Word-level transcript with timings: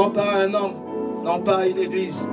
non 0.00 0.08
pas 0.08 0.44
un 0.46 0.54
homme, 0.54 0.72
non 1.22 1.40
pas 1.40 1.66
une 1.66 1.76
église, 1.76 2.26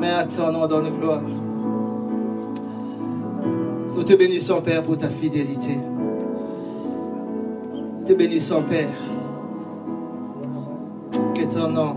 mais 0.00 0.10
à 0.10 0.24
ton 0.24 0.50
nom 0.50 0.62
la 0.62 0.90
gloire. 0.90 1.20
Nous 3.94 4.02
te 4.02 4.14
bénissons, 4.14 4.60
Père, 4.62 4.82
pour 4.82 4.98
ta 4.98 5.06
fidélité. 5.06 5.78
Nous 8.00 8.04
te 8.04 8.14
bénissons, 8.14 8.62
Père. 8.62 8.90
Que 11.36 11.44
ton 11.44 11.68
nom, 11.68 11.96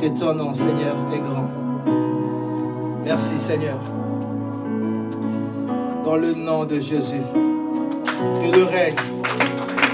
que 0.00 0.08
ton 0.08 0.34
nom, 0.34 0.52
Seigneur, 0.56 0.96
est 1.14 1.20
grand. 1.20 1.48
Merci, 3.04 3.38
Seigneur. 3.38 3.78
Dans 6.04 6.16
le 6.16 6.34
nom 6.34 6.64
de 6.64 6.80
Jésus, 6.80 7.22
que 8.42 8.56
le 8.56 8.64
règne, 8.64 8.96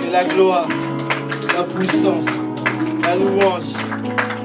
que 0.01 0.11
la 0.11 0.25
gloire, 0.25 0.69
la 1.55 1.65
puissance, 1.65 2.46
louange 3.19 3.73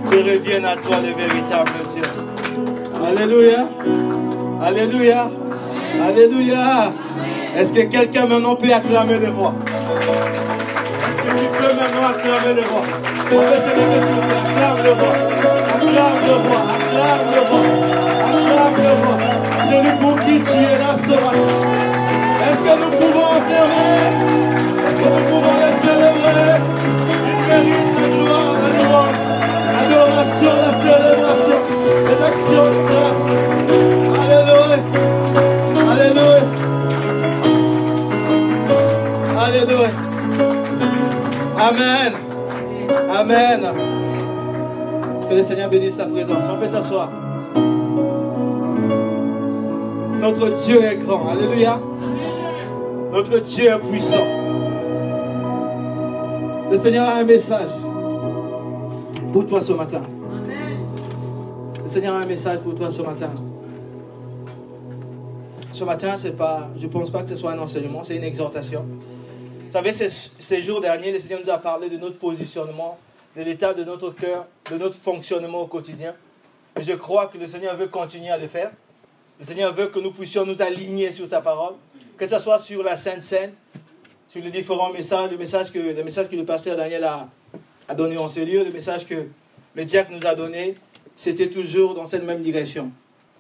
te 0.10 0.16
reviennent 0.18 0.66
à 0.66 0.76
toi, 0.76 0.98
le 1.02 1.14
véritable 1.14 1.72
Dieu. 1.94 2.04
Alléluia. 3.08 3.66
Alléluia. 4.62 5.32
Alléluia. 6.02 6.92
Est-ce 7.56 7.74
que 7.74 7.82
quelqu'un 7.82 8.26
maintenant 8.28 8.56
peut 8.56 8.72
acclamer 8.74 9.18
le 9.20 9.30
roi? 9.30 9.54
Est-ce 11.08 11.22
que 11.24 11.38
tu 11.38 11.46
peux 11.58 11.74
maintenant 11.74 12.08
acclamer 12.10 12.54
le 12.56 12.64
roi? 12.70 12.84
Acclame 13.32 14.84
le 14.84 14.92
roi. 14.92 15.14
Acclame 15.74 16.18
le 16.26 16.34
roi. 16.34 16.62
Acclame 16.76 17.28
le 17.34 17.42
roi. 17.50 17.62
Acclame 18.28 18.78
le 18.84 18.94
roi. 19.02 19.16
Celui 19.70 19.94
pour 20.00 20.16
qui 20.26 20.36
tu 20.42 20.58
es 20.58 20.78
là 20.78 20.92
ce 20.96 21.12
matin. 21.12 21.52
Est-ce 22.44 22.62
que 22.66 22.74
nous 22.84 22.92
pouvons 22.98 23.28
acclamer 23.38 24.08
Est-ce 24.88 25.02
que 25.02 25.08
nous 25.08 25.26
pouvons 25.30 25.56
les 25.62 25.74
célébrer? 25.88 27.01
La 27.52 28.08
gloire, 28.08 28.54
la 28.62 28.70
louange, 28.78 29.20
l'adoration, 29.74 30.54
la 30.64 30.72
célébration, 30.84 31.60
les 32.08 32.16
de 32.16 32.80
grâce. 32.88 33.24
Alléluia. 34.22 34.78
Alléluia. 35.92 36.44
Alléluia. 39.40 39.92
Amen. 41.58 42.12
Amen. 43.10 43.62
Que 45.30 45.36
le 45.36 45.44
Seigneur 45.44 45.70
bénisse 45.70 45.96
sa 45.96 46.06
présence. 46.06 46.44
On 46.52 46.58
peut 46.58 46.68
s'asseoir. 46.68 47.10
Notre 50.22 50.50
Dieu 50.62 50.84
est 50.84 50.96
grand. 50.96 51.30
Alléluia. 51.30 51.80
Notre 53.12 53.40
Dieu 53.42 53.66
est 53.66 53.90
puissant. 53.90 54.41
Le 56.82 56.86
Seigneur 56.86 57.10
a 57.10 57.18
un 57.18 57.24
message 57.26 57.70
pour 59.32 59.46
toi 59.46 59.62
ce 59.62 59.72
matin. 59.72 60.02
Le 61.84 61.88
Seigneur 61.88 62.16
a 62.16 62.22
un 62.22 62.26
message 62.26 62.58
pour 62.62 62.74
toi 62.74 62.90
ce 62.90 63.04
matin. 63.04 63.30
Ce 65.74 65.84
matin, 65.84 66.16
c'est 66.18 66.36
pas, 66.36 66.72
je 66.76 66.88
ne 66.88 66.92
pense 66.92 67.12
pas 67.12 67.22
que 67.22 67.30
ce 67.30 67.36
soit 67.36 67.52
un 67.52 67.60
enseignement, 67.60 68.04
c'est 68.04 68.16
une 68.16 68.24
exhortation. 68.24 68.84
Vous 69.68 69.72
savez, 69.72 69.94
ces, 69.94 70.10
ces 70.10 70.64
jours 70.64 70.82
derniers, 70.82 71.12
le 71.12 71.20
Seigneur 71.20 71.42
nous 71.46 71.52
a 71.52 71.60
parlé 71.60 71.88
de 71.88 71.98
notre 71.98 72.18
positionnement, 72.18 72.98
de 73.38 73.44
l'état 73.44 73.76
de 73.76 73.84
notre 73.84 74.10
cœur, 74.10 74.48
de 74.72 74.78
notre 74.80 74.96
fonctionnement 74.96 75.62
au 75.62 75.68
quotidien. 75.68 76.16
Et 76.76 76.82
je 76.82 76.94
crois 76.94 77.28
que 77.28 77.38
le 77.38 77.46
Seigneur 77.46 77.78
veut 77.78 77.90
continuer 77.90 78.32
à 78.32 78.40
le 78.40 78.48
faire. 78.48 78.72
Le 79.40 79.46
Seigneur 79.46 79.72
veut 79.72 79.90
que 79.90 80.00
nous 80.00 80.14
puissions 80.14 80.48
nous 80.48 80.64
aligner 80.64 81.12
sur 81.12 81.28
sa 81.28 81.42
parole, 81.42 81.76
que 82.18 82.28
ce 82.28 82.40
soit 82.40 82.58
sur 82.58 82.82
la 82.82 82.98
Sainte 82.98 83.22
Seine, 83.22 83.54
sur 84.32 84.42
les 84.42 84.50
différents 84.52 84.94
messages, 84.94 85.30
le 85.32 85.38
message 85.38 85.74
que, 85.74 85.80
le 85.80 86.04
message 86.06 86.30
que 86.30 86.36
le 86.38 86.46
pasteur 86.46 86.78
Daniel 86.78 87.04
a, 87.04 87.28
a 87.90 87.96
donné 87.96 88.18
en 88.18 88.30
ce 88.30 88.40
lieu, 88.40 88.64
le 88.64 88.72
message 88.72 89.06
que 89.06 89.28
le 89.76 89.84
diacre 89.86 90.10
nous 90.12 90.26
a 90.26 90.36
donné, 90.36 90.78
c'était 91.18 91.50
toujours 91.50 91.94
dans 91.96 92.08
cette 92.08 92.24
même 92.24 92.42
direction. 92.42 92.92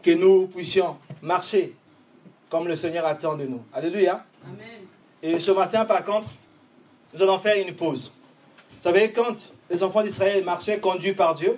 Que 0.03 0.11
nous 0.11 0.47
puissions 0.47 0.97
marcher 1.21 1.73
comme 2.49 2.67
le 2.67 2.75
Seigneur 2.75 3.05
attend 3.05 3.37
de 3.37 3.45
nous. 3.45 3.61
Alléluia. 3.71 4.25
Et 5.23 5.39
ce 5.39 5.51
matin, 5.51 5.85
par 5.85 6.03
contre, 6.03 6.27
nous 7.13 7.21
allons 7.21 7.39
faire 7.39 7.55
une 7.65 7.73
pause. 7.73 8.11
Vous 8.71 8.83
savez, 8.83 9.11
quand 9.13 9.35
les 9.69 9.81
enfants 9.83 10.03
d'Israël 10.03 10.43
marchaient 10.43 10.79
conduits 10.79 11.13
par 11.13 11.35
Dieu, 11.35 11.57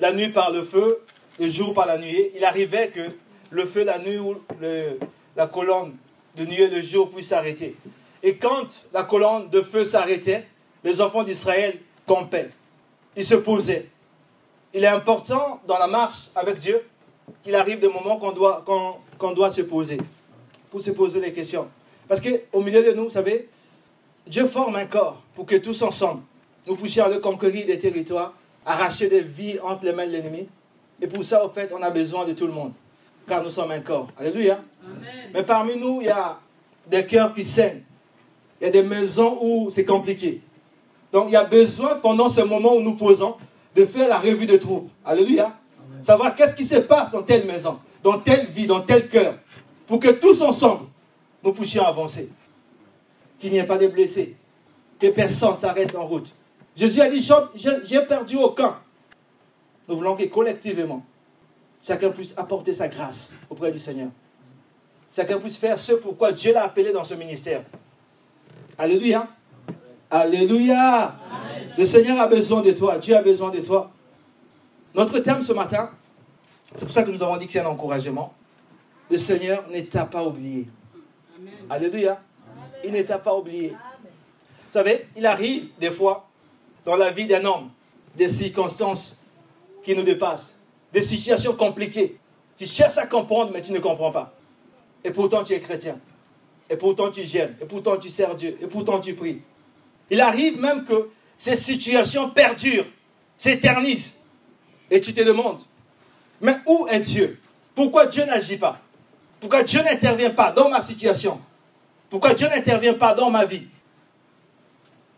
la 0.00 0.12
nuit 0.12 0.30
par 0.30 0.50
le 0.50 0.64
feu, 0.64 1.02
le 1.38 1.48
jour 1.50 1.72
par 1.72 1.86
la 1.86 1.98
nuée, 1.98 2.32
il 2.36 2.44
arrivait 2.44 2.88
que 2.88 3.00
le 3.50 3.64
feu, 3.64 3.84
la 3.84 4.00
nuit 4.00 4.18
ou 4.18 4.34
le- 4.60 4.98
la 5.36 5.46
colonne 5.46 5.94
de 6.36 6.44
nuée, 6.44 6.66
le 6.66 6.82
jour 6.82 7.12
puisse 7.12 7.28
s'arrêter. 7.28 7.76
Et 8.26 8.36
quand 8.36 8.66
la 8.92 9.04
colonne 9.04 9.50
de 9.50 9.60
feu 9.60 9.84
s'arrêtait, 9.84 10.46
les 10.82 11.00
enfants 11.02 11.22
d'Israël 11.24 11.78
campaient. 12.06 12.48
Ils 13.16 13.24
se 13.24 13.34
posaient. 13.34 13.86
Il 14.72 14.82
est 14.82 14.88
important 14.88 15.60
dans 15.68 15.78
la 15.78 15.86
marche 15.86 16.30
avec 16.34 16.58
Dieu 16.58 16.80
qu'il 17.42 17.54
arrive 17.54 17.78
des 17.80 17.88
moments 17.88 18.16
qu'on 18.16 18.32
doit, 18.32 18.64
qu'on- 18.66 19.32
doit 19.34 19.52
se 19.52 19.60
poser, 19.62 19.98
pour 20.70 20.80
se 20.80 20.90
poser 20.90 21.20
les 21.20 21.32
questions. 21.34 21.68
Parce 22.08 22.20
qu'au 22.20 22.60
milieu 22.60 22.82
de 22.82 22.92
nous, 22.96 23.04
vous 23.04 23.10
savez, 23.10 23.48
Dieu 24.26 24.46
forme 24.46 24.76
un 24.76 24.86
corps 24.86 25.22
pour 25.34 25.44
que 25.46 25.56
tous 25.56 25.82
ensemble, 25.82 26.22
nous 26.66 26.76
puissions 26.76 27.04
aller 27.04 27.20
conquérir 27.20 27.66
des 27.66 27.78
territoires, 27.78 28.32
arracher 28.64 29.08
des 29.08 29.20
vies 29.20 29.58
entre 29.62 29.84
les 29.84 29.92
mains 29.92 30.06
de 30.06 30.12
l'ennemi. 30.12 30.48
Et 31.00 31.06
pour 31.06 31.22
ça, 31.24 31.44
au 31.44 31.50
fait, 31.50 31.70
on 31.74 31.82
a 31.82 31.90
besoin 31.90 32.24
de 32.24 32.32
tout 32.32 32.46
le 32.46 32.52
monde, 32.52 32.72
car 33.28 33.42
nous 33.42 33.50
sommes 33.50 33.70
un 33.70 33.80
corps. 33.80 34.08
Alléluia. 34.18 34.62
Mais 35.34 35.42
parmi 35.42 35.76
nous, 35.76 36.00
il 36.00 36.06
y 36.06 36.10
a 36.10 36.38
des 36.86 37.04
cœurs 37.06 37.32
qui 37.34 37.44
saignent. 37.44 37.82
Il 38.60 38.64
y 38.64 38.66
a 38.68 38.70
des 38.70 38.82
maisons 38.82 39.38
où 39.42 39.70
c'est 39.70 39.84
compliqué. 39.84 40.40
Donc, 41.12 41.26
il 41.28 41.32
y 41.32 41.36
a 41.36 41.44
besoin, 41.44 41.96
pendant 41.96 42.28
ce 42.28 42.40
moment 42.40 42.74
où 42.74 42.80
nous 42.80 42.94
posons, 42.94 43.34
de 43.74 43.84
faire 43.86 44.08
la 44.08 44.18
revue 44.18 44.46
de 44.46 44.56
troupes. 44.56 44.90
Alléluia. 45.04 45.56
Savoir 46.02 46.34
qu'est-ce 46.34 46.54
qui 46.54 46.64
se 46.64 46.76
passe 46.76 47.10
dans 47.10 47.22
telle 47.22 47.46
maison, 47.46 47.78
dans 48.02 48.18
telle 48.18 48.46
vie, 48.46 48.66
dans 48.66 48.80
tel 48.80 49.08
cœur, 49.08 49.34
pour 49.86 49.98
que 50.00 50.08
tous 50.08 50.42
ensemble, 50.42 50.86
nous 51.42 51.52
puissions 51.52 51.84
avancer. 51.84 52.30
Qu'il 53.38 53.52
n'y 53.52 53.58
ait 53.58 53.66
pas 53.66 53.78
de 53.78 53.86
blessés, 53.86 54.36
que 54.98 55.08
personne 55.08 55.58
s'arrête 55.58 55.94
en 55.96 56.06
route. 56.06 56.34
Jésus 56.76 57.00
a 57.00 57.08
dit, 57.08 57.26
j'ai 57.84 58.00
perdu 58.02 58.36
aucun. 58.36 58.76
Nous 59.88 59.96
voulons 59.96 60.16
que 60.16 60.24
collectivement, 60.24 61.04
chacun 61.82 62.10
puisse 62.10 62.34
apporter 62.36 62.72
sa 62.72 62.88
grâce 62.88 63.32
auprès 63.50 63.70
du 63.70 63.78
Seigneur. 63.78 64.08
Chacun 65.14 65.38
puisse 65.38 65.56
faire 65.56 65.78
ce 65.78 65.92
pourquoi 65.92 66.32
Dieu 66.32 66.52
l'a 66.52 66.64
appelé 66.64 66.92
dans 66.92 67.04
ce 67.04 67.14
ministère. 67.14 67.62
Alléluia. 68.78 69.28
Alléluia. 70.10 71.14
Le 71.76 71.84
Seigneur 71.84 72.20
a 72.20 72.26
besoin 72.26 72.62
de 72.62 72.72
toi. 72.72 72.98
Dieu 72.98 73.16
a 73.16 73.22
besoin 73.22 73.50
de 73.50 73.60
toi. 73.60 73.90
Notre 74.94 75.18
thème 75.18 75.42
ce 75.42 75.52
matin, 75.52 75.90
c'est 76.74 76.84
pour 76.84 76.94
ça 76.94 77.02
que 77.02 77.10
nous 77.10 77.22
avons 77.22 77.36
dit 77.36 77.46
que 77.46 77.52
c'est 77.52 77.60
un 77.60 77.66
encouragement. 77.66 78.32
Le 79.10 79.18
Seigneur 79.18 79.64
ne 79.70 79.80
t'a 79.80 80.06
pas 80.06 80.24
oublié. 80.24 80.68
Alléluia. 81.68 82.20
Il 82.84 82.92
ne 82.92 83.02
t'a 83.02 83.18
pas 83.18 83.34
oublié. 83.36 83.70
Vous 83.70 84.72
savez, 84.80 85.06
il 85.16 85.26
arrive 85.26 85.68
des 85.78 85.90
fois 85.90 86.28
dans 86.84 86.96
la 86.96 87.10
vie 87.10 87.26
d'un 87.26 87.44
homme 87.44 87.70
des 88.16 88.28
circonstances 88.28 89.20
qui 89.82 89.94
nous 89.94 90.02
dépassent, 90.02 90.56
des 90.92 91.02
situations 91.02 91.54
compliquées. 91.54 92.18
Tu 92.56 92.66
cherches 92.66 92.98
à 92.98 93.06
comprendre, 93.06 93.50
mais 93.52 93.60
tu 93.60 93.72
ne 93.72 93.80
comprends 93.80 94.12
pas. 94.12 94.32
Et 95.02 95.10
pourtant, 95.10 95.42
tu 95.44 95.52
es 95.52 95.60
chrétien. 95.60 95.98
Et 96.70 96.76
pourtant, 96.76 97.10
tu 97.10 97.22
gênes. 97.24 97.54
Et 97.60 97.66
pourtant, 97.66 97.96
tu 97.96 98.08
sers 98.08 98.34
Dieu. 98.34 98.56
Et 98.60 98.66
pourtant, 98.66 99.00
tu 99.00 99.14
pries. 99.14 99.42
Il 100.10 100.20
arrive 100.20 100.60
même 100.60 100.84
que 100.84 101.10
ces 101.36 101.56
situations 101.56 102.30
perdurent, 102.30 102.86
s'éternisent. 103.36 104.14
Et 104.90 105.00
tu 105.00 105.14
te 105.14 105.22
demandes, 105.22 105.60
mais 106.40 106.56
où 106.66 106.86
est 106.88 107.00
Dieu? 107.00 107.40
Pourquoi 107.74 108.06
Dieu 108.06 108.24
n'agit 108.24 108.58
pas? 108.58 108.80
Pourquoi 109.40 109.62
Dieu 109.62 109.82
n'intervient 109.82 110.30
pas 110.30 110.52
dans 110.52 110.68
ma 110.68 110.80
situation? 110.80 111.40
Pourquoi 112.10 112.34
Dieu 112.34 112.48
n'intervient 112.48 112.94
pas 112.94 113.14
dans 113.14 113.30
ma 113.30 113.44
vie? 113.44 113.66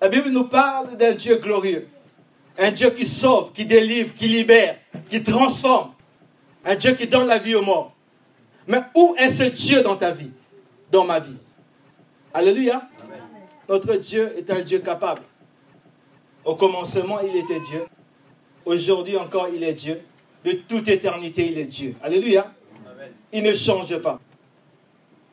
La 0.00 0.08
Bible 0.08 0.30
nous 0.30 0.44
parle 0.44 0.96
d'un 0.96 1.12
Dieu 1.12 1.36
glorieux. 1.36 1.88
Un 2.58 2.70
Dieu 2.70 2.90
qui 2.90 3.04
sauve, 3.04 3.52
qui 3.52 3.66
délivre, 3.66 4.14
qui 4.14 4.28
libère, 4.28 4.78
qui 5.10 5.22
transforme. 5.22 5.92
Un 6.64 6.74
Dieu 6.76 6.94
qui 6.94 7.06
donne 7.06 7.26
la 7.26 7.38
vie 7.38 7.54
aux 7.54 7.62
morts. 7.62 7.94
Mais 8.66 8.80
où 8.94 9.14
est 9.18 9.30
ce 9.30 9.44
Dieu 9.44 9.82
dans 9.82 9.96
ta 9.96 10.10
vie? 10.10 10.30
Dans 10.90 11.04
ma 11.04 11.20
vie 11.20 11.36
Alléluia. 12.32 12.88
Notre 13.68 13.96
Dieu 13.96 14.30
est 14.36 14.50
un 14.50 14.60
Dieu 14.60 14.80
capable. 14.80 15.22
Au 16.44 16.54
commencement, 16.54 17.18
il 17.20 17.34
était 17.34 17.60
Dieu. 17.60 17.82
Aujourd'hui 18.64 19.16
encore, 19.16 19.48
il 19.48 19.64
est 19.64 19.72
Dieu. 19.72 20.00
De 20.44 20.52
toute 20.52 20.86
éternité, 20.88 21.50
il 21.50 21.58
est 21.58 21.66
Dieu. 21.66 21.96
Alléluia. 22.02 22.52
Il 23.32 23.42
ne 23.42 23.54
change 23.54 23.96
pas. 23.98 24.20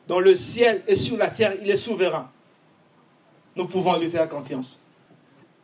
Dans 0.08 0.18
le 0.18 0.34
ciel 0.34 0.82
et 0.88 0.94
sur 0.94 1.16
la 1.16 1.30
terre, 1.30 1.52
il 1.62 1.70
est 1.70 1.76
souverain. 1.76 2.30
Nous 3.54 3.66
pouvons 3.66 3.98
lui 3.98 4.10
faire 4.10 4.28
confiance. 4.28 4.80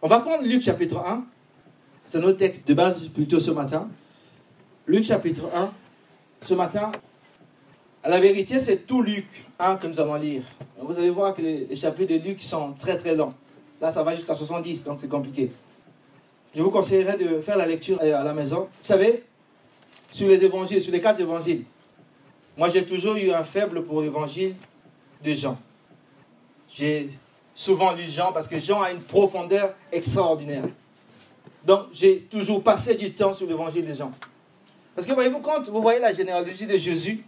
On 0.02 0.08
va 0.08 0.20
prendre 0.20 0.44
Luc 0.44 0.62
chapitre 0.62 0.98
1. 0.98 1.24
C'est 2.04 2.20
notre 2.20 2.38
texte 2.38 2.66
de 2.68 2.74
base 2.74 3.08
plutôt 3.08 3.40
ce 3.40 3.50
matin. 3.50 3.88
Luc 4.86 5.04
chapitre 5.04 5.44
1. 5.54 5.72
Ce 6.40 6.54
matin, 6.54 6.92
à 8.02 8.08
la 8.08 8.20
vérité, 8.20 8.58
c'est 8.58 8.86
tout 8.86 9.02
Luc 9.02 9.26
1 9.58 9.76
que 9.76 9.86
nous 9.86 10.00
allons 10.00 10.14
lire. 10.14 10.42
Vous 10.78 10.98
allez 10.98 11.10
voir 11.10 11.34
que 11.34 11.42
les, 11.42 11.66
les 11.66 11.76
chapitres 11.76 12.14
de 12.14 12.18
Luc 12.18 12.42
sont 12.42 12.72
très 12.72 12.96
très 12.96 13.14
longs. 13.14 13.34
Là, 13.80 13.90
ça 13.90 14.02
va 14.02 14.14
jusqu'à 14.14 14.34
70, 14.34 14.84
donc 14.84 14.98
c'est 15.00 15.08
compliqué. 15.08 15.50
je 16.54 16.62
vous 16.62 16.70
conseillerais 16.70 17.16
de 17.16 17.40
faire 17.40 17.56
la 17.56 17.66
lecture 17.66 18.00
à 18.00 18.24
la 18.24 18.34
maison. 18.34 18.62
Vous 18.62 18.86
savez, 18.86 19.24
sur 20.12 20.28
les 20.28 20.44
évangiles, 20.44 20.80
sur 20.80 20.92
les 20.92 21.00
quatre 21.00 21.20
évangiles, 21.20 21.64
moi 22.56 22.68
j'ai 22.68 22.84
toujours 22.84 23.16
eu 23.16 23.30
un 23.30 23.44
faible 23.44 23.84
pour 23.84 24.02
l'évangile 24.02 24.54
de 25.24 25.32
Jean. 25.32 25.58
J'ai 26.72 27.10
souvent 27.54 27.94
lu 27.94 28.04
Jean 28.08 28.32
parce 28.32 28.48
que 28.48 28.58
Jean 28.60 28.82
a 28.82 28.90
une 28.90 29.00
profondeur 29.00 29.74
extraordinaire. 29.92 30.64
Donc 31.64 31.86
j'ai 31.92 32.20
toujours 32.22 32.62
passé 32.62 32.94
du 32.94 33.12
temps 33.12 33.32
sur 33.32 33.46
l'évangile 33.46 33.86
de 33.86 33.94
Jean. 33.94 34.12
Parce 34.94 35.06
que 35.06 35.12
voyez-vous, 35.12 35.40
quand 35.40 35.68
vous 35.68 35.80
voyez 35.80 36.00
la 36.00 36.12
généalogie 36.12 36.66
de 36.66 36.76
Jésus, 36.76 37.24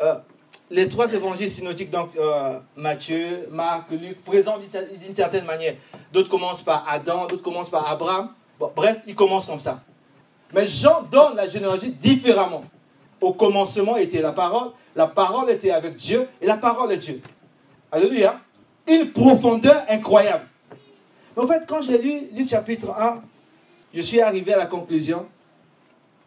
euh, 0.00 0.14
les 0.70 0.88
trois 0.88 1.12
évangiles 1.12 1.50
synodiques, 1.50 1.90
donc 1.90 2.10
euh, 2.16 2.58
Matthieu, 2.76 3.46
Marc, 3.50 3.90
Luc, 3.90 4.24
présentent 4.24 4.62
d'une 4.62 5.14
certaine 5.14 5.44
manière. 5.44 5.74
D'autres 6.12 6.30
commencent 6.30 6.62
par 6.62 6.86
Adam, 6.88 7.26
d'autres 7.26 7.42
commencent 7.42 7.70
par 7.70 7.90
Abraham. 7.90 8.30
bref, 8.74 8.98
ils 9.06 9.14
commencent 9.14 9.46
comme 9.46 9.60
ça. 9.60 9.80
Mais 10.54 10.66
Jean 10.66 11.02
donne 11.02 11.36
la 11.36 11.48
généalogie 11.48 11.90
différemment. 11.90 12.64
Au 13.20 13.32
commencement 13.32 13.96
était 13.96 14.20
la 14.20 14.32
parole, 14.32 14.70
la 14.96 15.06
parole 15.06 15.50
était 15.50 15.70
avec 15.70 15.96
Dieu 15.96 16.26
et 16.40 16.46
la 16.46 16.56
parole 16.56 16.90
est 16.92 16.98
Dieu. 16.98 17.20
Alléluia. 17.90 18.40
Une 18.88 19.10
profondeur 19.12 19.84
incroyable. 19.88 20.46
En 21.36 21.46
fait, 21.46 21.64
quand 21.68 21.82
j'ai 21.82 21.98
lu 21.98 22.28
Luc 22.32 22.48
chapitre 22.48 22.90
1, 22.90 23.22
je 23.94 24.00
suis 24.00 24.20
arrivé 24.20 24.54
à 24.54 24.58
la 24.58 24.66
conclusion 24.66 25.26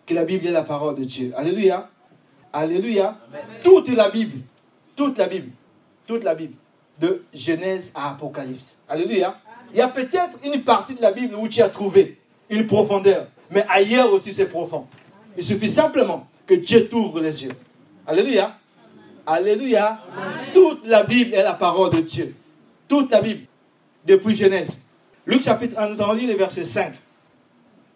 que 0.05 0.13
la 0.13 0.23
Bible 0.23 0.47
est 0.47 0.51
la 0.51 0.63
parole 0.63 0.95
de 0.95 1.03
Dieu. 1.03 1.33
Alléluia. 1.35 1.89
Alléluia. 2.55 3.17
Toute 3.65 3.89
la 3.89 4.09
Bible, 4.09 4.39
toute 4.95 5.17
la 5.17 5.27
Bible, 5.27 5.51
toute 6.07 6.23
la 6.23 6.35
Bible, 6.35 6.53
de 6.97 7.25
Genèse 7.33 7.91
à 7.93 8.11
Apocalypse. 8.11 8.77
Alléluia. 8.87 9.37
Il 9.73 9.77
y 9.77 9.81
a 9.81 9.89
peut-être 9.89 10.39
une 10.45 10.63
partie 10.63 10.95
de 10.95 11.01
la 11.01 11.11
Bible 11.11 11.35
où 11.35 11.49
tu 11.49 11.61
as 11.61 11.67
trouvé 11.67 12.17
une 12.49 12.65
profondeur, 12.65 13.27
mais 13.51 13.65
ailleurs 13.67 14.13
aussi 14.13 14.31
c'est 14.31 14.45
profond. 14.45 14.87
Il 15.35 15.43
suffit 15.43 15.69
simplement 15.69 16.27
que 16.47 16.53
Dieu 16.53 16.87
t'ouvre 16.87 17.19
les 17.19 17.43
yeux. 17.43 17.51
Alléluia. 18.07 18.57
Alléluia. 19.27 19.99
Toute 20.53 20.85
la 20.85 21.03
Bible 21.03 21.33
est 21.33 21.43
la 21.43 21.55
parole 21.55 21.91
de 21.93 21.99
Dieu. 21.99 22.33
Toute 22.87 23.11
la 23.11 23.19
Bible, 23.19 23.47
depuis 24.05 24.33
Genèse. 24.33 24.79
Luc 25.25 25.43
chapitre 25.43 25.77
1, 25.77 25.89
nous 25.89 26.01
allons 26.01 26.13
lire 26.13 26.29
le 26.29 26.37
verset 26.37 26.63
5. 26.63 26.93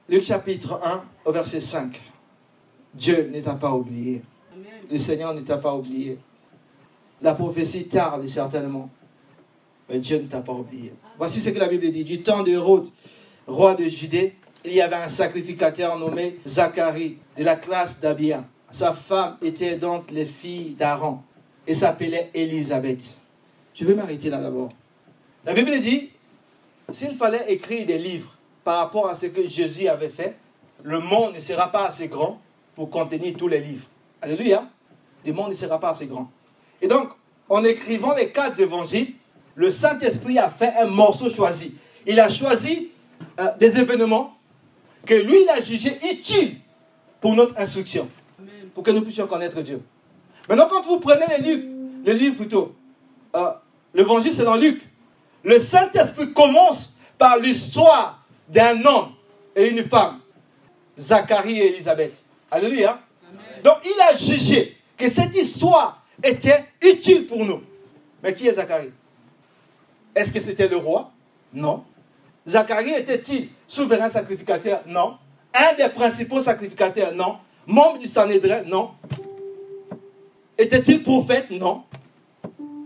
Luc 0.09 0.23
chapitre 0.23 0.81
1 0.83 1.03
au 1.23 1.31
verset 1.31 1.61
5. 1.61 1.97
Dieu 2.93 3.31
ne 3.33 3.39
t'a 3.39 3.55
pas 3.55 3.71
oublié 3.71 4.21
le 4.89 4.97
Seigneur 4.97 5.33
ne 5.33 5.41
t'a 5.41 5.57
pas 5.57 5.75
oublié. 5.75 6.17
La 7.21 7.33
prophétie 7.33 7.87
tarde 7.87 8.27
certainement, 8.27 8.89
mais 9.89 9.99
Dieu 9.99 10.19
ne 10.19 10.27
t'a 10.27 10.41
pas 10.41 10.53
oublié. 10.53 10.93
Voici 11.17 11.39
ce 11.39 11.49
que 11.49 11.59
la 11.59 11.67
Bible 11.67 11.91
dit. 11.91 12.03
Du 12.03 12.21
temps 12.21 12.43
d'Hérode, 12.43 12.87
roi 13.45 13.75
de 13.75 13.83
Judée, 13.85 14.35
il 14.63 14.73
y 14.73 14.81
avait 14.81 14.95
un 14.95 15.09
sacrificateur 15.09 15.97
nommé 15.97 16.39
Zacharie, 16.47 17.17
de 17.37 17.43
la 17.43 17.55
classe 17.55 17.99
d'Abia. 17.99 18.45
Sa 18.71 18.93
femme 18.93 19.37
était 19.41 19.75
donc 19.77 20.11
les 20.11 20.25
filles 20.25 20.75
d'Aaron 20.75 21.19
et 21.67 21.73
s'appelait 21.73 22.29
Élisabeth. 22.33 23.03
Je 23.73 23.85
vais 23.85 23.95
m'arrêter 23.95 24.29
là 24.29 24.39
d'abord. 24.39 24.69
La 25.45 25.53
Bible 25.53 25.71
dit, 25.79 26.11
s'il 26.91 27.15
fallait 27.15 27.51
écrire 27.51 27.85
des 27.85 27.97
livres 27.97 28.31
par 28.63 28.77
rapport 28.77 29.07
à 29.07 29.15
ce 29.15 29.27
que 29.27 29.47
Jésus 29.47 29.87
avait 29.87 30.09
fait, 30.09 30.35
le 30.83 30.99
monde 30.99 31.35
ne 31.35 31.39
sera 31.39 31.71
pas 31.71 31.87
assez 31.87 32.07
grand 32.07 32.39
pour 32.75 32.89
contenir 32.89 33.35
tous 33.37 33.47
les 33.47 33.59
livres. 33.59 33.87
Alléluia 34.21 34.69
le 35.25 35.33
monde 35.33 35.49
ne 35.49 35.53
sera 35.53 35.79
pas 35.79 35.89
assez 35.89 36.07
grand. 36.07 36.31
Et 36.81 36.87
donc, 36.87 37.09
en 37.47 37.63
écrivant 37.63 38.15
les 38.15 38.31
quatre 38.31 38.59
évangiles, 38.59 39.13
le 39.55 39.71
Saint-Esprit 39.71 40.39
a 40.39 40.49
fait 40.49 40.73
un 40.79 40.87
morceau 40.87 41.29
choisi. 41.29 41.75
Il 42.05 42.19
a 42.19 42.29
choisi 42.29 42.91
euh, 43.39 43.47
des 43.59 43.77
événements 43.77 44.37
que 45.05 45.13
lui, 45.13 45.43
il 45.43 45.49
a 45.49 45.61
jugé 45.61 45.97
utiles 46.11 46.55
pour 47.19 47.35
notre 47.35 47.59
instruction, 47.59 48.09
pour 48.73 48.83
que 48.83 48.91
nous 48.91 49.01
puissions 49.01 49.27
connaître 49.27 49.61
Dieu. 49.61 49.81
Maintenant, 50.47 50.67
quand 50.69 50.85
vous 50.85 50.99
prenez 50.99 51.25
les 51.37 51.43
livres, 51.43 51.67
les 52.05 52.13
livres 52.13 52.37
plutôt, 52.37 52.75
euh, 53.35 53.51
l'évangile 53.93 54.33
c'est 54.33 54.45
dans 54.45 54.55
Luc, 54.55 54.81
le 55.43 55.59
Saint-Esprit 55.59 56.33
commence 56.33 56.93
par 57.17 57.37
l'histoire 57.37 58.23
d'un 58.47 58.83
homme 58.85 59.11
et 59.55 59.69
une 59.69 59.83
femme, 59.83 60.19
Zacharie 60.97 61.59
et 61.59 61.73
Élisabeth. 61.73 62.21
Alléluia. 62.49 62.99
Donc, 63.63 63.77
il 63.83 64.01
a 64.01 64.17
jugé 64.17 64.78
que 64.99 65.09
cette 65.09 65.35
histoire 65.35 66.03
était 66.21 66.65
utile 66.83 67.25
pour 67.25 67.43
nous. 67.45 67.63
Mais 68.21 68.33
qui 68.33 68.47
est 68.47 68.53
Zacharie? 68.53 68.91
Est-ce 70.13 70.33
que 70.33 70.41
c'était 70.41 70.67
le 70.67 70.75
roi? 70.75 71.11
Non. 71.53 71.85
Zacharie 72.47 72.93
était-il 72.93 73.47
souverain 73.65 74.09
sacrificateur? 74.09 74.81
Non. 74.85 75.17
Un 75.53 75.73
des 75.75 75.89
principaux 75.89 76.41
sacrificateurs? 76.41 77.15
Non. 77.15 77.37
Membre 77.65 77.99
du 77.99 78.07
Sanhédrin? 78.07 78.63
Non. 78.63 78.91
Était-il 80.57 81.01
prophète? 81.01 81.49
Non. 81.49 81.83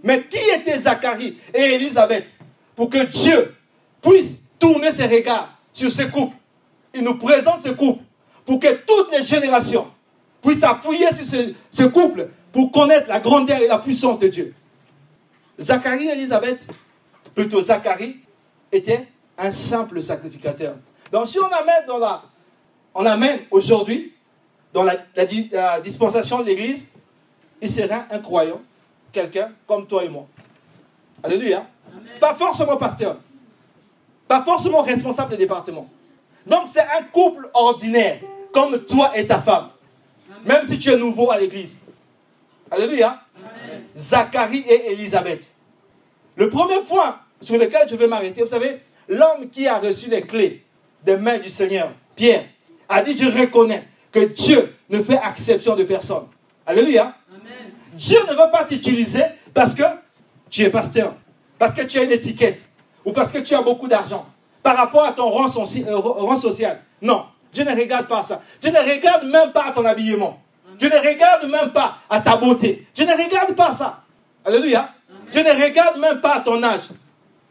Mais 0.04 0.24
qui 0.24 0.38
était 0.56 0.80
Zacharie 0.80 1.38
et 1.54 1.62
Élisabeth 1.62 2.34
pour 2.76 2.90
que 2.90 3.04
Dieu 3.06 3.56
puisse 4.02 4.38
tourner 4.60 4.92
ses 4.92 5.08
regards 5.08 5.58
sur 5.74 5.90
ce 5.90 6.04
couple? 6.04 6.36
Il 6.94 7.02
nous 7.02 7.18
présente 7.18 7.64
ce 7.64 7.70
couple 7.70 8.04
pour 8.46 8.60
que 8.60 8.72
toutes 8.86 9.12
les 9.18 9.24
générations 9.24 9.88
puisse 10.44 10.60
s'appuyer 10.60 11.08
sur 11.14 11.54
ce, 11.72 11.84
couple 11.86 12.30
pour 12.52 12.72
connaître 12.72 13.08
la 13.08 13.20
grandeur 13.20 13.60
et 13.60 13.68
la 13.68 13.80
puissance 13.80 14.20
de 14.20 14.28
Dieu. 14.28 14.54
Zacharie 15.60 16.08
et 16.08 16.12
Elisabeth, 16.12 16.68
plutôt 17.34 17.62
Zacharie, 17.62 18.18
était 18.72 19.08
un 19.38 19.50
simple 19.52 20.04
sacrificateur. 20.04 20.76
Donc 21.12 21.28
si 21.28 21.40
on 21.40 21.46
amène, 21.46 21.86
dans 21.88 21.98
la, 21.98 22.22
on 22.94 23.06
amène 23.06 23.40
aujourd'hui, 23.50 24.14
dans 24.74 24.84
la, 24.84 24.98
dispensation 25.82 26.42
de 26.42 26.46
l'Église, 26.46 26.88
il 27.62 27.70
sera 27.70 28.06
un 28.12 28.20
croyant, 28.20 28.62
quelqu'un 29.12 29.52
comme 29.66 29.88
toi 29.88 30.04
et 30.04 30.10
moi. 30.10 30.28
Alléluia. 31.24 31.66
Pas 32.20 32.34
forcément 32.34 32.76
pasteur, 32.76 33.18
pas 34.28 34.42
forcément 34.42 34.82
responsable 34.82 35.32
des 35.32 35.38
départements. 35.38 35.88
Donc 36.46 36.64
c'est 36.66 36.82
un 36.82 37.04
couple 37.12 37.50
ordinaire, 37.54 38.20
comme 38.52 38.80
toi 38.80 39.12
et 39.16 39.26
ta 39.26 39.40
femme. 39.40 39.70
Même 40.46 40.66
si 40.68 40.80
tu 40.80 40.90
es 40.90 40.98
nouveau 40.98 41.32
à 41.32 41.40
l'église. 41.40 41.78
Alléluia. 42.70 43.22
Zacharie 43.96 44.64
et 44.68 44.92
Élisabeth. 44.92 45.48
Le 46.36 46.50
premier 46.50 46.80
point 46.82 47.18
sur 47.40 47.58
lequel 47.58 47.88
je 47.88 47.96
vais 47.96 48.08
m'arrêter, 48.08 48.42
vous 48.42 48.48
savez, 48.48 48.80
l'homme 49.08 49.50
qui 49.52 49.68
a 49.68 49.78
reçu 49.78 50.10
les 50.10 50.22
clés 50.22 50.64
des 51.04 51.18
mains 51.18 51.38
du 51.38 51.50
Seigneur, 51.50 51.92
Pierre, 52.16 52.46
a 52.90 53.02
dit, 53.02 53.16
je 53.16 53.26
reconnais 53.26 53.84
que 54.12 54.20
Dieu 54.20 54.76
ne 54.90 55.02
fait 55.02 55.20
exception 55.30 55.76
de 55.76 55.84
personne. 55.84 56.26
Alléluia. 56.66 57.14
Dieu 57.94 58.20
ne 58.28 58.32
veut 58.32 58.52
pas 58.52 58.64
t'utiliser 58.64 59.24
parce 59.54 59.74
que 59.74 59.84
tu 60.50 60.62
es 60.64 60.70
pasteur, 60.70 61.14
parce 61.60 61.74
que 61.74 61.82
tu 61.82 62.00
as 62.00 62.04
une 62.04 62.12
étiquette, 62.12 62.64
ou 63.06 63.12
parce 63.12 63.32
que 63.32 63.40
tu 63.40 63.54
as 63.54 63.62
beaucoup 63.62 63.88
d'argent, 63.88 64.26
par 64.62 64.78
rapport 64.78 65.04
à 65.04 65.12
ton 65.12 65.30
rang 65.30 65.48
euh, 65.48 66.36
social. 66.40 66.82
Non. 67.02 67.26
Dieu 67.54 67.64
ne 67.64 67.72
regarde 67.72 68.08
pas 68.08 68.24
ça. 68.24 68.42
Dieu 68.62 68.72
ne 68.72 68.80
regarde 68.80 69.26
même 69.26 69.52
pas 69.52 69.72
ton 69.72 69.86
habillement. 69.86 70.42
Dieu 70.78 70.90
ne 70.90 70.98
regarde 70.98 71.50
même 71.50 71.72
pas 71.72 71.98
à 72.10 72.20
ta 72.20 72.36
beauté. 72.36 72.88
Dieu 72.96 73.06
ne 73.06 73.12
regarde 73.12 73.54
pas 73.54 73.72
ça. 73.72 74.04
Alléluia. 74.44 74.90
Dieu 75.32 75.44
ne 75.44 75.64
regarde 75.64 76.00
même 76.00 76.20
pas 76.20 76.36
à 76.36 76.40
ton 76.42 76.62
âge. 76.64 76.90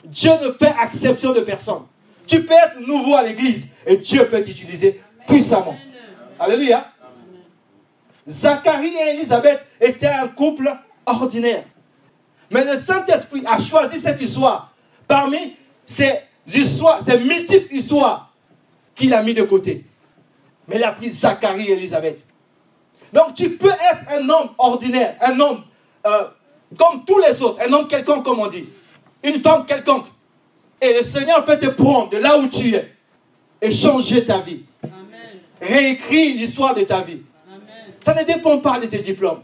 Dieu 0.05 0.33
ne 0.43 0.53
fait 0.53 0.75
exception 0.85 1.33
de 1.33 1.41
personne. 1.41 1.83
Tu 2.27 2.43
peux 2.43 2.55
être 2.55 2.81
nouveau 2.81 3.15
à 3.15 3.23
l'église 3.23 3.69
et 3.87 3.97
Dieu 3.97 4.27
peut 4.27 4.43
t'utiliser 4.43 5.01
puissamment. 5.27 5.77
Alléluia. 6.39 6.87
Zacharie 8.29 8.95
et 8.95 9.15
Élisabeth 9.15 9.65
étaient 9.81 10.07
un 10.07 10.29
couple 10.29 10.73
ordinaire. 11.07 11.65
Mais 12.51 12.65
le 12.65 12.77
Saint-Esprit 12.77 13.45
a 13.47 13.59
choisi 13.59 14.01
cette 14.01 14.21
histoire 14.21 14.73
parmi 15.09 15.57
ces 15.87 16.13
histoires, 16.47 17.01
ces 17.05 17.19
multiples 17.19 17.75
histoires 17.75 18.33
qu'il 18.95 19.15
a 19.15 19.23
mis 19.23 19.35
de 19.35 19.43
côté. 19.43 19.85
Mais 20.69 20.77
il 20.77 20.85
a 20.85 20.93
pris 20.93 21.11
Zacharie 21.11 21.69
et 21.69 21.73
Elisabeth. 21.73 22.25
Donc 23.13 23.35
tu 23.35 23.51
peux 23.51 23.71
être 23.71 24.11
un 24.11 24.29
homme 24.29 24.51
ordinaire, 24.59 25.17
un 25.21 25.39
homme 25.39 25.63
euh, 26.07 26.25
comme 26.79 27.05
tous 27.05 27.19
les 27.19 27.43
autres, 27.43 27.61
un 27.67 27.73
homme 27.73 27.87
quelconque 27.89 28.25
comme 28.25 28.41
on 28.41 28.47
dit, 28.47 28.69
une 29.23 29.41
femme 29.41 29.67
quelconque. 29.67 30.07
Et 30.81 30.95
le 30.95 31.03
Seigneur 31.03 31.45
peut 31.45 31.59
te 31.59 31.67
prendre 31.67 32.11
de 32.11 32.17
là 32.17 32.39
où 32.39 32.49
tu 32.49 32.75
es 32.75 32.93
et 33.61 33.71
changer 33.71 34.25
ta 34.25 34.41
vie. 34.41 34.65
Réécrire 35.61 36.37
l'histoire 36.37 36.75
de 36.75 36.83
ta 36.83 37.03
vie. 37.03 37.23
Ça 38.01 38.15
ne 38.15 38.25
dépend 38.25 38.59
pas 38.59 38.81
de 38.81 38.87
tes 38.87 38.99
diplômes. 38.99 39.43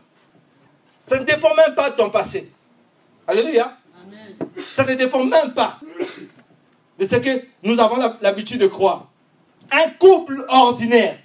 Ça 1.07 1.19
ne 1.19 1.25
dépend 1.25 1.55
même 1.55 1.75
pas 1.77 1.91
de 1.91 1.97
ton 1.97 2.11
passé. 2.11 2.51
Alléluia. 3.27 3.77
Ça 4.57 4.85
ne 4.85 4.95
dépend 4.95 5.25
même 5.25 5.53
pas 5.55 5.79
de 6.99 7.07
ce 7.07 7.17
que 7.17 7.45
nous 7.63 7.79
avons 7.79 7.97
l'habitude 8.21 8.61
de 8.61 8.67
croire 8.67 9.07
un 9.71 9.91
couple 9.99 10.45
ordinaire. 10.49 11.19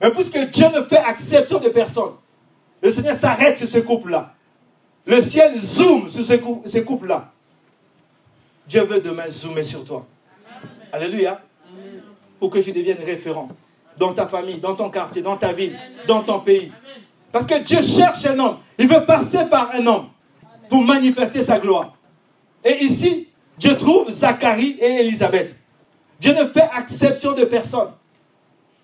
Mais 0.00 0.10
puisque 0.10 0.38
Dieu 0.50 0.66
ne 0.74 0.82
fait 0.82 1.02
exception 1.08 1.58
de 1.58 1.68
personne, 1.68 2.12
le 2.82 2.90
Seigneur 2.90 3.14
s'arrête 3.14 3.56
sur 3.56 3.68
ce 3.68 3.78
couple-là. 3.78 4.34
Le 5.06 5.20
ciel 5.20 5.58
zoome 5.58 6.08
sur 6.08 6.24
ce, 6.24 6.78
couple-là. 6.80 7.30
Dieu 8.68 8.82
veut 8.84 9.00
demain 9.00 9.28
zoomer 9.28 9.64
sur 9.64 9.84
toi. 9.84 10.06
Alléluia. 10.92 11.40
pour 12.38 12.50
que 12.50 12.58
tu 12.58 12.72
deviennes 12.72 13.02
référent 13.04 13.48
dans 13.96 14.12
ta 14.12 14.26
famille, 14.26 14.58
dans 14.58 14.74
ton 14.74 14.90
quartier, 14.90 15.22
dans 15.22 15.36
ta 15.36 15.52
ville, 15.52 15.78
dans 16.08 16.22
ton 16.22 16.40
pays. 16.40 16.72
Parce 17.30 17.46
que 17.46 17.58
Dieu 17.62 17.80
cherche 17.82 18.26
un 18.26 18.38
homme. 18.38 18.58
Il 18.78 18.88
veut 18.88 19.04
passer 19.04 19.46
par 19.46 19.70
un 19.74 19.86
homme 19.86 20.08
pour 20.68 20.82
manifester 20.82 21.42
sa 21.42 21.58
gloire. 21.58 21.96
Et 22.64 22.84
ici, 22.84 23.28
Dieu 23.58 23.76
trouve 23.76 24.10
Zacharie 24.10 24.76
et 24.80 25.00
Élisabeth. 25.00 25.54
Dieu 26.22 26.34
ne 26.34 26.46
fait 26.46 26.70
exception 26.78 27.32
de 27.32 27.44
personne. 27.44 27.90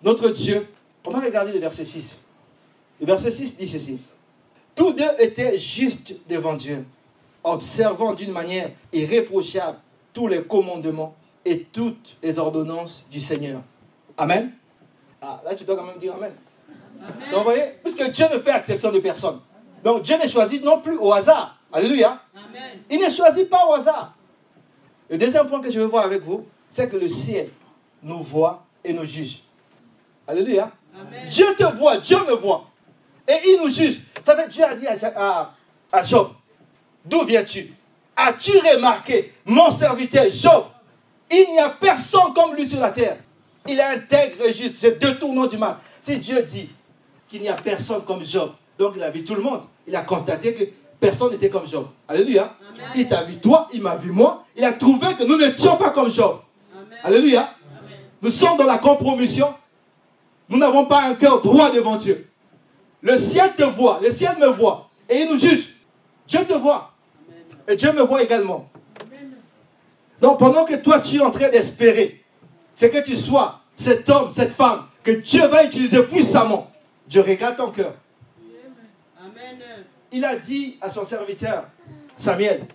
Notre 0.02 0.30
Dieu, 0.30 0.66
on 1.06 1.10
va 1.10 1.20
regarder 1.20 1.52
le 1.52 1.60
verset 1.60 1.84
6. 1.84 2.20
Le 3.00 3.06
verset 3.06 3.30
6 3.30 3.56
dit 3.56 3.68
ceci. 3.68 4.00
Tous 4.74 4.92
deux 4.92 5.08
étaient 5.20 5.56
justes 5.56 6.16
devant 6.28 6.54
Dieu, 6.54 6.84
observant 7.44 8.12
d'une 8.12 8.32
manière 8.32 8.70
irréprochable 8.92 9.78
tous 10.12 10.26
les 10.26 10.42
commandements 10.42 11.14
et 11.44 11.60
toutes 11.62 12.16
les 12.24 12.40
ordonnances 12.40 13.06
du 13.08 13.20
Seigneur. 13.20 13.60
Amen. 14.16 14.50
Ah, 15.22 15.40
là, 15.44 15.54
tu 15.54 15.62
dois 15.62 15.76
quand 15.76 15.86
même 15.86 15.98
dire 15.98 16.14
Amen. 16.14 16.32
Donc, 17.30 17.38
vous 17.38 17.44
voyez, 17.44 17.62
puisque 17.84 18.02
Dieu 18.10 18.26
ne 18.34 18.40
fait 18.40 18.56
exception 18.56 18.90
de 18.90 18.98
personne. 18.98 19.38
Donc, 19.84 20.02
Dieu 20.02 20.16
ne 20.20 20.28
choisit 20.28 20.64
non 20.64 20.80
plus 20.80 20.96
au 20.96 21.12
hasard. 21.12 21.56
Alléluia. 21.72 22.20
Il 22.90 22.98
ne 22.98 23.08
choisit 23.08 23.48
pas 23.48 23.64
au 23.68 23.74
hasard. 23.74 24.16
Le 25.08 25.16
deuxième 25.16 25.46
point 25.46 25.60
que 25.60 25.70
je 25.70 25.78
veux 25.78 25.86
voir 25.86 26.04
avec 26.04 26.24
vous, 26.24 26.44
c'est 26.70 26.88
que 26.88 26.96
le 26.96 27.08
ciel 27.08 27.50
nous 28.02 28.22
voit 28.22 28.64
et 28.84 28.92
nous 28.92 29.04
juge. 29.04 29.40
Alléluia. 30.26 30.70
Dieu 31.28 31.46
te 31.56 31.64
voit, 31.76 31.98
Dieu 31.98 32.18
me 32.28 32.34
voit. 32.34 32.66
Et 33.26 33.36
il 33.46 33.60
nous 33.62 33.70
juge. 33.70 34.00
Vous 34.16 34.24
savez, 34.24 34.48
Dieu 34.48 34.64
a 34.64 34.74
dit 34.74 34.86
à, 34.86 35.52
à 35.92 36.02
Job, 36.02 36.30
d'où 37.04 37.24
viens-tu? 37.24 37.72
As-tu 38.16 38.52
remarqué, 38.58 39.32
mon 39.44 39.70
serviteur 39.70 40.24
Job, 40.30 40.64
il 41.30 41.52
n'y 41.52 41.60
a 41.60 41.68
personne 41.68 42.32
comme 42.34 42.54
lui 42.54 42.68
sur 42.68 42.80
la 42.80 42.90
terre. 42.90 43.18
Il 43.66 43.78
est 43.78 43.82
intègre 43.82 44.44
et 44.44 44.52
juste, 44.52 44.76
c'est 44.78 44.98
deux 44.98 45.18
tournants 45.18 45.46
du 45.46 45.58
mal. 45.58 45.76
Si 46.00 46.18
Dieu 46.18 46.42
dit 46.42 46.68
qu'il 47.28 47.42
n'y 47.42 47.48
a 47.48 47.54
personne 47.54 48.02
comme 48.04 48.24
Job, 48.24 48.52
donc 48.78 48.94
il 48.96 49.02
a 49.02 49.10
vu 49.10 49.24
tout 49.24 49.34
le 49.34 49.42
monde, 49.42 49.62
il 49.86 49.94
a 49.94 50.02
constaté 50.02 50.54
que 50.54 50.64
personne 50.98 51.30
n'était 51.30 51.50
comme 51.50 51.66
Job. 51.66 51.86
Alléluia. 52.08 52.54
Il 52.94 53.06
t'a 53.06 53.22
vu 53.22 53.36
toi, 53.38 53.68
il 53.72 53.82
m'a 53.82 53.94
vu 53.96 54.10
moi. 54.10 54.44
Il 54.56 54.64
a 54.64 54.72
trouvé 54.72 55.14
que 55.14 55.24
nous 55.24 55.36
n'étions 55.36 55.76
pas 55.76 55.90
comme 55.90 56.10
Job. 56.10 56.40
Alléluia. 57.02 57.54
Nous 58.20 58.30
sommes 58.30 58.56
dans 58.58 58.66
la 58.66 58.78
compromission. 58.78 59.54
Nous 60.48 60.58
n'avons 60.58 60.86
pas 60.86 61.02
un 61.02 61.14
cœur 61.14 61.40
droit 61.40 61.70
devant 61.70 61.96
Dieu. 61.96 62.28
Le 63.00 63.16
ciel 63.16 63.54
te 63.56 63.62
voit, 63.62 64.00
le 64.02 64.10
ciel 64.10 64.36
me 64.38 64.46
voit. 64.46 64.90
Et 65.08 65.22
il 65.22 65.30
nous 65.30 65.38
juge. 65.38 65.76
Dieu 66.26 66.44
te 66.44 66.54
voit. 66.54 66.92
Et 67.66 67.76
Dieu 67.76 67.92
me 67.92 68.02
voit 68.02 68.22
également. 68.22 68.68
Donc 70.20 70.38
pendant 70.38 70.64
que 70.64 70.74
toi 70.74 71.00
tu 71.00 71.16
es 71.16 71.20
en 71.20 71.30
train 71.30 71.48
d'espérer, 71.48 72.24
c'est 72.74 72.90
que 72.90 72.98
tu 72.98 73.14
sois 73.14 73.60
cet 73.76 74.08
homme, 74.10 74.30
cette 74.30 74.52
femme, 74.52 74.86
que 75.04 75.12
Dieu 75.12 75.46
va 75.46 75.64
utiliser 75.64 76.02
puissamment. 76.02 76.70
Dieu 77.06 77.22
regarde 77.22 77.56
ton 77.56 77.70
cœur. 77.70 77.94
Il 80.10 80.24
a 80.24 80.36
dit 80.36 80.78
à 80.80 80.90
son 80.90 81.04
serviteur, 81.04 81.64
Samuel, 82.16 82.66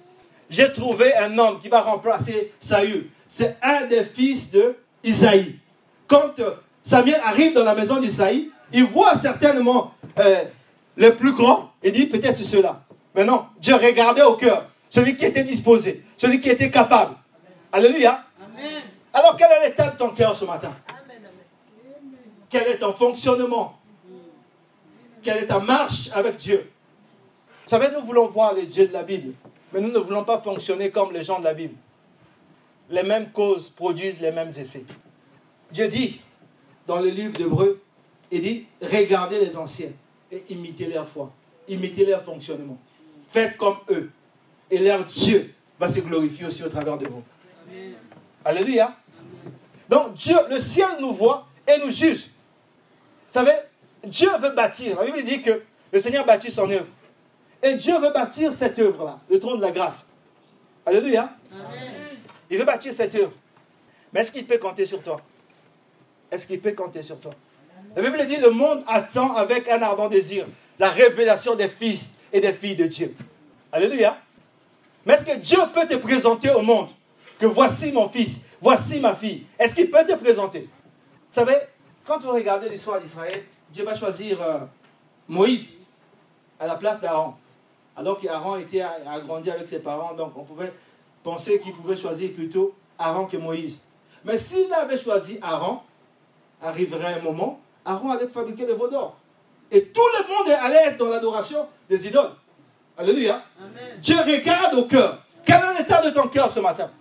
j'ai 0.50 0.72
trouvé 0.72 1.14
un 1.16 1.38
homme 1.38 1.60
qui 1.60 1.68
va 1.68 1.82
remplacer 1.82 2.54
Saül. 2.60 3.10
C'est 3.36 3.58
un 3.64 3.88
des 3.88 4.04
fils 4.04 4.52
de 4.52 4.76
Isaïe. 5.04 5.56
Quand 6.06 6.38
euh, 6.38 6.52
Samuel 6.84 7.20
arrive 7.26 7.56
dans 7.56 7.64
la 7.64 7.74
maison 7.74 8.00
d'Isaïe, 8.00 8.52
il 8.72 8.84
voit 8.84 9.18
certainement 9.18 9.92
euh, 10.20 10.44
le 10.96 11.16
plus 11.16 11.32
grand 11.32 11.72
et 11.82 11.90
dit 11.90 12.06
peut-être 12.06 12.38
c'est 12.38 12.44
cela. 12.44 12.84
Mais 13.16 13.26
non, 13.26 13.48
Dieu 13.60 13.74
regardait 13.74 14.22
au 14.22 14.36
cœur, 14.36 14.68
celui 14.88 15.18
qui 15.18 15.26
était 15.26 15.44
disposé, 15.44 16.04
celui 16.16 16.42
qui 16.42 16.50
était 16.52 16.70
capable. 16.70 17.16
Alléluia. 17.72 18.24
Alors 19.12 19.36
quel 19.36 19.50
est 19.52 19.68
l'état 19.68 19.90
de 19.90 19.98
ton 19.98 20.10
cœur 20.10 20.36
ce 20.36 20.46
matin? 20.46 20.72
Quel 22.52 22.68
est 22.68 22.78
ton 22.78 22.94
fonctionnement? 22.94 23.80
Quelle 25.24 25.40
est 25.40 25.48
ta 25.48 25.58
marche 25.58 26.12
avec 26.14 26.38
Dieu? 26.38 26.72
Vous 27.64 27.70
savez, 27.70 27.88
nous 27.96 28.06
voulons 28.06 28.28
voir 28.28 28.54
les 28.54 28.68
dieux 28.68 28.90
de 28.90 28.94
la 28.94 29.02
Bible, 29.02 29.34
mais 29.74 29.82
nous 29.82 29.90
ne 29.90 29.98
voulons 29.98 30.24
pas 30.24 30.38
fonctionner 30.38 30.92
comme 30.92 31.12
les 31.12 31.24
gens 31.24 31.40
de 31.40 31.46
la 31.46 31.56
Bible. 31.56 31.74
Les 32.90 33.04
mêmes 33.04 33.32
causes 33.32 33.70
produisent 33.70 34.20
les 34.20 34.32
mêmes 34.32 34.50
effets. 34.50 34.86
Dieu 35.72 35.88
dit 35.88 36.22
dans 36.86 37.00
le 37.00 37.10
livre 37.10 37.38
d'Hébreu, 37.38 37.82
il 38.32 38.42
dit, 38.42 38.66
regardez 38.82 39.40
les 39.40 39.56
anciens 39.58 39.92
et 40.32 40.44
imitez 40.50 40.88
leur 40.88 41.08
foi, 41.08 41.32
imitez 41.68 42.06
leur 42.06 42.24
fonctionnement. 42.24 42.78
Faites 43.30 43.58
comme 43.58 43.78
eux. 43.90 44.12
Et 44.70 44.80
leur 44.80 45.06
Dieu 45.06 45.54
va 45.80 45.88
se 45.88 46.00
glorifier 46.00 46.46
aussi 46.46 46.64
au 46.64 46.70
travers 46.70 46.98
de 46.98 47.08
vous. 47.08 47.24
Alléluia. 48.44 48.96
Donc 49.90 50.16
Dieu, 50.16 50.36
le 50.50 50.60
ciel 50.60 50.88
nous 51.00 51.14
voit 51.14 51.48
et 51.68 51.80
nous 51.86 51.92
juge. 51.92 52.26
Vous 52.26 53.40
savez, 53.40 53.54
Dieu 54.04 54.30
veut 54.40 54.52
bâtir. 54.52 54.98
La 54.98 55.06
Bible 55.06 55.24
dit 55.24 55.42
que 55.42 55.62
le 55.92 56.00
Seigneur 56.00 56.26
bâtit 56.26 56.52
son 56.52 56.70
œuvre. 56.70 56.88
Et 57.62 57.76
Dieu 57.76 57.98
veut 58.00 58.12
bâtir 58.12 58.54
cette 58.54 58.78
œuvre-là, 58.80 59.20
le 59.30 59.40
trône 59.40 59.58
de 59.58 59.62
la 59.62 59.72
grâce. 59.72 60.06
Alléluia. 60.86 61.34
Il 62.54 62.60
veut 62.60 62.66
bâtir 62.66 62.94
cette 62.94 63.16
œuvre. 63.16 63.32
Mais 64.14 64.20
est-ce 64.20 64.32
qu'il 64.32 64.46
peut 64.46 64.60
compter 64.60 64.86
sur 64.86 65.02
toi? 65.02 65.20
Est-ce 66.30 66.46
qu'il 66.46 66.62
peut 66.62 66.74
compter 66.74 67.02
sur 67.02 67.20
toi? 67.20 67.32
La 67.96 68.04
Bible 68.04 68.28
dit 68.28 68.38
le 68.38 68.52
monde 68.52 68.84
attend 68.88 69.36
avec 69.36 69.68
un 69.68 69.82
ardent 69.82 70.08
désir 70.08 70.46
la 70.78 70.92
révélation 70.92 71.56
des 71.56 71.68
fils 71.68 72.14
et 72.32 72.42
des 72.42 72.54
filles 72.54 72.76
de 72.76 72.86
Dieu. 72.86 73.16
Alléluia. 73.72 74.16
Mais 75.04 75.16
est-ce 75.16 75.26
que 75.26 75.36
Dieu 75.38 75.58
peut 75.74 75.88
te 75.88 75.96
présenter 75.96 76.52
au 76.52 76.62
monde 76.62 76.90
que 77.40 77.48
voici 77.48 77.92
mon 77.92 78.08
fils, 78.08 78.42
voici 78.62 79.00
ma 79.00 79.16
fille? 79.16 79.48
Est-ce 79.58 79.74
qu'il 79.74 79.90
peut 79.90 80.06
te 80.06 80.14
présenter? 80.14 80.62
Vous 80.62 81.32
savez, 81.32 81.58
quand 82.06 82.20
vous 82.22 82.34
regardez 82.34 82.70
l'histoire 82.70 83.02
d'Israël, 83.02 83.44
Dieu 83.72 83.84
va 83.84 83.96
choisir 83.96 84.40
euh, 84.44 84.60
Moïse 85.28 85.78
à 86.60 86.68
la 86.68 86.76
place 86.76 87.02
d'Aaron. 87.02 87.34
Alors 87.96 88.20
qu'Aaron 88.20 88.58
était 88.58 88.82
a 88.82 89.20
grandi 89.26 89.50
avec 89.50 89.68
ses 89.68 89.80
parents, 89.80 90.14
donc 90.14 90.38
on 90.38 90.44
pouvait 90.44 90.72
penser 91.24 91.60
qu'il 91.60 91.74
pouvait 91.74 91.96
choisir 91.96 92.32
plutôt 92.34 92.76
Aaron 93.00 93.26
que 93.26 93.38
Moïse. 93.38 93.82
Mais 94.26 94.38
s'il 94.38 94.72
avait 94.74 94.98
choisi 94.98 95.40
Aaron, 95.42 95.80
arriverait 96.62 97.16
un 97.16 97.22
moment, 97.22 97.60
Aaron 97.86 98.12
allait 98.12 98.28
fabriquer 98.28 98.66
des 98.66 98.74
veaux 98.74 98.88
d'or. 98.88 99.18
Et 99.72 99.86
tout 99.86 100.02
le 100.02 100.28
monde 100.28 100.60
allait 100.62 100.88
être 100.88 100.98
dans 100.98 101.10
l'adoration 101.10 101.68
des 101.90 102.08
idoles. 102.08 102.32
Alléluia. 102.98 103.44
Dieu 104.00 104.18
regarde 104.18 104.76
au 104.76 104.84
cœur. 104.84 105.18
Quel 105.46 105.58
est 105.58 105.80
l'état 105.80 106.02
de 106.02 106.12
ton 106.12 106.28
cœur 106.28 106.50
ce 106.50 106.60
matin? 106.60 106.92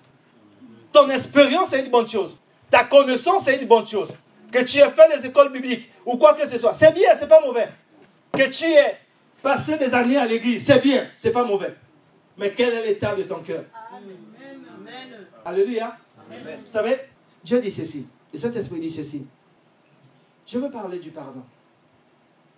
Ton 0.93 1.09
expérience 1.11 1.73
est 1.75 1.85
une 1.85 1.91
bonne 1.91 2.09
chose. 2.09 2.39
Ta 2.71 2.85
connaissance 2.85 3.47
est 3.49 3.61
une 3.61 3.69
bonne 3.69 3.87
chose. 3.87 4.09
Que 4.51 4.61
tu 4.65 4.79
aies 4.79 4.91
fait 4.91 5.17
les 5.17 5.27
écoles 5.27 5.53
bibliques 5.53 5.91
ou 6.05 6.17
quoi 6.17 6.35
que 6.35 6.49
ce 6.49 6.59
soit. 6.59 6.75
C'est 6.75 6.93
bien, 6.93 7.11
c'est 7.19 7.29
pas 7.29 7.41
mauvais. 7.41 7.69
Que 8.37 8.49
tu 8.49 8.65
aies 8.65 8.97
passé 9.43 9.77
des 9.77 9.93
années 9.95 10.17
à 10.17 10.25
l'église, 10.25 10.65
c'est 10.65 10.81
bien, 10.81 11.07
c'est 11.17 11.33
pas 11.33 11.45
mauvais. 11.45 11.75
Mais 12.39 12.51
quel 12.51 12.73
est 12.73 12.83
l'état 12.83 13.15
de 13.15 13.23
ton 13.25 13.41
cœur? 13.41 13.65
Alléluia. 15.45 15.97
Vous 16.29 16.71
savez, 16.71 16.97
Dieu 17.45 17.61
dit 17.61 17.73
ceci. 17.73 18.07
Et 18.33 18.39
cet 18.39 18.57
esprit 18.57 18.81
dit 18.81 18.91
ceci. 18.91 19.27
Je 20.47 20.59
veux 20.59 20.71
parler 20.71 20.99
du 20.99 21.11
pardon. 21.11 21.43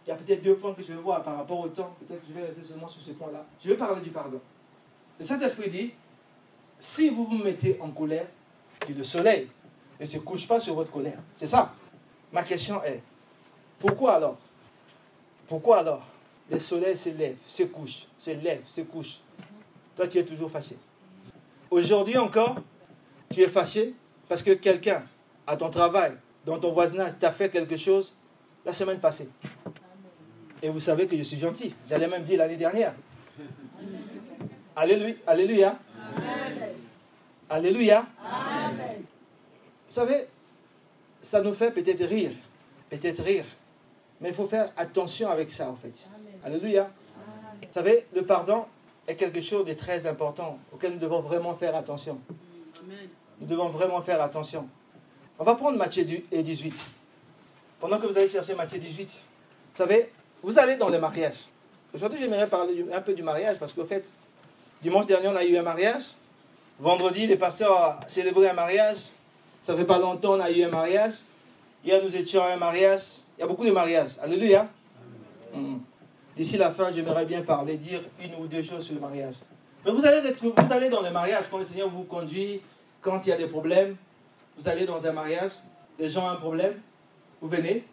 Il 0.06 0.10
y 0.10 0.12
a 0.12 0.16
peut-être 0.16 0.42
deux 0.42 0.56
points 0.56 0.74
que 0.74 0.82
je 0.82 0.92
vais 0.92 1.00
voir 1.00 1.22
par 1.22 1.36
rapport 1.36 1.60
au 1.60 1.68
temps. 1.68 1.96
Peut-être 2.00 2.20
que 2.20 2.28
je 2.28 2.32
vais 2.34 2.46
rester 2.46 2.62
seulement 2.62 2.88
sur 2.88 3.00
ce 3.00 3.12
point-là. 3.12 3.44
Je 3.62 3.70
veux 3.70 3.76
parler 3.76 4.00
du 4.02 4.10
pardon. 4.10 4.40
Le 5.18 5.24
Saint-Esprit 5.24 5.70
dit, 5.70 5.92
si 6.78 7.08
vous 7.08 7.24
vous 7.24 7.38
mettez 7.38 7.78
en 7.80 7.90
colère, 7.90 8.26
que 8.80 8.92
le 8.92 9.04
soleil 9.04 9.48
ne 9.98 10.04
se 10.04 10.18
couche 10.18 10.46
pas 10.46 10.60
sur 10.60 10.74
votre 10.74 10.92
colère. 10.92 11.18
C'est 11.36 11.46
ça. 11.46 11.74
Ma 12.32 12.42
question 12.42 12.82
est, 12.82 13.02
pourquoi 13.78 14.16
alors? 14.16 14.36
Pourquoi 15.46 15.78
alors 15.78 16.02
le 16.50 16.58
soleil 16.58 16.96
se 16.96 17.10
lève, 17.10 17.36
se 17.46 17.62
couche, 17.62 18.06
se 18.18 18.30
lève, 18.30 18.62
se 18.66 18.82
couche? 18.82 19.20
Toi, 19.96 20.08
tu 20.08 20.18
es 20.18 20.24
toujours 20.24 20.50
fâché. 20.50 20.76
Aujourd'hui 21.70 22.18
encore, 22.18 22.56
tu 23.30 23.40
es 23.40 23.48
fâché 23.48 23.94
parce 24.28 24.42
que 24.42 24.52
quelqu'un, 24.52 25.02
à 25.46 25.56
ton 25.56 25.70
travail, 25.70 26.16
dans 26.44 26.58
ton 26.58 26.72
voisinage, 26.72 27.14
t'a 27.18 27.32
fait 27.32 27.48
quelque 27.48 27.76
chose 27.76 28.14
la 28.64 28.72
semaine 28.72 28.98
passée. 28.98 29.28
Et 30.62 30.68
vous 30.68 30.80
savez 30.80 31.06
que 31.06 31.16
je 31.16 31.22
suis 31.22 31.38
gentil. 31.38 31.74
J'allais 31.88 32.08
même 32.08 32.22
dire 32.22 32.38
l'année 32.38 32.56
dernière. 32.56 32.94
Alléluia. 34.76 35.78
Alléluia. 37.50 38.06
Vous 39.88 39.94
savez, 39.94 40.26
ça 41.20 41.42
nous 41.42 41.52
fait 41.52 41.70
peut-être 41.70 42.04
rire. 42.04 42.32
Peut-être 42.88 43.22
rire. 43.22 43.44
Mais 44.20 44.30
il 44.30 44.34
faut 44.34 44.46
faire 44.46 44.70
attention 44.76 45.28
avec 45.28 45.50
ça, 45.50 45.68
en 45.70 45.76
fait. 45.76 46.08
Alléluia. 46.42 46.90
Vous 47.60 47.72
savez, 47.72 48.06
le 48.14 48.22
pardon 48.22 48.64
est 49.06 49.16
quelque 49.16 49.42
chose 49.42 49.66
de 49.66 49.74
très 49.74 50.06
important 50.06 50.58
auquel 50.72 50.92
nous 50.92 50.98
devons 50.98 51.20
vraiment 51.20 51.54
faire 51.54 51.76
attention. 51.76 52.18
Nous 53.40 53.46
devons 53.46 53.68
vraiment 53.68 54.00
faire 54.02 54.20
attention. 54.22 54.68
On 55.38 55.44
va 55.44 55.54
prendre 55.54 55.76
Matthieu 55.76 56.04
18. 56.04 56.74
Pendant 57.80 57.98
que 57.98 58.06
vous 58.06 58.16
allez 58.16 58.28
chercher 58.28 58.54
Matthieu 58.54 58.78
18, 58.78 59.08
vous 59.74 59.76
savez, 59.76 60.10
vous 60.42 60.58
allez 60.58 60.76
dans 60.76 60.88
le 60.88 60.98
mariage. 60.98 61.46
Aujourd'hui, 61.94 62.18
j'aimerais 62.20 62.46
parler 62.46 62.84
un 62.92 63.00
peu 63.00 63.14
du 63.14 63.22
mariage 63.22 63.58
parce 63.58 63.72
qu'au 63.72 63.84
fait, 63.84 64.12
dimanche 64.82 65.06
dernier, 65.06 65.28
on 65.28 65.36
a 65.36 65.44
eu 65.44 65.56
un 65.56 65.62
mariage. 65.62 66.14
Vendredi, 66.78 67.26
les 67.26 67.36
pasteurs 67.36 67.98
ont 68.02 68.08
célébré 68.08 68.48
un 68.48 68.54
mariage. 68.54 68.98
Ça 69.62 69.76
fait 69.76 69.84
pas 69.84 69.98
longtemps, 69.98 70.34
on 70.34 70.40
a 70.40 70.50
eu 70.50 70.62
un 70.62 70.68
mariage. 70.68 71.14
Hier, 71.84 72.02
nous 72.02 72.16
étions 72.16 72.42
à 72.42 72.52
un 72.52 72.56
mariage. 72.56 73.02
Il 73.36 73.40
y 73.40 73.44
a 73.44 73.46
beaucoup 73.46 73.64
de 73.64 73.70
mariages. 73.70 74.12
Alléluia. 74.22 74.68
Hmm. 75.52 75.78
D'ici 76.36 76.56
la 76.56 76.72
fin, 76.72 76.90
j'aimerais 76.92 77.26
bien 77.26 77.42
parler, 77.42 77.76
dire 77.76 78.00
une 78.22 78.34
ou 78.36 78.46
deux 78.46 78.62
choses 78.62 78.84
sur 78.84 78.94
le 78.94 79.00
mariage. 79.00 79.34
Mais 79.84 79.92
vous 79.92 80.04
allez, 80.04 80.20
vous 80.40 80.72
allez 80.72 80.88
dans 80.88 81.02
le 81.02 81.10
mariage, 81.10 81.44
quand 81.50 81.58
le 81.58 81.64
Seigneur 81.64 81.88
vous 81.88 82.04
conduit, 82.04 82.60
quand 83.04 83.26
il 83.26 83.28
y 83.28 83.32
a 83.32 83.36
des 83.36 83.46
problèmes, 83.46 83.96
vous 84.58 84.68
allez 84.68 84.86
dans 84.86 85.06
un 85.06 85.12
mariage, 85.12 85.50
les 85.98 86.08
gens 86.08 86.24
ont 86.24 86.30
un 86.30 86.36
problème, 86.36 86.74
vous 87.40 87.48
venez. 87.48 87.84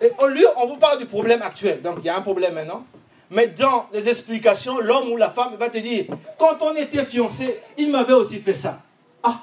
Et 0.00 0.10
au 0.20 0.28
lieu, 0.28 0.46
on 0.56 0.66
vous 0.66 0.76
parle 0.76 0.98
du 0.98 1.06
problème 1.06 1.42
actuel. 1.42 1.82
Donc, 1.82 1.96
il 1.98 2.04
y 2.06 2.08
a 2.08 2.16
un 2.16 2.22
problème 2.22 2.54
maintenant. 2.54 2.86
Mais 3.30 3.48
dans 3.48 3.88
les 3.92 4.08
explications, 4.08 4.78
l'homme 4.78 5.10
ou 5.10 5.16
la 5.16 5.30
femme 5.30 5.56
va 5.56 5.68
te 5.68 5.78
dire, 5.78 6.06
quand 6.38 6.58
on 6.60 6.76
était 6.76 7.04
fiancé, 7.04 7.60
il 7.76 7.90
m'avait 7.90 8.12
aussi 8.12 8.38
fait 8.38 8.54
ça. 8.54 8.80
Ah, 9.22 9.40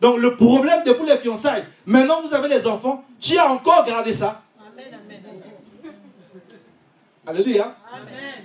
donc 0.00 0.18
le 0.18 0.36
problème 0.36 0.82
depuis 0.84 1.06
les 1.06 1.16
fiançailles, 1.16 1.64
maintenant 1.86 2.20
vous 2.20 2.34
avez 2.34 2.48
les 2.48 2.66
enfants, 2.66 3.02
tu 3.18 3.38
as 3.38 3.50
encore 3.50 3.86
gardé 3.86 4.12
ça. 4.12 4.42
Amen, 4.60 4.92
amen. 4.92 5.22
Alléluia. 7.26 7.74
Amen. 7.90 8.44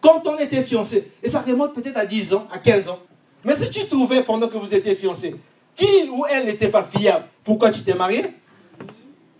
Quand 0.00 0.26
on 0.26 0.38
était 0.38 0.62
fiancé, 0.62 1.12
et 1.22 1.28
ça 1.28 1.40
remonte 1.40 1.74
peut-être 1.74 1.98
à 1.98 2.06
10 2.06 2.32
ans, 2.32 2.48
à 2.50 2.58
15 2.58 2.88
ans. 2.88 3.00
Mais 3.44 3.54
si 3.54 3.70
tu 3.70 3.86
trouvais 3.86 4.22
pendant 4.22 4.48
que 4.48 4.56
vous 4.56 4.74
étiez 4.74 4.94
fiancé, 4.94 5.36
qu'il 5.74 6.10
ou 6.10 6.24
elle 6.30 6.46
n'était 6.46 6.68
pas 6.68 6.82
fiable, 6.82 7.26
pourquoi 7.44 7.70
tu 7.70 7.82
t'es 7.82 7.94
marié? 7.94 8.24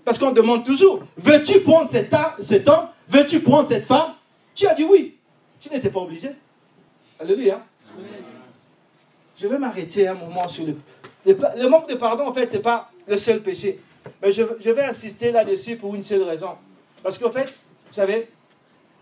Parce 0.04 0.18
qu'on 0.18 0.32
demande 0.32 0.64
toujours, 0.64 1.02
veux-tu 1.16 1.60
prendre 1.60 1.90
cet, 1.90 2.12
homme? 2.68 2.88
Veux-tu 3.08 3.40
prendre 3.40 3.68
cette 3.68 3.86
femme? 3.86 4.14
Tu 4.54 4.66
as 4.66 4.74
dit 4.74 4.84
oui. 4.84 5.16
Tu 5.58 5.70
n'étais 5.70 5.88
pas 5.88 6.00
obligé. 6.00 6.30
Alléluia. 7.18 7.64
Je 9.36 9.46
vais 9.46 9.58
m'arrêter 9.58 10.06
un 10.06 10.14
moment 10.14 10.46
sur 10.48 10.66
le... 10.66 10.76
Le, 11.26 11.68
manque 11.68 11.88
de 11.88 11.94
pardon, 11.94 12.26
en 12.26 12.34
fait, 12.34 12.50
ce 12.50 12.56
n'est 12.56 12.62
pas 12.62 12.90
le 13.06 13.16
seul 13.16 13.40
péché. 13.40 13.80
Mais 14.20 14.30
je 14.30 14.70
vais 14.70 14.84
insister 14.84 15.32
là-dessus 15.32 15.76
pour 15.76 15.94
une 15.94 16.02
seule 16.02 16.22
raison. 16.22 16.50
Parce 17.02 17.16
qu'en 17.16 17.30
fait, 17.30 17.46
vous 17.46 17.94
savez, 17.94 18.28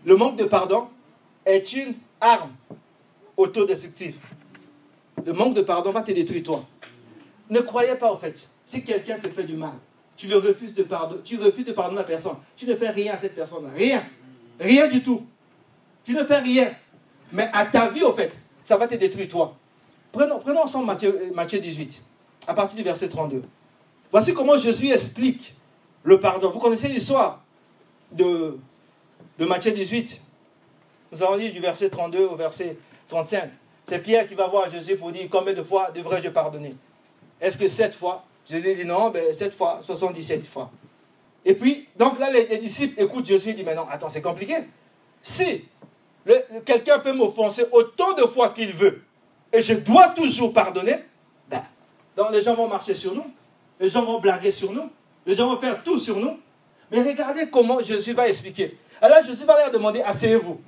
le 0.05 0.15
manque 0.15 0.37
de 0.37 0.45
pardon 0.45 0.87
est 1.45 1.73
une 1.73 1.95
arme 2.21 2.51
autodestructive. 3.35 4.15
Le 5.25 5.33
manque 5.33 5.55
de 5.55 5.61
pardon 5.61 5.91
va 5.91 6.01
te 6.01 6.11
détruire 6.11 6.43
toi. 6.43 6.63
Ne 7.49 7.59
croyez 7.59 7.95
pas, 7.95 8.11
en 8.11 8.17
fait, 8.17 8.47
si 8.65 8.83
quelqu'un 8.83 9.19
te 9.19 9.27
fait 9.27 9.43
du 9.43 9.55
mal, 9.55 9.73
tu 10.15 10.27
le 10.27 10.37
refuses 10.37 10.75
de 10.75 10.83
pardonner, 10.83 11.21
tu 11.23 11.37
refuses 11.37 11.65
de 11.65 11.71
pardonner 11.71 12.01
la 12.01 12.03
personne, 12.03 12.35
tu 12.55 12.65
ne 12.65 12.75
fais 12.75 12.89
rien 12.89 13.13
à 13.13 13.17
cette 13.17 13.35
personne 13.35 13.69
Rien. 13.75 14.03
Rien 14.59 14.87
du 14.87 15.01
tout. 15.01 15.25
Tu 16.03 16.13
ne 16.13 16.23
fais 16.23 16.39
rien. 16.39 16.71
Mais 17.31 17.49
à 17.53 17.65
ta 17.65 17.89
vie, 17.89 18.03
au 18.03 18.13
fait, 18.13 18.37
ça 18.63 18.77
va 18.77 18.87
te 18.87 18.95
détruire 18.95 19.27
toi. 19.27 19.57
Prenons, 20.11 20.39
prenons 20.39 20.61
ensemble 20.61 20.85
Matthieu, 20.85 21.31
Matthieu 21.33 21.59
18, 21.59 22.01
à 22.47 22.53
partir 22.53 22.77
du 22.77 22.83
verset 22.83 23.09
32. 23.09 23.43
Voici 24.11 24.33
comment 24.33 24.57
Jésus 24.59 24.89
explique 24.91 25.55
le 26.03 26.19
pardon. 26.19 26.51
Vous 26.51 26.59
connaissez 26.59 26.87
l'histoire 26.87 27.43
de, 28.11 28.59
de 29.39 29.45
Matthieu 29.45 29.71
18 29.71 30.21
Nous 31.11 31.23
avons 31.23 31.37
dit 31.37 31.49
du 31.51 31.59
verset 31.59 31.89
32 31.89 32.25
au 32.25 32.35
verset 32.35 32.77
35. 33.07 33.49
C'est 33.85 33.99
Pierre 33.99 34.27
qui 34.27 34.35
va 34.35 34.47
voir 34.47 34.69
Jésus 34.69 34.95
pour 34.95 35.11
dire 35.11 35.27
combien 35.29 35.53
de 35.53 35.63
fois 35.63 35.91
devrais-je 35.91 36.29
pardonner? 36.29 36.75
Est-ce 37.39 37.57
que 37.57 37.67
sept 37.67 37.93
fois? 37.93 38.23
Jésus 38.49 38.75
dit 38.75 38.85
non, 38.85 39.09
ben, 39.09 39.33
sept 39.33 39.55
fois, 39.55 39.81
77 39.85 40.45
fois. 40.45 40.71
Et 41.45 41.55
puis, 41.55 41.87
donc 41.97 42.19
là, 42.19 42.31
les, 42.31 42.47
les 42.47 42.57
disciples 42.57 43.01
écoutent 43.01 43.25
Jésus 43.25 43.49
et 43.49 43.53
disent 43.53 43.65
Mais 43.65 43.75
non, 43.75 43.85
attends, 43.89 44.09
c'est 44.09 44.21
compliqué. 44.21 44.55
Si 45.21 45.65
quelqu'un 46.65 46.99
peut 46.99 47.13
m'offenser 47.13 47.65
autant 47.71 48.13
de 48.13 48.23
fois 48.23 48.49
qu'il 48.49 48.71
veut, 48.73 49.01
et 49.51 49.61
je 49.61 49.73
dois 49.73 50.09
toujours 50.09 50.53
pardonner, 50.53 50.95
ben, 51.49 51.61
donc 52.15 52.31
les 52.31 52.41
gens 52.41 52.55
vont 52.55 52.67
marcher 52.67 52.95
sur 52.95 53.13
nous, 53.13 53.25
les 53.79 53.89
gens 53.89 54.05
vont 54.05 54.19
blaguer 54.19 54.51
sur 54.51 54.71
nous, 54.71 54.89
les 55.25 55.35
gens 55.35 55.49
vont 55.49 55.59
faire 55.59 55.83
tout 55.83 55.99
sur 55.99 56.17
nous. 56.17 56.39
Mais 56.91 57.01
regardez 57.01 57.49
comment 57.49 57.79
Jésus 57.81 58.13
va 58.13 58.27
expliquer. 58.27 58.77
Alors 59.01 59.23
Jésus 59.23 59.45
va 59.45 59.57
leur 59.57 59.71
demander, 59.71 60.01
asseyez-vous. 60.01 60.61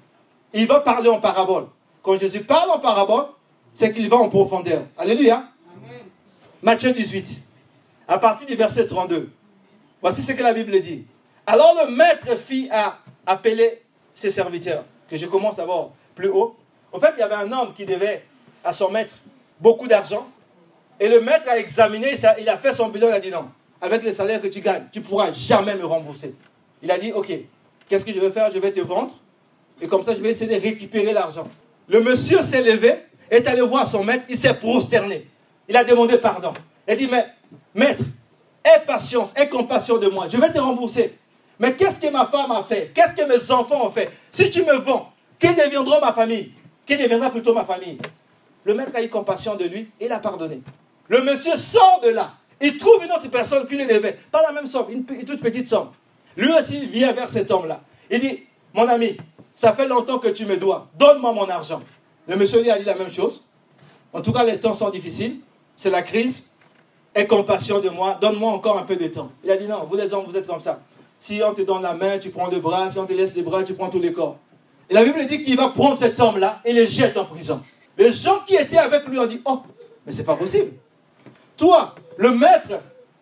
Il 0.54 0.68
va 0.68 0.80
parler 0.80 1.10
en 1.10 1.20
parabole. 1.20 1.68
Quand 2.06 2.20
Jésus 2.20 2.44
parle 2.44 2.70
en 2.70 2.78
parabole, 2.78 3.26
c'est 3.74 3.92
qu'il 3.92 4.08
va 4.10 4.18
en 4.18 4.30
profondeur. 4.30 4.84
Alléluia. 4.96 5.44
Matthieu 6.62 6.94
18, 6.94 7.36
à 8.08 8.20
partir 8.20 8.46
du 8.46 8.54
verset 8.54 8.86
32. 8.86 9.32
Voici 10.04 10.22
ce 10.22 10.34
que 10.34 10.44
la 10.44 10.54
Bible 10.54 10.80
dit. 10.82 11.04
Alors 11.48 11.74
le 11.84 11.96
maître 11.96 12.38
fit 12.38 12.70
à 12.72 13.00
appeler 13.26 13.82
ses 14.14 14.30
serviteurs 14.30 14.84
que 15.10 15.18
je 15.18 15.26
commence 15.26 15.58
à 15.58 15.66
voir 15.66 15.90
plus 16.14 16.30
haut. 16.30 16.56
En 16.94 17.00
fait, 17.00 17.14
il 17.16 17.22
y 17.22 17.24
avait 17.24 17.36
un 17.36 17.52
homme 17.52 17.74
qui 17.74 17.88
devait 17.88 18.24
à 18.64 18.72
son 18.72 18.92
maître 18.92 19.16
beaucoup 19.60 19.88
d'argent. 19.88 20.28
Et 21.00 21.10
le 21.10 21.22
maître 21.22 21.50
a 21.50 21.58
examiné, 21.58 22.14
il 22.40 22.50
a 22.50 22.58
fait 22.60 22.74
son 22.74 22.90
bilan, 22.90 23.08
il 23.08 23.14
a 23.14 23.20
dit 23.20 23.32
non, 23.32 23.50
avec 23.82 24.04
le 24.04 24.12
salaire 24.12 24.40
que 24.40 24.48
tu 24.48 24.62
gagnes, 24.62 24.86
tu 24.92 25.00
ne 25.00 25.04
pourras 25.04 25.32
jamais 25.32 25.76
me 25.76 25.86
rembourser. 25.86 26.36
Il 26.84 26.92
a 26.92 27.00
dit, 27.00 27.12
ok, 27.14 27.32
qu'est-ce 27.90 28.06
que 28.06 28.14
je 28.14 28.20
vais 28.20 28.30
faire? 28.30 28.52
Je 28.54 28.60
vais 28.60 28.72
te 28.72 28.82
vendre. 28.82 29.16
Et 29.82 29.88
comme 29.88 30.04
ça, 30.04 30.14
je 30.14 30.20
vais 30.20 30.30
essayer 30.30 30.56
de 30.56 30.62
récupérer 30.62 31.12
l'argent. 31.12 31.48
Le 31.88 32.02
monsieur 32.02 32.42
s'est 32.42 32.62
levé, 32.62 32.96
est 33.30 33.48
allé 33.48 33.62
voir 33.62 33.90
son 33.90 34.04
maître, 34.04 34.26
il 34.30 34.38
s'est 34.38 34.54
prosterné. 34.54 35.28
Il 35.68 35.76
a 35.76 35.84
demandé 35.84 36.18
pardon. 36.18 36.54
Il 36.88 36.96
dit, 36.96 37.08
mais 37.08 37.26
maître, 37.74 38.04
aie 38.64 38.82
patience, 38.86 39.34
aie 39.36 39.50
compassion 39.50 39.98
de 39.98 40.08
moi, 40.08 40.28
je 40.30 40.38
vais 40.38 40.52
te 40.52 40.60
rembourser. 40.60 41.18
Mais 41.60 41.74
qu'est-ce 41.74 42.00
que 42.00 42.10
ma 42.10 42.26
femme 42.28 42.52
a 42.52 42.64
fait? 42.64 42.92
Qu'est-ce 42.94 43.16
que 43.16 43.28
mes 43.28 43.52
enfants 43.52 43.88
ont 43.88 43.92
fait? 43.92 44.10
Si 44.32 44.50
tu 44.52 44.64
me 44.64 44.76
vends, 44.78 45.12
que 45.40 45.48
deviendra 45.48 46.00
ma 46.00 46.14
famille? 46.14 46.52
Qui 46.86 46.98
deviendra 46.98 47.30
plutôt 47.30 47.54
ma 47.54 47.64
famille? 47.64 47.98
Le 48.64 48.74
maître 48.74 48.92
a 48.96 49.02
eu 49.02 49.10
compassion 49.10 49.56
de 49.56 49.66
lui 49.66 49.90
et 50.00 50.08
l'a 50.08 50.20
pardonné. 50.20 50.62
Le 51.08 51.22
monsieur 51.22 51.56
sort 51.56 52.02
de 52.04 52.10
là. 52.10 52.34
Il 52.62 52.78
trouve 52.78 53.04
une 53.04 53.12
autre 53.12 53.30
personne 53.30 53.68
qui 53.68 53.76
lui 53.76 53.86
devait. 53.86 54.18
Pas 54.32 54.42
la 54.42 54.52
même 54.52 54.66
somme, 54.66 54.88
une, 54.90 55.06
toute 55.06 55.42
petite 55.42 55.68
somme. 55.68 55.92
Lui 56.36 56.52
aussi, 56.52 56.80
il 56.84 56.90
vient 56.90 57.14
vers 57.14 57.30
cet 57.30 57.52
homme-là. 57.52 57.82
Il 58.10 58.20
dit, 58.20 58.44
mon 58.74 58.88
ami, 58.88 59.18
ça 59.56 59.74
fait 59.74 59.88
longtemps 59.88 60.20
que 60.20 60.28
tu 60.28 60.46
me 60.46 60.58
dois. 60.58 60.88
Donne-moi 60.98 61.34
mon 61.34 61.50
argent. 61.50 61.82
Le 62.28 62.36
monsieur 62.36 62.62
lui 62.62 62.70
a 62.70 62.78
dit 62.78 62.86
la 62.86 62.96
même 62.96 63.12
chose. 63.12 63.44
En 64.14 64.22
tout 64.22 64.34
cas, 64.34 64.44
les 64.44 64.60
temps 64.60 64.74
sont 64.74 64.90
difficiles. 64.90 65.38
C'est 65.78 65.90
la 65.90 66.02
crise. 66.02 66.44
Aie 67.14 67.28
compassion 67.28 67.80
de 67.80 67.90
moi. 67.90 68.18
Donne-moi 68.20 68.52
encore 68.52 68.78
un 68.78 68.84
peu 68.84 68.96
de 68.96 69.08
temps. 69.08 69.32
Il 69.44 69.52
a 69.52 69.58
dit, 69.58 69.68
non, 69.68 69.86
vous 69.90 69.96
les 69.96 70.14
hommes, 70.14 70.26
vous 70.28 70.36
êtes 70.36 70.48
comme 70.48 70.62
ça. 70.62 70.82
Si 71.20 71.42
on 71.46 71.54
te 71.54 71.62
donne 71.62 71.82
la 71.82 71.94
main, 71.94 72.20
tu 72.20 72.30
prends 72.30 72.50
le 72.50 72.60
bras. 72.60 72.90
Si 72.90 73.00
on 73.00 73.06
te 73.06 73.14
laisse 73.14 73.34
les 73.34 73.44
bras, 73.44 73.64
tu 73.64 73.74
prends 73.74 73.90
tous 73.90 74.00
les 74.00 74.12
corps. 74.12 74.38
Et 74.90 74.94
la 74.94 75.04
Bible 75.04 75.26
dit 75.28 75.44
qu'il 75.44 75.56
va 75.56 75.70
prendre 75.70 75.98
cet 75.98 76.20
homme-là 76.20 76.62
et 76.66 76.74
le 76.74 76.86
jette 76.86 77.18
en 77.18 77.26
prison. 77.26 77.62
Les 77.98 78.12
gens 78.12 78.40
qui 78.46 78.56
étaient 78.56 78.78
avec 78.78 79.08
lui 79.08 79.18
ont 79.18 79.26
dit 79.26 79.42
Oh, 79.46 79.62
mais 80.06 80.12
c'est 80.12 80.26
pas 80.26 80.36
possible. 80.36 80.74
Toi, 81.58 81.96
le 82.18 82.32
maître, 82.32 82.82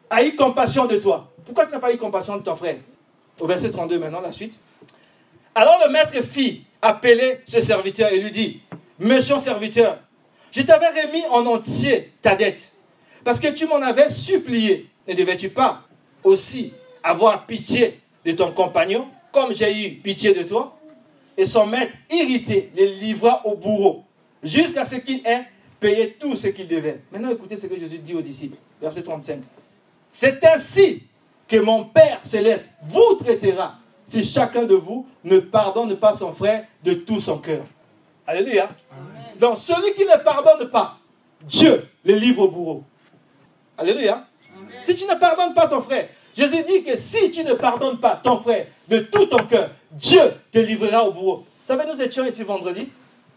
a 0.09 0.23
eu 0.23 0.35
compassion 0.35 0.85
de 0.85 0.97
toi. 0.97 1.27
Pourquoi 1.45 1.65
tu 1.65 1.71
n'as 1.71 1.79
pas 1.79 1.93
eu 1.93 1.97
compassion 1.97 2.37
de 2.37 2.43
ton 2.43 2.55
frère? 2.55 2.77
Au 3.39 3.47
verset 3.47 3.71
32 3.71 3.99
maintenant, 3.99 4.21
la 4.21 4.31
suite. 4.31 4.59
Alors 5.55 5.79
le 5.85 5.91
maître 5.91 6.23
fit 6.23 6.63
appeler 6.81 7.41
ce 7.45 7.61
serviteur 7.61 8.11
et 8.11 8.19
lui 8.19 8.31
dit 8.31 8.61
Méchant 8.99 9.39
serviteur, 9.39 9.99
je 10.51 10.61
t'avais 10.61 10.89
remis 10.89 11.23
en 11.31 11.45
entier 11.45 12.11
ta 12.21 12.35
dette 12.35 12.71
parce 13.23 13.39
que 13.39 13.47
tu 13.47 13.65
m'en 13.67 13.81
avais 13.81 14.09
supplié. 14.09 14.89
Ne 15.07 15.13
devais-tu 15.13 15.49
pas 15.49 15.83
aussi 16.23 16.73
avoir 17.03 17.45
pitié 17.45 17.99
de 18.25 18.31
ton 18.31 18.51
compagnon, 18.51 19.07
comme 19.31 19.53
j'ai 19.53 19.87
eu 19.87 19.91
pitié 19.91 20.33
de 20.33 20.43
toi? 20.43 20.77
Et 21.35 21.45
son 21.45 21.65
maître, 21.65 21.93
irrité, 22.11 22.71
le 22.77 22.85
livra 22.99 23.41
au 23.45 23.55
bourreau, 23.55 24.03
jusqu'à 24.43 24.85
ce 24.85 24.97
qu'il 24.97 25.25
ait 25.25 25.43
payé 25.79 26.15
tout 26.19 26.35
ce 26.35 26.47
qu'il 26.47 26.67
devait. 26.67 27.01
Maintenant, 27.11 27.31
écoutez 27.31 27.57
ce 27.57 27.67
que 27.67 27.77
Jésus 27.77 27.97
dit 27.97 28.13
aux 28.13 28.21
disciples, 28.21 28.57
verset 28.81 29.03
35. 29.03 29.39
C'est 30.11 30.43
ainsi 30.45 31.03
que 31.47 31.57
mon 31.57 31.85
Père 31.85 32.19
céleste 32.23 32.69
vous 32.83 33.15
traitera 33.15 33.79
si 34.13 34.23
chacun 34.23 34.65
de 34.65 34.75
vous 34.75 35.07
ne 35.23 35.39
pardonne 35.39 35.95
pas 35.97 36.13
son 36.13 36.33
frère 36.33 36.65
de 36.83 36.93
tout 36.93 37.19
son 37.19 37.39
cœur. 37.39 37.65
Alléluia. 38.27 38.69
Donc, 39.39 39.57
celui 39.57 39.93
qui 39.95 40.05
ne 40.05 40.23
pardonne 40.23 40.69
pas, 40.69 40.99
Dieu 41.41 41.83
le 42.05 42.13
livre 42.13 42.43
au 42.43 42.47
bourreau. 42.47 42.83
Alléluia. 43.75 44.27
Si 44.83 44.93
tu 44.93 45.05
ne 45.05 45.15
pardonnes 45.15 45.55
pas 45.55 45.67
ton 45.67 45.81
frère, 45.81 46.07
Jésus 46.35 46.63
dit 46.63 46.83
que 46.83 46.95
si 46.95 47.31
tu 47.31 47.43
ne 47.43 47.53
pardonnes 47.53 47.99
pas 47.99 48.21
ton 48.23 48.37
frère 48.37 48.67
de 48.87 48.99
tout 48.99 49.25
ton 49.25 49.45
cœur, 49.45 49.71
Dieu 49.91 50.21
te 50.51 50.59
livrera 50.59 51.07
au 51.07 51.11
bourreau. 51.11 51.37
Vous 51.37 51.67
savez, 51.67 51.91
nous 51.91 51.99
étions 51.99 52.23
ici 52.23 52.43
vendredi. 52.43 52.89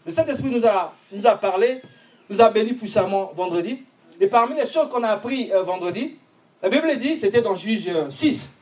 Le 0.05 0.11
Saint-Esprit 0.11 0.51
nous 0.51 0.65
a, 0.65 0.93
nous 1.11 1.25
a 1.25 1.35
parlé, 1.35 1.81
nous 2.29 2.39
a 2.39 2.51
béni 2.51 2.73
puissamment 2.73 3.31
vendredi. 3.35 3.83
Et 4.19 4.27
parmi 4.27 4.55
les 4.55 4.67
choses 4.67 4.89
qu'on 4.89 5.03
a 5.03 5.09
appris 5.09 5.51
euh, 5.51 5.63
vendredi, 5.63 6.19
la 6.61 6.69
Bible 6.69 6.95
dit, 6.97 7.17
c'était 7.17 7.41
dans 7.41 7.55
Juge 7.55 7.89
6. 8.09 8.53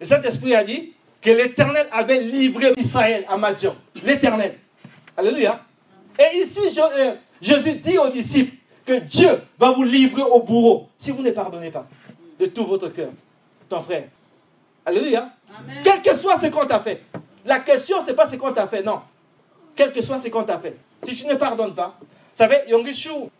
Le 0.00 0.06
Saint-Esprit 0.06 0.54
a 0.54 0.64
dit 0.64 0.93
que 1.24 1.30
l'Éternel 1.30 1.88
avait 1.90 2.20
livré 2.20 2.74
Israël 2.76 3.24
à 3.28 3.38
Madian. 3.38 3.74
L'Éternel. 4.04 4.58
Alléluia. 5.16 5.58
Et 6.18 6.38
ici, 6.38 6.60
euh, 6.78 7.14
Jésus 7.40 7.76
dit 7.76 7.96
aux 7.96 8.10
disciples 8.10 8.54
que 8.84 9.00
Dieu 9.00 9.30
va 9.58 9.70
vous 9.70 9.84
livrer 9.84 10.22
au 10.22 10.42
bourreau 10.42 10.88
si 10.98 11.10
vous 11.12 11.22
ne 11.22 11.30
pardonnez 11.30 11.70
pas 11.70 11.86
de 12.38 12.46
tout 12.46 12.66
votre 12.66 12.88
cœur 12.88 13.08
ton 13.70 13.80
frère. 13.80 14.08
Alléluia. 14.84 15.30
Quel 15.82 16.02
que 16.02 16.14
soit 16.14 16.38
ce 16.38 16.48
qu'on 16.48 16.66
t'a 16.66 16.80
fait. 16.80 17.02
La 17.46 17.60
question, 17.60 18.02
ce 18.02 18.08
n'est 18.08 18.14
pas 18.14 18.26
ce 18.26 18.36
qu'on 18.36 18.52
t'a 18.52 18.68
fait, 18.68 18.82
non. 18.82 19.00
Quel 19.74 19.92
que 19.92 20.02
soit 20.02 20.18
ce 20.18 20.28
qu'on 20.28 20.44
t'a 20.44 20.58
fait. 20.58 20.76
Si 21.02 21.14
tu 21.14 21.26
ne 21.26 21.34
pardonnes 21.34 21.74
pas. 21.74 21.96
Vous 22.00 22.06
savez, 22.34 22.58
Yongishu 22.68 23.30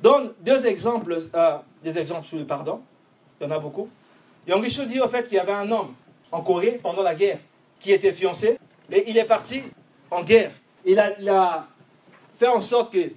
donne 0.00 0.32
deux 0.40 0.66
exemples, 0.66 1.16
euh, 1.34 1.58
des 1.84 1.96
exemples 1.96 2.26
sur 2.26 2.38
le 2.38 2.44
pardon. 2.44 2.80
il 3.40 3.46
y 3.46 3.50
en 3.50 3.52
a 3.52 3.58
beaucoup. 3.60 3.88
Yongishu 4.48 4.86
dit 4.86 4.98
au 4.98 5.08
fait 5.08 5.28
qu'il 5.28 5.36
y 5.36 5.40
avait 5.40 5.52
un 5.52 5.70
homme 5.70 5.94
en 6.32 6.40
Corée 6.42 6.80
pendant 6.82 7.02
la 7.02 7.14
guerre 7.14 7.38
qui 7.78 7.92
était 7.92 8.12
fiancé 8.12 8.58
et 8.90 9.04
il 9.08 9.16
est 9.16 9.24
parti 9.24 9.62
en 10.10 10.22
guerre. 10.22 10.52
Il 10.84 10.98
a, 10.98 11.18
il 11.18 11.28
a 11.28 11.66
fait 12.36 12.46
en 12.46 12.60
sorte 12.60 12.92
que 12.92 13.12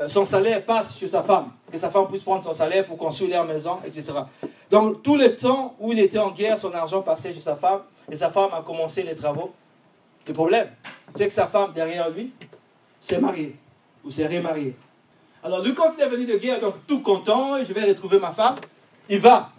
euh, 0.00 0.08
son 0.08 0.24
salaire 0.24 0.64
passe 0.64 0.98
chez 0.98 1.08
sa 1.08 1.22
femme, 1.22 1.50
que 1.70 1.78
sa 1.78 1.90
femme 1.90 2.08
puisse 2.08 2.22
prendre 2.22 2.44
son 2.44 2.52
salaire 2.52 2.84
pour 2.84 2.98
construire 2.98 3.30
leur 3.30 3.44
maison, 3.46 3.78
etc. 3.84 4.12
Donc 4.70 5.02
tout 5.02 5.16
le 5.16 5.36
temps 5.36 5.74
où 5.80 5.92
il 5.92 6.00
était 6.00 6.18
en 6.18 6.30
guerre, 6.30 6.58
son 6.58 6.72
argent 6.74 7.02
passait 7.02 7.32
chez 7.32 7.40
sa 7.40 7.56
femme 7.56 7.82
et 8.10 8.16
sa 8.16 8.30
femme 8.30 8.50
a 8.52 8.62
commencé 8.62 9.02
les 9.02 9.14
travaux. 9.14 9.52
Le 10.26 10.32
problème, 10.32 10.68
c'est 11.14 11.28
que 11.28 11.34
sa 11.34 11.46
femme 11.46 11.72
derrière 11.72 12.10
lui 12.10 12.32
s'est 13.00 13.20
mariée 13.20 13.56
ou 14.04 14.10
s'est 14.10 14.26
remariée. 14.26 14.76
Alors 15.42 15.62
lui, 15.62 15.72
quand 15.74 15.92
il 15.96 16.02
est 16.02 16.08
venu 16.08 16.26
de 16.26 16.36
guerre, 16.36 16.60
donc 16.60 16.74
tout 16.86 17.00
content, 17.00 17.56
je 17.64 17.72
vais 17.72 17.84
retrouver 17.84 18.18
ma 18.18 18.32
femme, 18.32 18.56
il 19.08 19.20
va 19.20 19.50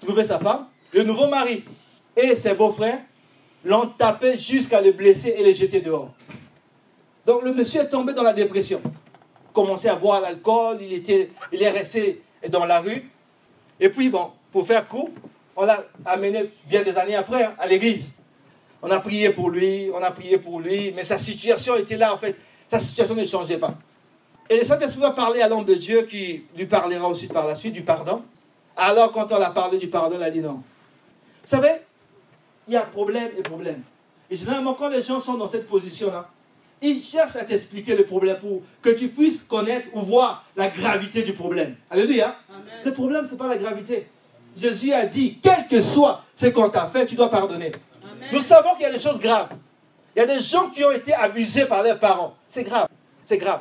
trouver 0.00 0.24
sa 0.24 0.38
femme, 0.38 0.66
le 0.92 1.04
nouveau 1.04 1.28
mari 1.28 1.64
et 2.18 2.34
ses 2.34 2.54
beaux-frères 2.54 2.98
l'ont 3.64 3.86
tapé 3.86 4.36
jusqu'à 4.36 4.80
le 4.80 4.92
blesser 4.92 5.34
et 5.38 5.44
le 5.44 5.52
jeter 5.52 5.80
dehors. 5.80 6.12
Donc 7.26 7.42
le 7.42 7.52
monsieur 7.52 7.82
est 7.82 7.88
tombé 7.88 8.12
dans 8.12 8.22
la 8.22 8.32
dépression. 8.32 8.80
Commencé 9.52 9.88
à 9.88 9.94
boire 9.96 10.20
l'alcool, 10.20 10.78
il, 10.80 11.02
il 11.52 11.62
est 11.62 11.70
resté 11.70 12.22
dans 12.48 12.64
la 12.64 12.80
rue. 12.80 13.10
Et 13.80 13.88
puis, 13.88 14.10
bon, 14.10 14.30
pour 14.52 14.66
faire 14.66 14.86
court, 14.86 15.10
on 15.56 15.64
l'a 15.64 15.84
amené 16.04 16.50
bien 16.66 16.82
des 16.82 16.96
années 16.96 17.16
après 17.16 17.44
hein, 17.44 17.54
à 17.58 17.66
l'église. 17.66 18.12
On 18.80 18.90
a 18.90 19.00
prié 19.00 19.30
pour 19.30 19.50
lui, 19.50 19.90
on 19.92 20.02
a 20.02 20.10
prié 20.10 20.38
pour 20.38 20.60
lui, 20.60 20.92
mais 20.94 21.04
sa 21.04 21.18
situation 21.18 21.74
était 21.76 21.96
là 21.96 22.14
en 22.14 22.18
fait. 22.18 22.36
Sa 22.68 22.78
situation 22.78 23.14
ne 23.14 23.26
changeait 23.26 23.58
pas. 23.58 23.74
Et 24.48 24.56
le 24.56 24.64
Saint-Esprit 24.64 25.00
va 25.00 25.10
parler 25.10 25.42
à 25.42 25.48
l'homme 25.48 25.64
de 25.64 25.74
Dieu 25.74 26.02
qui 26.02 26.44
lui 26.56 26.66
parlera 26.66 27.08
aussi 27.08 27.26
par 27.26 27.46
la 27.46 27.56
suite 27.56 27.74
du 27.74 27.82
pardon. 27.82 28.22
Alors 28.76 29.10
quand 29.10 29.30
on 29.32 29.40
a 29.42 29.50
parlé 29.50 29.78
du 29.78 29.88
pardon, 29.88 30.16
il 30.18 30.22
a 30.22 30.30
dit 30.30 30.40
non. 30.40 30.62
Vous 31.42 31.56
savez, 31.56 31.72
il 32.68 32.74
y 32.74 32.76
a 32.76 32.82
problème 32.82 33.30
et 33.36 33.42
problème. 33.42 33.82
Et 34.30 34.36
généralement, 34.36 34.74
quand 34.74 34.88
les 34.88 35.02
gens 35.02 35.20
sont 35.20 35.34
dans 35.34 35.48
cette 35.48 35.66
position-là, 35.66 36.28
ils 36.80 37.00
cherchent 37.00 37.36
à 37.36 37.44
t'expliquer 37.44 37.96
le 37.96 38.04
problème 38.04 38.38
pour 38.38 38.62
que 38.82 38.90
tu 38.90 39.08
puisses 39.08 39.42
connaître 39.42 39.88
ou 39.94 40.00
voir 40.00 40.44
la 40.54 40.68
gravité 40.68 41.22
du 41.22 41.32
problème. 41.32 41.74
Alléluia. 41.90 42.36
Le 42.84 42.92
problème, 42.92 43.26
ce 43.26 43.32
n'est 43.32 43.38
pas 43.38 43.48
la 43.48 43.56
gravité. 43.56 44.06
Jésus 44.56 44.92
a 44.92 45.06
dit, 45.06 45.38
quel 45.42 45.66
que 45.66 45.80
soit 45.80 46.22
ce 46.34 46.46
qu'on 46.46 46.68
t'a 46.68 46.86
fait, 46.86 47.06
tu 47.06 47.16
dois 47.16 47.30
pardonner. 47.30 47.72
Nous 48.32 48.40
savons 48.40 48.74
qu'il 48.74 48.82
y 48.82 48.86
a 48.86 48.92
des 48.92 49.00
choses 49.00 49.18
graves. 49.18 49.48
Il 50.14 50.20
y 50.20 50.22
a 50.22 50.26
des 50.26 50.40
gens 50.40 50.68
qui 50.68 50.84
ont 50.84 50.90
été 50.90 51.14
abusés 51.14 51.64
par 51.64 51.82
leurs 51.82 51.98
parents. 51.98 52.34
C'est 52.48 52.64
grave. 52.64 52.88
C'est 53.24 53.38
grave. 53.38 53.60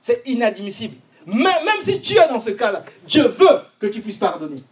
C'est 0.00 0.22
inadmissible. 0.26 0.96
Même, 1.26 1.42
même 1.42 1.82
si 1.82 2.00
tu 2.00 2.14
es 2.14 2.28
dans 2.28 2.40
ce 2.40 2.50
cas-là, 2.50 2.84
Dieu 3.06 3.26
veut 3.26 3.60
que 3.78 3.86
tu 3.86 4.00
puisses 4.00 4.16
pardonner. 4.16 4.62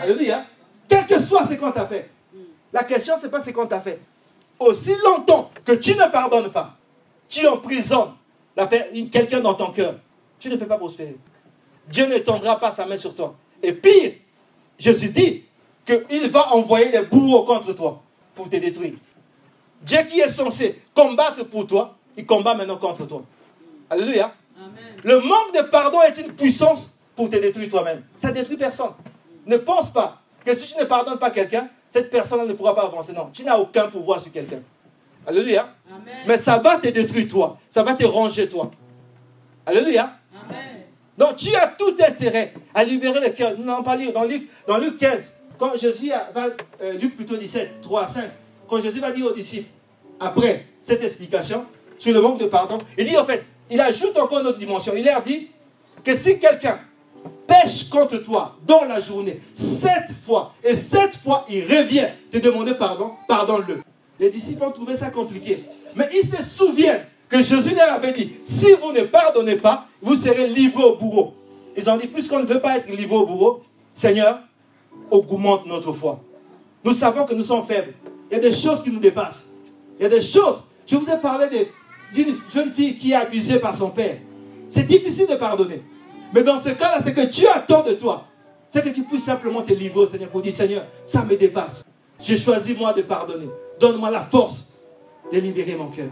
Alléluia. 0.00 0.44
Quel 0.88 1.06
que 1.06 1.18
soit 1.18 1.46
ce 1.46 1.54
qu'on 1.54 1.72
t'a 1.72 1.86
fait. 1.86 2.10
La 2.74 2.82
question, 2.82 3.14
ce 3.18 3.24
n'est 3.24 3.30
pas 3.30 3.40
ce 3.40 3.50
qu'on 3.50 3.66
t'a 3.66 3.80
fait. 3.80 4.00
Aussi 4.58 4.92
longtemps 5.04 5.50
que 5.64 5.72
tu 5.72 5.92
ne 5.92 6.10
pardonnes 6.10 6.50
pas, 6.50 6.76
tu 7.28 7.46
emprisonnes 7.46 8.12
quelqu'un 9.10 9.40
dans 9.40 9.54
ton 9.54 9.70
cœur, 9.70 9.94
tu 10.40 10.48
ne 10.50 10.56
peux 10.56 10.66
pas 10.66 10.76
prospérer. 10.76 11.16
Dieu 11.88 12.06
ne 12.06 12.18
tendra 12.18 12.58
pas 12.58 12.72
sa 12.72 12.84
main 12.84 12.96
sur 12.96 13.14
toi. 13.14 13.36
Et 13.62 13.72
pire, 13.72 14.12
Jésus 14.76 15.08
dit 15.08 15.44
qu'il 15.86 16.30
va 16.30 16.52
envoyer 16.52 16.90
des 16.90 17.02
bourreaux 17.02 17.44
contre 17.44 17.72
toi 17.74 18.02
pour 18.34 18.50
te 18.50 18.56
détruire. 18.56 18.94
Dieu 19.82 19.98
qui 20.10 20.20
est 20.20 20.28
censé 20.28 20.82
combattre 20.94 21.44
pour 21.44 21.66
toi, 21.66 21.96
il 22.16 22.26
combat 22.26 22.54
maintenant 22.54 22.76
contre 22.76 23.06
toi. 23.06 23.22
Alléluia. 23.88 24.34
Le 25.04 25.20
manque 25.20 25.54
de 25.54 25.62
pardon 25.70 26.00
est 26.02 26.18
une 26.18 26.32
puissance 26.32 26.94
pour 27.14 27.30
te 27.30 27.36
détruire 27.36 27.68
toi-même. 27.68 28.02
Ça 28.16 28.32
détruit 28.32 28.56
personne. 28.56 28.92
Ne 29.46 29.58
pense 29.58 29.92
pas 29.92 30.20
que 30.44 30.54
si 30.54 30.72
tu 30.72 30.80
ne 30.80 30.84
pardonnes 30.86 31.18
pas 31.18 31.30
quelqu'un, 31.30 31.68
cette 31.94 32.10
personne 32.10 32.44
ne 32.44 32.52
pourra 32.54 32.74
pas 32.74 32.86
avancer. 32.86 33.12
Non, 33.12 33.30
tu 33.32 33.44
n'as 33.44 33.56
aucun 33.56 33.86
pouvoir 33.86 34.18
sur 34.18 34.32
quelqu'un. 34.32 34.58
Alléluia. 35.24 35.68
Mais 36.26 36.36
ça 36.36 36.58
va 36.58 36.76
te 36.76 36.88
détruire 36.88 37.28
toi. 37.28 37.56
Ça 37.70 37.84
va 37.84 37.94
te 37.94 38.04
ranger 38.04 38.48
toi. 38.48 38.72
Alléluia. 39.64 40.12
Donc 41.16 41.36
tu 41.36 41.54
as 41.54 41.68
tout 41.68 41.94
intérêt 42.04 42.52
à 42.74 42.82
libérer 42.82 43.20
le 43.20 43.28
cœur. 43.30 43.52
Nous 43.56 43.64
n'allons 43.64 43.84
pas 43.84 43.94
lire 43.94 44.12
dans 44.12 44.24
Luc, 44.24 44.48
dans 44.66 44.78
Luc 44.78 44.96
15. 44.96 45.34
Quand 45.56 45.78
Jésus 45.78 46.10
va, 46.34 46.46
euh, 46.82 46.94
Luc 46.94 47.14
plutôt 47.14 47.36
17, 47.36 47.80
3 47.80 48.02
à 48.02 48.08
5. 48.08 48.24
Quand 48.68 48.82
Jésus 48.82 48.98
va 48.98 49.12
dire 49.12 49.26
aux 49.26 49.32
disciples, 49.32 49.68
après 50.18 50.66
cette 50.82 51.04
explication 51.04 51.64
sur 51.96 52.12
le 52.12 52.20
manque 52.20 52.40
de 52.40 52.46
pardon, 52.46 52.78
il 52.98 53.06
dit 53.06 53.16
en 53.16 53.24
fait, 53.24 53.44
il 53.70 53.80
ajoute 53.80 54.18
encore 54.18 54.40
une 54.40 54.48
autre 54.48 54.58
dimension. 54.58 54.94
Il 54.96 55.04
leur 55.04 55.22
dit 55.22 55.48
que 56.02 56.16
si 56.16 56.40
quelqu'un 56.40 56.80
pêche 57.46 57.88
contre 57.88 58.18
toi 58.18 58.56
dans 58.66 58.84
la 58.84 59.00
journée 59.00 59.40
sept 59.54 60.10
fois, 60.24 60.54
et 60.62 60.76
sept 60.76 61.16
fois 61.16 61.44
il 61.48 61.62
revient 61.62 62.06
te 62.30 62.38
demander 62.38 62.74
pardon, 62.74 63.12
pardonne-le. 63.28 63.82
Les 64.20 64.30
disciples 64.30 64.64
ont 64.64 64.70
trouvé 64.70 64.94
ça 64.96 65.10
compliqué. 65.10 65.64
Mais 65.96 66.08
ils 66.14 66.26
se 66.26 66.42
souviennent 66.42 67.04
que 67.28 67.42
Jésus 67.42 67.74
leur 67.74 67.92
avait 67.92 68.12
dit, 68.12 68.34
si 68.44 68.72
vous 68.80 68.92
ne 68.92 69.02
pardonnez 69.02 69.56
pas, 69.56 69.86
vous 70.00 70.14
serez 70.14 70.46
livré 70.48 70.84
au 70.84 70.96
bourreau. 70.96 71.34
Ils 71.76 71.88
ont 71.90 71.96
dit, 71.96 72.06
puisqu'on 72.06 72.38
ne 72.40 72.46
veut 72.46 72.60
pas 72.60 72.76
être 72.76 72.88
livré 72.88 73.16
au 73.16 73.26
bourreau, 73.26 73.62
Seigneur, 73.92 74.38
augmente 75.10 75.66
notre 75.66 75.92
foi. 75.92 76.20
Nous 76.84 76.92
savons 76.92 77.24
que 77.24 77.34
nous 77.34 77.42
sommes 77.42 77.66
faibles. 77.66 77.94
Il 78.30 78.34
y 78.34 78.36
a 78.36 78.40
des 78.40 78.52
choses 78.52 78.82
qui 78.82 78.90
nous 78.90 79.00
dépassent. 79.00 79.44
Il 79.98 80.02
y 80.02 80.06
a 80.06 80.08
des 80.08 80.20
choses. 80.20 80.62
Je 80.86 80.96
vous 80.96 81.08
ai 81.08 81.16
parlé 81.18 81.46
d'une 82.12 82.34
jeune 82.52 82.70
fille 82.70 82.96
qui 82.96 83.12
est 83.12 83.16
abusée 83.16 83.58
par 83.58 83.74
son 83.74 83.90
père. 83.90 84.18
C'est 84.68 84.86
difficile 84.86 85.26
de 85.26 85.36
pardonner. 85.36 85.82
Mais 86.34 86.42
dans 86.42 86.60
ce 86.60 86.70
cas-là, 86.70 86.98
c'est 87.00 87.14
que 87.14 87.24
Dieu 87.26 87.46
attend 87.54 87.84
de 87.84 87.92
toi. 87.92 88.24
C'est 88.68 88.82
que 88.82 88.88
tu 88.88 89.04
puisses 89.04 89.22
simplement 89.22 89.62
te 89.62 89.72
livrer 89.72 90.00
au 90.00 90.06
Seigneur 90.06 90.28
pour 90.30 90.42
dire, 90.42 90.52
Seigneur, 90.52 90.84
ça 91.04 91.24
me 91.24 91.36
dépasse. 91.36 91.84
J'ai 92.18 92.36
choisi 92.36 92.74
moi 92.74 92.92
de 92.92 93.02
pardonner. 93.02 93.48
Donne-moi 93.78 94.10
la 94.10 94.20
force 94.20 94.72
de 95.32 95.38
libérer 95.38 95.76
mon 95.76 95.86
cœur. 95.86 96.10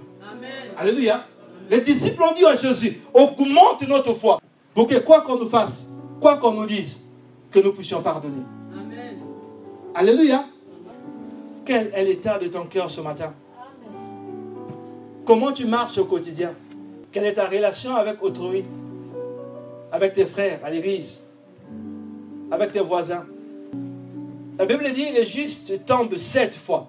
Alléluia. 0.78 1.24
Les 1.68 1.80
disciples 1.80 2.22
ont 2.22 2.34
dit 2.34 2.46
à 2.46 2.54
Jésus, 2.54 3.00
augmente 3.12 3.86
notre 3.88 4.14
foi. 4.14 4.40
Pour 4.74 4.86
que 4.86 4.94
quoi 5.00 5.22
qu'on 5.22 5.36
nous 5.36 5.48
fasse, 5.48 5.86
quoi 6.20 6.36
qu'on 6.36 6.52
nous 6.52 6.66
dise, 6.66 7.00
que 7.50 7.58
nous 7.58 7.72
puissions 7.72 8.00
pardonner. 8.00 8.44
Alléluia. 9.94 10.44
Quel 11.64 11.90
est 11.92 12.04
l'état 12.04 12.38
de 12.38 12.46
ton 12.46 12.64
cœur 12.66 12.88
ce 12.88 13.00
matin? 13.00 13.32
Comment 15.26 15.52
tu 15.52 15.66
marches 15.66 15.98
au 15.98 16.04
quotidien? 16.04 16.52
Quelle 17.10 17.24
est 17.24 17.34
ta 17.34 17.46
relation 17.46 17.94
avec 17.96 18.22
autrui? 18.22 18.64
Avec 19.92 20.14
tes 20.14 20.24
frères 20.24 20.58
à 20.64 20.70
l'église 20.70 21.20
Avec 22.50 22.72
tes 22.72 22.80
voisins 22.80 23.26
La 24.58 24.64
Bible 24.64 24.90
dit, 24.94 25.04
il 25.10 25.18
est 25.18 25.28
juste 25.28 25.84
tombe 25.84 26.16
sept 26.16 26.54
fois, 26.54 26.88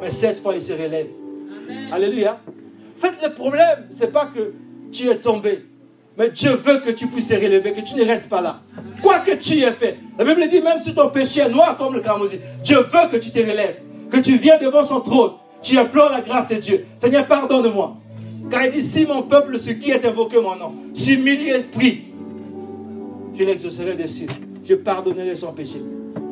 mais 0.00 0.08
sept 0.10 0.40
fois 0.40 0.54
il 0.54 0.62
se 0.62 0.72
relève. 0.72 1.08
Alléluia. 1.92 2.40
En 2.96 3.00
fait, 3.00 3.14
le 3.22 3.34
problème, 3.34 3.86
ce 3.90 4.04
n'est 4.04 4.10
pas 4.10 4.26
que 4.26 4.54
tu 4.90 5.08
es 5.08 5.16
tombé, 5.16 5.66
mais 6.16 6.30
Dieu 6.30 6.50
veut 6.50 6.78
que 6.80 6.90
tu 6.90 7.06
puisses 7.06 7.28
te 7.28 7.34
relever, 7.34 7.72
que 7.72 7.82
tu 7.82 7.94
ne 7.94 8.04
restes 8.04 8.30
pas 8.30 8.40
là. 8.40 8.60
Quoi 9.02 9.20
que 9.20 9.32
tu 9.32 9.58
aies 9.58 9.72
fait, 9.72 9.98
la 10.18 10.24
Bible 10.24 10.48
dit, 10.48 10.60
même 10.62 10.80
si 10.80 10.94
ton 10.94 11.10
péché 11.10 11.40
est 11.40 11.50
noir 11.50 11.76
comme 11.76 11.94
le 11.94 12.00
carmosi, 12.00 12.40
Dieu 12.64 12.78
veut 12.78 13.08
que 13.12 13.18
tu 13.18 13.30
te 13.30 13.38
relèves, 13.38 13.76
que 14.10 14.18
tu 14.18 14.36
viennes 14.36 14.60
devant 14.60 14.84
son 14.84 15.00
trône, 15.00 15.32
tu 15.62 15.76
implores 15.76 16.10
la 16.10 16.22
grâce 16.22 16.48
de 16.48 16.56
Dieu. 16.56 16.86
Seigneur, 16.98 17.26
pardonne-moi. 17.26 17.96
Car 18.50 18.64
il 18.64 18.70
dit, 18.70 18.82
si 18.82 19.06
mon 19.06 19.22
peuple, 19.22 19.60
ce 19.60 19.70
qui 19.70 19.90
est 19.90 20.04
invoqué 20.06 20.40
mon 20.40 20.56
nom, 20.56 20.72
s'humilie 20.94 21.50
et 21.50 21.60
prie, 21.60 22.07
je 23.38 23.44
l'exaucerai 23.44 23.94
dessus. 23.94 24.26
Je 24.64 24.74
pardonnerai 24.74 25.36
son 25.36 25.52
péché. 25.52 25.80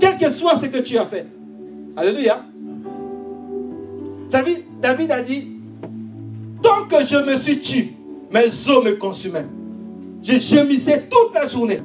Quel 0.01 0.19
que 0.19 0.31
soit 0.31 0.59
ce 0.59 0.67
que 0.67 0.79
tu 0.79 0.99
as 0.99 1.07
fait. 1.07 1.27
Alléluia. 1.97 2.45
David 4.83 5.13
a 5.13 5.23
dit, 5.23 5.49
tant 6.63 6.85
que 6.89 7.05
je 7.05 7.17
me 7.17 7.37
suis 7.37 7.61
tué, 7.61 7.93
mes 8.33 8.45
os 8.45 8.85
me 8.85 8.97
consumaient. 8.97 9.47
Je 10.23 10.37
gémissais 10.39 11.05
toute 11.09 11.33
la 11.33 11.47
journée. 11.47 11.81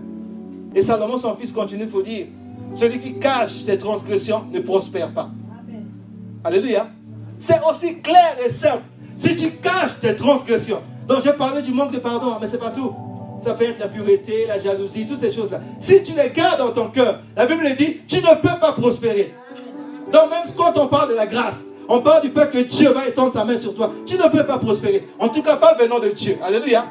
Et 0.74 0.82
Salomon, 0.82 1.18
son 1.18 1.36
fils, 1.36 1.52
continue 1.52 1.86
pour 1.86 2.02
dire, 2.02 2.26
celui 2.74 3.00
qui 3.00 3.20
cache 3.20 3.54
ses 3.54 3.78
transgressions 3.78 4.44
ne 4.52 4.60
prospère 4.60 5.12
pas. 5.12 5.30
Alléluia. 6.44 6.88
C'est 7.38 7.60
aussi 7.70 8.00
clair 8.00 8.38
et 8.44 8.50
simple. 8.50 8.84
Si 9.16 9.36
tu 9.36 9.52
caches 9.52 10.00
tes 10.02 10.16
transgressions, 10.16 10.80
donc 11.08 11.22
j'ai 11.24 11.34
parlé 11.34 11.62
du 11.62 11.72
manque 11.72 11.92
de 11.92 12.00
pardon, 12.00 12.38
mais 12.42 12.48
ce 12.48 12.54
n'est 12.54 12.60
pas 12.60 12.72
tout. 12.72 12.92
Ça 13.42 13.56
peut 13.56 13.66
être 13.66 13.80
la 13.80 13.88
pureté, 13.88 14.46
la 14.48 14.60
jalousie, 14.60 15.08
toutes 15.08 15.22
ces 15.22 15.32
choses-là. 15.32 15.60
Si 15.80 16.04
tu 16.04 16.14
les 16.14 16.30
gardes 16.30 16.60
dans 16.60 16.72
ton 16.72 16.90
cœur, 16.90 17.20
la 17.36 17.48
Bible 17.48 17.64
dit, 17.76 18.02
tu 18.08 18.18
ne 18.18 18.36
peux 18.36 18.60
pas 18.60 18.74
prospérer. 18.74 19.34
Donc 20.14 20.30
même 20.30 20.44
quand 20.56 20.78
on 20.78 20.88
parle 20.88 21.10
de 21.10 21.16
la 21.16 21.26
grâce, 21.26 21.62
on 21.90 22.02
parle 22.02 22.22
du 22.22 22.30
fait 22.30 22.50
que 22.52 22.60
Dieu 22.60 22.92
va 22.92 23.08
étendre 23.08 23.34
sa 23.34 23.44
main 23.44 23.58
sur 23.58 23.74
toi. 23.74 23.92
Tu 24.06 24.16
ne 24.16 24.30
peux 24.30 24.46
pas 24.46 24.60
prospérer. 24.60 25.08
En 25.20 25.30
tout 25.30 25.42
cas, 25.42 25.58
pas 25.58 25.74
venant 25.74 26.00
de 26.00 26.10
Dieu. 26.10 26.38
Alléluia. 26.46 26.86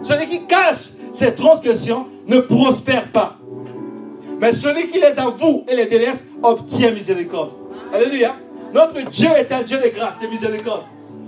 Celui 0.00 0.28
qui 0.28 0.46
cache 0.46 0.90
ses 1.12 1.34
transgressions 1.34 2.06
ne 2.28 2.38
prospère 2.38 3.10
pas. 3.10 3.36
Mais 4.40 4.52
celui 4.52 4.88
qui 4.88 5.00
les 5.00 5.18
avoue 5.18 5.64
et 5.68 5.74
les 5.74 5.86
délaisse 5.86 6.24
obtient 6.42 6.92
miséricorde. 6.92 7.52
Alléluia. 7.92 8.36
Notre 8.72 9.00
Dieu 9.10 9.28
est 9.36 9.50
un 9.52 9.62
Dieu 9.62 9.78
de 9.78 9.88
grâce, 9.88 10.14
de 10.22 10.28
miséricorde. 10.28 10.82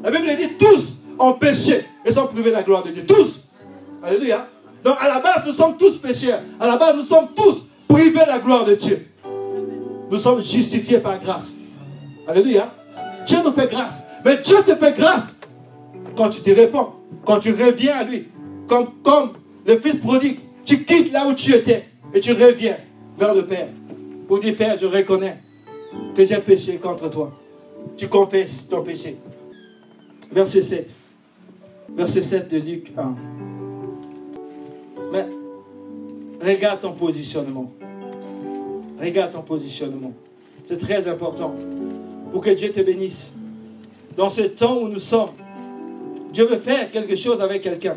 La 0.05 0.11
Bible 0.11 0.29
dit 0.37 0.55
tous 0.59 0.97
ont 1.19 1.33
péché 1.33 1.85
et 2.05 2.13
sont 2.13 2.27
privés 2.27 2.51
de 2.51 2.57
la 2.57 2.63
gloire 2.63 2.83
de 2.83 2.91
Dieu. 2.91 3.05
Tous. 3.07 3.46
Alléluia. 4.03 4.49
Donc 4.85 4.97
à 5.01 5.09
la 5.09 5.21
base, 5.21 5.43
nous 5.47 5.53
sommes 5.53 5.77
tous 5.77 5.99
pécheurs. 5.99 6.41
À 6.61 6.67
la 6.67 6.77
base, 6.77 6.97
nous 6.97 7.03
sommes 7.03 7.29
tous 7.35 7.67
privés 7.89 8.21
de 8.21 8.29
la 8.29 8.39
gloire 8.39 8.65
de 8.65 8.75
Dieu. 8.75 9.07
nous 10.11 10.19
sommes 10.19 10.43
justifiés 10.43 10.99
par 10.99 11.19
grâce. 11.19 11.55
Alléluia. 12.29 12.73
Dieu 13.27 13.39
nous 13.45 13.53
fait 13.53 13.71
grâce. 13.71 14.03
Mais 14.25 14.37
Dieu 14.39 14.57
te 14.65 14.75
fait 14.75 14.97
grâce 14.97 15.35
quand 16.17 16.31
tu 16.31 16.41
te 16.41 16.51
réponds, 16.51 16.89
quand 17.25 17.41
tu 17.41 17.53
reviens 17.53 17.97
à 17.97 18.05
lui. 18.05 18.29
Comme, 18.69 18.89
comme 19.03 19.31
le 19.65 19.79
fils 19.79 19.97
prodigue, 19.97 20.39
tu 20.65 20.85
quittes 20.85 21.13
là 21.13 21.27
où 21.29 21.35
tu 21.35 21.55
étais 21.55 21.85
et 22.13 22.21
tu 22.21 22.33
reviens 22.33 22.77
vers 23.17 23.35
le 23.35 23.47
Père 23.47 23.69
pour 24.27 24.41
dire 24.41 24.57
Père, 24.57 24.77
je 24.79 24.87
reconnais 24.87 25.39
que 26.17 26.25
j'ai 26.25 26.39
péché 26.39 26.77
contre 26.77 27.09
toi. 27.11 27.33
Tu 27.97 28.09
confesses 28.09 28.69
ton 28.69 28.83
péché. 28.83 29.17
Verset 30.33 30.61
7. 30.61 30.95
Verset 31.97 32.23
7 32.23 32.49
de 32.49 32.59
Luc 32.59 32.93
1. 32.97 33.17
Regarde 36.41 36.81
ton 36.81 36.93
positionnement. 36.93 37.73
Regarde 39.01 39.33
ton 39.33 39.43
positionnement. 39.43 40.13
C'est 40.65 40.79
très 40.79 41.07
important 41.09 41.55
pour 42.33 42.43
que 42.43 42.51
Dieu 42.51 42.71
te 42.71 42.81
bénisse. 42.81 43.33
Dans 44.17 44.29
ce 44.29 44.43
temps 44.43 44.79
où 44.79 44.89
nous 44.89 44.99
sommes, 44.99 45.31
Dieu 46.33 46.47
veut 46.47 46.59
faire 46.59 46.91
quelque 46.91 47.17
chose 47.17 47.41
avec 47.41 47.63
quelqu'un. 47.63 47.97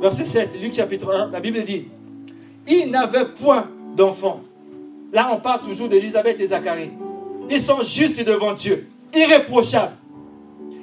Verset 0.00 0.24
7, 0.24 0.50
Luc 0.62 0.74
chapitre 0.74 1.14
1, 1.14 1.30
la 1.30 1.40
Bible 1.40 1.62
dit, 1.62 1.84
il 2.66 2.90
n'avait 2.90 3.26
point 3.26 3.68
d'enfant. 3.96 4.40
Là, 5.12 5.30
on 5.32 5.40
parle 5.40 5.62
toujours 5.62 5.88
d'Élisabeth 5.88 6.40
et 6.40 6.46
Zacharie. 6.46 6.90
Ils 7.50 7.60
sont 7.60 7.82
justes 7.82 8.24
devant 8.24 8.54
Dieu, 8.54 8.88
irréprochables. 9.14 9.92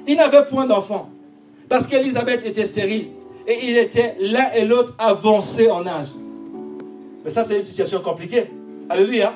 Il 0.06 0.16
n'avait 0.16 0.44
point 0.46 0.66
d'enfant. 0.66 1.10
Parce 1.68 1.86
qu'Élisabeth 1.86 2.46
était 2.46 2.64
stérile. 2.64 3.08
Et 3.48 3.70
il 3.70 3.78
était 3.78 4.14
l'un 4.20 4.52
et 4.52 4.66
l'autre 4.66 4.94
avancés 4.98 5.70
en 5.70 5.86
âge. 5.86 6.08
Mais 7.24 7.30
ça, 7.30 7.44
c'est 7.44 7.56
une 7.56 7.62
situation 7.62 8.00
compliquée. 8.02 8.44
Alléluia. 8.90 9.34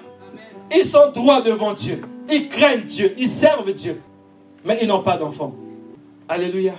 Ils 0.71 0.85
sont 0.85 1.11
droits 1.13 1.41
devant 1.41 1.73
Dieu. 1.73 2.03
Ils 2.31 2.49
craignent 2.49 2.85
Dieu. 2.85 3.15
Ils 3.17 3.29
servent 3.29 3.73
Dieu. 3.73 4.01
Mais 4.67 4.79
ils 4.83 4.87
n'ont 4.87 5.03
pas 5.03 5.17
d'enfant. 5.17 5.55
Alléluia. 6.29 6.75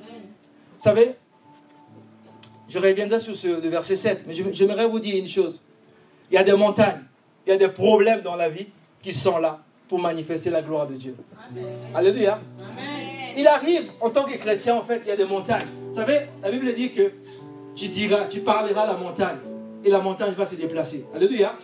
Vous 0.00 0.84
savez, 0.84 1.14
je 2.66 2.78
reviendrai 2.78 3.20
sur 3.20 3.36
ce, 3.36 3.48
le 3.48 3.68
verset 3.68 3.96
7, 3.96 4.24
mais 4.26 4.34
j'aimerais 4.52 4.88
vous 4.88 5.00
dire 5.00 5.16
une 5.16 5.28
chose. 5.28 5.60
Il 6.30 6.36
y 6.36 6.38
a 6.38 6.44
des 6.44 6.54
montagnes, 6.54 7.02
il 7.46 7.50
y 7.50 7.52
a 7.52 7.58
des 7.58 7.68
problèmes 7.68 8.22
dans 8.22 8.36
la 8.36 8.48
vie 8.48 8.68
qui 9.02 9.12
sont 9.12 9.38
là 9.38 9.60
pour 9.88 9.98
manifester 9.98 10.48
la 10.48 10.62
gloire 10.62 10.86
de 10.86 10.94
Dieu. 10.94 11.16
Alléluia. 11.94 12.40
Il 13.40 13.46
arrive, 13.46 13.90
en 14.02 14.10
tant 14.10 14.24
que 14.24 14.36
chrétien, 14.36 14.74
en 14.76 14.82
fait, 14.82 15.00
il 15.06 15.08
y 15.08 15.12
a 15.12 15.16
des 15.16 15.24
montagnes. 15.24 15.66
Vous 15.88 15.94
savez, 15.94 16.20
la 16.42 16.50
Bible 16.50 16.74
dit 16.74 16.90
que 16.90 17.10
tu 17.74 17.88
diras, 17.88 18.26
tu 18.26 18.40
parleras 18.40 18.82
à 18.82 18.88
la 18.88 18.98
montagne 18.98 19.38
et 19.82 19.88
la 19.88 20.00
montagne 20.00 20.34
va 20.36 20.44
se 20.44 20.56
déplacer. 20.56 21.06
Alléluia. 21.14 21.54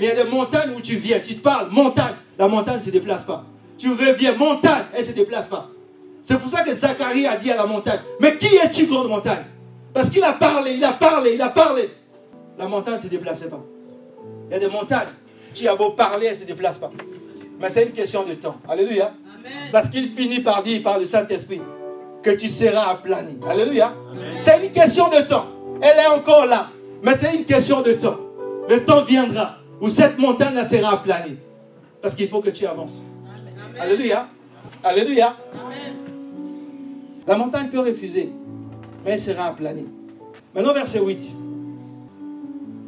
Mais 0.00 0.06
il 0.06 0.08
y 0.08 0.10
a 0.10 0.24
des 0.24 0.30
montagnes 0.30 0.70
où 0.74 0.80
tu 0.80 0.96
viens, 0.96 1.20
tu 1.20 1.36
te 1.36 1.42
parles, 1.42 1.68
montagne, 1.70 2.14
la 2.38 2.48
montagne 2.48 2.78
ne 2.78 2.82
se 2.82 2.88
déplace 2.88 3.24
pas. 3.24 3.44
Tu 3.76 3.90
reviens, 3.90 4.32
montagne, 4.32 4.86
elle 4.94 5.00
ne 5.00 5.04
se 5.04 5.12
déplace 5.12 5.48
pas. 5.48 5.68
C'est 6.22 6.38
pour 6.38 6.48
ça 6.48 6.62
que 6.62 6.74
Zacharie 6.74 7.26
a 7.26 7.36
dit 7.36 7.50
à 7.50 7.56
la 7.56 7.66
montagne, 7.66 8.00
mais 8.18 8.38
qui 8.38 8.56
es-tu, 8.56 8.86
grande 8.86 9.08
montagne? 9.08 9.44
Parce 9.92 10.08
qu'il 10.08 10.24
a 10.24 10.32
parlé, 10.32 10.72
il 10.72 10.84
a 10.84 10.92
parlé, 10.92 11.34
il 11.34 11.42
a 11.42 11.50
parlé. 11.50 11.90
La 12.58 12.66
montagne 12.66 12.94
ne 12.94 13.00
se 13.00 13.08
déplaçait 13.08 13.50
pas. 13.50 13.62
Il 14.48 14.54
y 14.54 14.56
a 14.56 14.58
des 14.58 14.68
montagnes, 14.68 15.08
tu 15.52 15.68
as 15.68 15.76
beau 15.76 15.90
parler, 15.90 16.28
elle 16.28 16.34
ne 16.34 16.38
se 16.38 16.44
déplace 16.46 16.78
pas. 16.78 16.90
Mais 17.60 17.68
c'est 17.68 17.82
une 17.82 17.92
question 17.92 18.24
de 18.24 18.32
temps. 18.32 18.56
Alléluia. 18.66 19.12
Parce 19.72 19.88
qu'il 19.88 20.08
finit 20.08 20.40
par 20.40 20.62
dire 20.62 20.82
par 20.82 20.98
le 20.98 21.04
Saint-Esprit 21.04 21.60
que 22.22 22.30
tu 22.30 22.48
seras 22.48 22.90
aplani. 22.90 23.38
Alléluia. 23.48 23.92
C'est 24.38 24.64
une 24.64 24.72
question 24.72 25.08
de 25.08 25.20
temps. 25.26 25.46
Elle 25.80 25.98
est 25.98 26.06
encore 26.08 26.46
là. 26.46 26.68
Mais 27.02 27.16
c'est 27.16 27.34
une 27.36 27.44
question 27.44 27.82
de 27.82 27.92
temps. 27.92 28.16
Le 28.68 28.84
temps 28.84 29.04
viendra 29.04 29.56
où 29.80 29.88
cette 29.88 30.18
montagne 30.18 30.66
sera 30.66 30.94
aplanie. 30.94 31.36
Parce 32.00 32.14
qu'il 32.14 32.28
faut 32.28 32.40
que 32.40 32.50
tu 32.50 32.66
avances. 32.66 33.02
Alléluia. 33.78 34.28
Alléluia. 34.82 35.36
La 37.26 37.36
montagne 37.36 37.68
peut 37.68 37.80
refuser, 37.80 38.30
mais 39.04 39.12
elle 39.12 39.20
sera 39.20 39.46
aplanie. 39.46 39.88
Maintenant, 40.54 40.72
verset 40.72 41.00
8. 41.00 41.32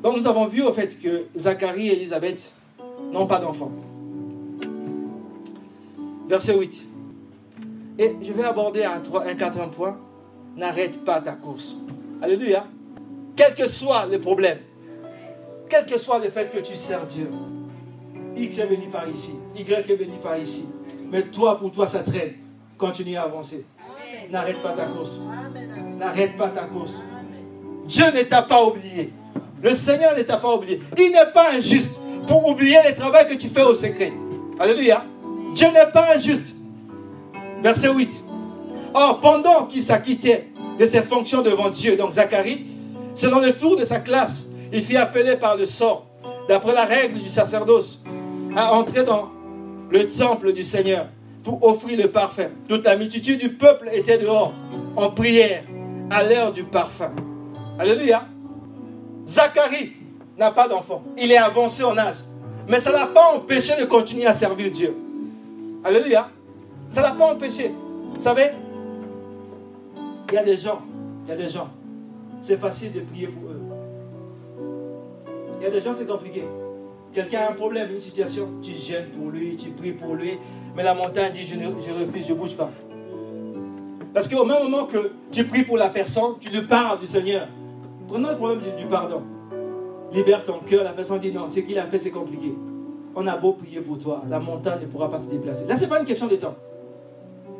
Donc, 0.03 0.17
nous 0.17 0.27
avons 0.29 0.47
vu 0.47 0.63
au 0.63 0.73
fait 0.73 0.97
que 1.01 1.25
Zacharie 1.37 1.89
et 1.89 1.93
Elisabeth 1.95 2.53
n'ont 3.13 3.27
pas 3.27 3.41
d'enfant. 3.41 3.73
Verset 6.29 6.57
8. 6.57 6.87
Et 7.99 8.17
je 8.23 8.33
vais 8.33 8.45
aborder 8.45 8.85
un, 8.85 9.01
3, 9.01 9.27
un 9.27 9.35
quatrième 9.35 9.71
point. 9.71 9.99
N'arrête 10.57 11.05
pas 11.05 11.21
ta 11.21 11.33
course. 11.33 11.77
Alléluia. 12.23 12.67
Quel 13.37 13.55
que 13.55 13.69
soit 13.69 14.07
le 14.07 14.19
problème, 14.19 14.59
quel 15.71 15.87
que 15.87 15.97
soit 15.97 16.19
le 16.19 16.31
fait 16.31 16.51
que 16.51 16.59
tu 16.59 16.75
sers 16.75 17.07
Dieu, 17.07 17.31
X 18.37 18.59
est 18.59 18.67
béni 18.67 18.87
par 18.87 19.09
ici, 19.09 19.35
Y 19.57 19.91
est 19.91 19.97
béni 19.97 20.19
par 20.21 20.37
ici. 20.37 20.67
Mais 21.11 21.23
toi, 21.23 21.59
pour 21.59 21.71
toi, 21.71 21.87
ça 21.87 22.01
traîne. 22.01 22.33
Continue 22.77 23.17
à 23.17 23.23
avancer. 23.23 23.65
N'arrête 24.31 24.61
pas 24.61 24.73
ta 24.73 24.87
course. 24.87 25.21
N'arrête 25.99 26.37
pas 26.37 26.49
ta 26.49 26.65
course. 26.65 27.01
Dieu 27.87 28.05
ne 28.15 28.23
t'a 28.23 28.43
pas 28.43 28.65
oublié. 28.65 29.13
Le 29.63 29.73
Seigneur 29.73 30.17
ne 30.17 30.23
t'a 30.23 30.37
pas 30.37 30.55
oublié. 30.55 30.81
Il 30.97 31.13
n'est 31.13 31.33
pas 31.33 31.53
injuste 31.53 31.99
pour 32.27 32.47
oublier 32.49 32.79
le 32.89 32.95
travail 32.95 33.29
que 33.29 33.35
tu 33.35 33.49
fais 33.49 33.63
au 33.63 33.75
secret. 33.75 34.13
Alléluia. 34.59 35.05
Dieu 35.59 35.67
n'est 35.73 35.91
pas 35.91 36.15
injuste. 36.15 36.55
Verset 37.65 37.93
8. 37.93 38.23
Or, 38.95 39.19
pendant 39.21 39.65
qu'il 39.65 39.83
s'acquittait 39.83 40.51
de 40.79 40.87
ses 40.87 41.03
fonctions 41.03 41.43
devant 41.43 41.69
Dieu, 41.69 41.97
donc 41.97 42.13
Zacharie, 42.13 42.65
selon 43.17 43.41
le 43.41 43.51
tour 43.51 43.75
de 43.75 43.85
sa 43.85 43.99
classe, 43.99 44.47
il 44.73 44.81
fit 44.81 44.97
appeler 44.97 45.35
par 45.35 45.57
le 45.57 45.67
sort, 45.67 46.07
d'après 46.49 46.75
la 46.75 46.85
règle 46.85 47.19
du 47.19 47.29
sacerdoce, 47.29 48.01
à 48.55 48.73
entrer 48.73 49.03
dans 49.03 49.33
le 49.91 50.09
temple 50.09 50.53
du 50.53 50.63
Seigneur 50.63 51.07
pour 51.43 51.67
offrir 51.67 51.99
le 51.99 52.07
parfum. 52.07 52.51
Toute 52.69 52.85
la 52.85 52.95
multitude 52.95 53.41
du 53.41 53.49
peuple 53.49 53.91
était 53.93 54.19
dehors, 54.19 54.55
en 54.95 55.11
prière, 55.11 55.65
à 56.11 56.23
l'heure 56.23 56.53
du 56.53 56.63
parfum. 56.63 57.11
Alléluia. 57.81 58.23
Zacharie 59.27 59.95
n'a 60.39 60.53
pas 60.53 60.69
d'enfant. 60.69 61.03
Il 61.21 61.33
est 61.33 61.37
avancé 61.37 61.83
en 61.83 61.99
âge. 61.99 62.19
Mais 62.69 62.79
ça 62.79 62.93
n'a 62.93 63.07
pas 63.07 63.33
empêché 63.35 63.73
de 63.75 63.87
continuer 63.87 64.27
à 64.27 64.35
servir 64.35 64.71
Dieu. 64.71 64.95
Alléluia. 65.85 66.29
Ça 66.91 67.03
n'a 67.03 67.13
pas 67.13 67.33
empêché. 67.33 67.73
Vous 68.15 68.21
savez, 68.21 68.51
il 70.29 70.35
y 70.35 70.39
a 70.39 70.43
des 70.43 70.57
gens, 70.57 70.83
il 71.25 71.31
y 71.31 71.33
a 71.33 71.37
des 71.37 71.49
gens, 71.49 71.69
c'est 72.41 72.59
facile 72.59 72.93
de 72.93 73.01
prier 73.01 73.29
pour 73.29 73.51
eux. 73.51 73.61
Il 75.61 75.65
y 75.65 75.67
a 75.67 75.71
des 75.71 75.81
gens, 75.81 75.93
c'est 75.95 76.07
compliqué. 76.07 76.45
Quelqu'un 77.13 77.41
a 77.41 77.51
un 77.51 77.55
problème, 77.55 77.89
une 77.93 78.01
situation, 78.01 78.49
tu 78.63 78.73
gênes 78.73 79.07
pour 79.07 79.31
lui, 79.31 79.57
tu 79.57 79.71
pries 79.71 79.93
pour 79.93 80.15
lui, 80.15 80.33
mais 80.77 80.83
la 80.83 80.95
montagne 80.95 81.33
dit 81.33 81.47
je, 81.47 81.55
je 81.55 82.05
refuse, 82.05 82.27
je 82.27 82.33
ne 82.33 82.39
bouge 82.39 82.57
pas. 82.57 82.71
Parce 84.13 84.29
qu'au 84.29 84.45
même 84.45 84.63
moment 84.65 84.87
que 84.87 85.13
tu 85.31 85.45
pries 85.45 85.63
pour 85.63 85.77
la 85.77 85.89
personne, 85.89 86.35
tu 86.41 86.51
lui 86.51 86.63
parles 86.63 86.99
du 86.99 87.07
Seigneur. 87.07 87.47
Prenons 88.07 88.31
le 88.31 88.37
problème 88.37 88.61
du, 88.61 88.83
du 88.83 88.89
pardon. 88.89 89.23
Libère 90.13 90.43
ton 90.43 90.61
cœur, 90.61 90.85
la 90.85 90.93
personne 90.93 91.19
dit 91.19 91.33
non, 91.33 91.47
ce 91.49 91.61
qu'il 91.61 91.79
a 91.79 91.83
fait, 91.83 91.99
c'est 91.99 92.11
compliqué. 92.11 92.55
On 93.21 93.27
a 93.27 93.37
beau 93.37 93.55
prier 93.55 93.81
pour 93.81 93.99
toi, 93.99 94.23
la 94.31 94.39
montagne 94.39 94.79
ne 94.83 94.87
pourra 94.87 95.11
pas 95.11 95.19
se 95.19 95.29
déplacer. 95.29 95.65
Là, 95.67 95.75
ce 95.77 95.81
n'est 95.81 95.87
pas 95.89 95.99
une 95.99 96.05
question 96.05 96.29
de 96.29 96.37
temps. 96.37 96.55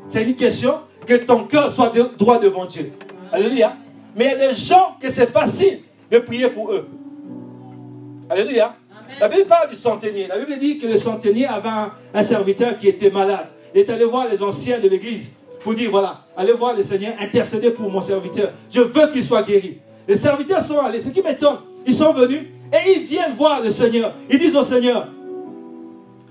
C'est 0.07 0.23
une 0.23 0.37
question 0.37 0.75
que 1.05 1.15
ton 1.15 1.47
cœur 1.47 1.75
soit 1.75 1.93
droit 2.17 2.39
devant 2.39 2.65
Dieu. 2.65 2.93
Alléluia. 3.33 3.77
Mais 4.15 4.27
il 4.27 4.31
y 4.31 4.35
a 4.35 4.51
des 4.51 4.55
gens 4.55 4.95
que 5.01 5.11
c'est 5.11 5.27
facile 5.27 5.81
de 6.13 6.19
prier 6.21 6.49
pour 6.49 6.71
eux. 6.71 6.87
Alléluia. 8.31 8.77
La 9.19 9.29
Bible 9.29 9.47
parle 9.47 9.69
du 9.69 9.75
centenier. 9.75 10.29
La 10.29 10.39
Bible 10.39 10.61
dit 10.61 10.79
que 10.79 10.87
le 10.87 10.97
centenier 10.97 11.47
avait 11.47 11.69
un, 12.15 12.23
serviteur 12.23 12.79
qui 12.79 12.87
était 12.87 13.11
malade. 13.11 13.49
Il 13.75 13.81
est 13.81 13.91
allé 13.91 14.05
voir 14.05 14.29
les 14.31 14.41
anciens 14.41 14.79
de 14.79 14.89
l'église 14.89 15.33
pour 15.65 15.75
dire 15.75 15.91
voilà, 15.91 16.21
allez 16.37 16.53
voir 16.53 16.77
le 16.77 16.85
Seigneur, 16.85 17.15
intercéder 17.19 17.73
pour 17.73 17.91
mon 17.91 18.01
serviteur. 18.01 18.53
Je 18.71 18.81
veux 18.81 19.13
qu'il 19.13 19.25
soit 19.25 19.43
guéri. 19.43 19.79
Les 20.07 20.15
serviteurs 20.15 20.65
sont 20.65 20.79
allés. 20.79 21.01
Ce 21.01 21.09
qui 21.09 21.21
m'étonne, 21.21 21.59
ils 21.85 21.95
sont 21.95 22.13
venus 22.13 22.43
et 22.73 22.93
ils 22.93 23.03
viennent 23.03 23.35
voir 23.37 23.61
le 23.61 23.71
Seigneur. 23.71 24.15
Ils 24.31 24.39
disent 24.39 24.55
au 24.55 24.63
Seigneur 24.63 25.09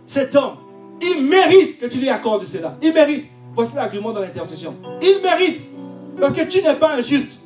cet 0.07 0.35
homme, 0.35 0.55
il 1.01 1.25
mérite 1.25 1.79
que 1.79 1.85
tu 1.85 1.99
lui 1.99 2.09
accordes 2.09 2.45
cela. 2.45 2.75
Il 2.81 2.93
mérite. 2.93 3.25
Voici 3.53 3.75
l'argument 3.75 4.11
dans 4.11 4.21
l'intercession. 4.21 4.73
Il 5.01 5.21
mérite. 5.21 5.65
Parce 6.19 6.33
que 6.33 6.45
tu 6.45 6.63
n'es 6.63 6.73
pas 6.75 6.95
injuste. 6.95 7.39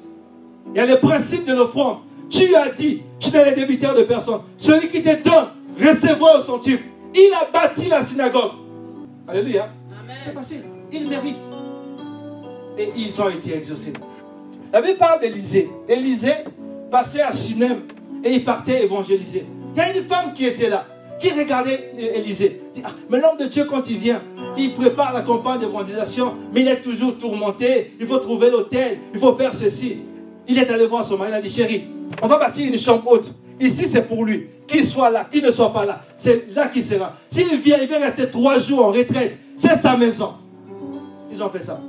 Il 0.74 0.78
y 0.78 0.80
a 0.80 0.86
le 0.86 0.98
principe 0.98 1.46
de 1.46 1.54
l'offrande. 1.54 1.98
Tu 2.30 2.56
as 2.56 2.70
dit, 2.70 3.02
tu 3.20 3.32
n'es 3.32 3.50
le 3.50 3.56
débiteur 3.56 3.94
de 3.96 4.04
personne. 4.04 4.42
Celui 4.58 4.88
qui 4.88 5.02
te 5.02 5.10
donne 5.24 5.48
recevra 5.78 6.40
au 6.40 6.44
centuple. 6.44 6.84
Il 7.14 7.32
a 7.34 7.50
bâti 7.52 7.90
la 7.90 8.04
synagogue. 8.06 8.52
Alléluia. 9.28 9.70
C'est 10.24 10.34
facile. 10.34 10.62
Il 10.92 11.10
mérite. 11.10 11.40
Et 12.78 12.90
ils 12.96 13.22
ont 13.22 13.30
été 13.30 13.58
exaucés. 13.58 13.94
La 14.72 14.82
Bible 14.82 14.98
parle 14.98 15.20
d'Élysée. 15.20 15.70
Élysée 15.90 16.36
passait 16.90 17.22
à 17.22 17.34
Sunem 17.34 17.82
et 18.24 18.34
il 18.34 18.44
partait 18.46 18.84
évangéliser. 18.84 19.46
Il 19.76 19.78
y 19.78 19.82
a 19.82 19.96
une 19.96 20.04
femme 20.04 20.34
qui 20.34 20.46
était 20.46 20.70
là, 20.70 20.86
qui 21.22 21.32
regardait 21.32 21.94
Élysée. 22.16 22.62
Ah, 22.84 22.90
mais 23.10 23.20
l'homme 23.20 23.38
de 23.38 23.46
Dieu, 23.46 23.66
quand 23.66 23.88
il 23.90 23.98
vient, 23.98 24.22
il 24.58 24.74
prépare 24.74 25.14
la 25.14 25.22
campagne 25.22 25.60
d'évangélisation, 25.60 26.34
mais 26.54 26.62
il 26.62 26.68
est 26.68 26.82
toujours 26.82 27.18
tourmenté. 27.18 27.94
Il 28.00 28.08
faut 28.08 28.18
trouver 28.18 28.50
l'hôtel, 28.50 28.98
il 29.14 29.20
faut 29.20 29.36
faire 29.36 29.54
ceci. 29.54 29.98
Il 30.48 30.58
est 30.58 30.70
allé 30.70 30.88
voir 30.88 31.06
son 31.06 31.18
mari, 31.18 31.30
il 31.32 31.36
a 31.36 31.42
dit, 31.42 31.50
chérie, 31.50 31.84
on 32.22 32.28
va 32.28 32.38
bâtir 32.38 32.68
une 32.68 32.80
chambre 32.80 33.10
haute. 33.12 33.32
Ici, 33.60 33.88
c'est 33.88 34.08
pour 34.08 34.26
lui. 34.26 34.48
Qu'il 34.68 34.84
soit 34.84 35.12
là, 35.12 35.28
qu'il 35.30 35.44
ne 35.44 35.52
soit 35.52 35.72
pas 35.72 35.86
là, 35.86 36.02
c'est 36.18 36.52
là 36.54 36.68
qu'il 36.70 36.84
sera. 36.84 37.14
S'il 37.30 37.60
vient, 37.60 37.78
il 37.80 37.88
vient 37.88 38.00
rester 38.00 38.30
trois 38.30 38.58
jours 38.58 38.86
en 38.86 38.92
retraite. 38.92 39.38
C'est 39.56 39.76
sa 39.76 39.96
maison. 39.96 40.34
Ils 41.32 41.44
ont 41.44 41.50
fait 41.50 41.60
ça. 41.60 41.80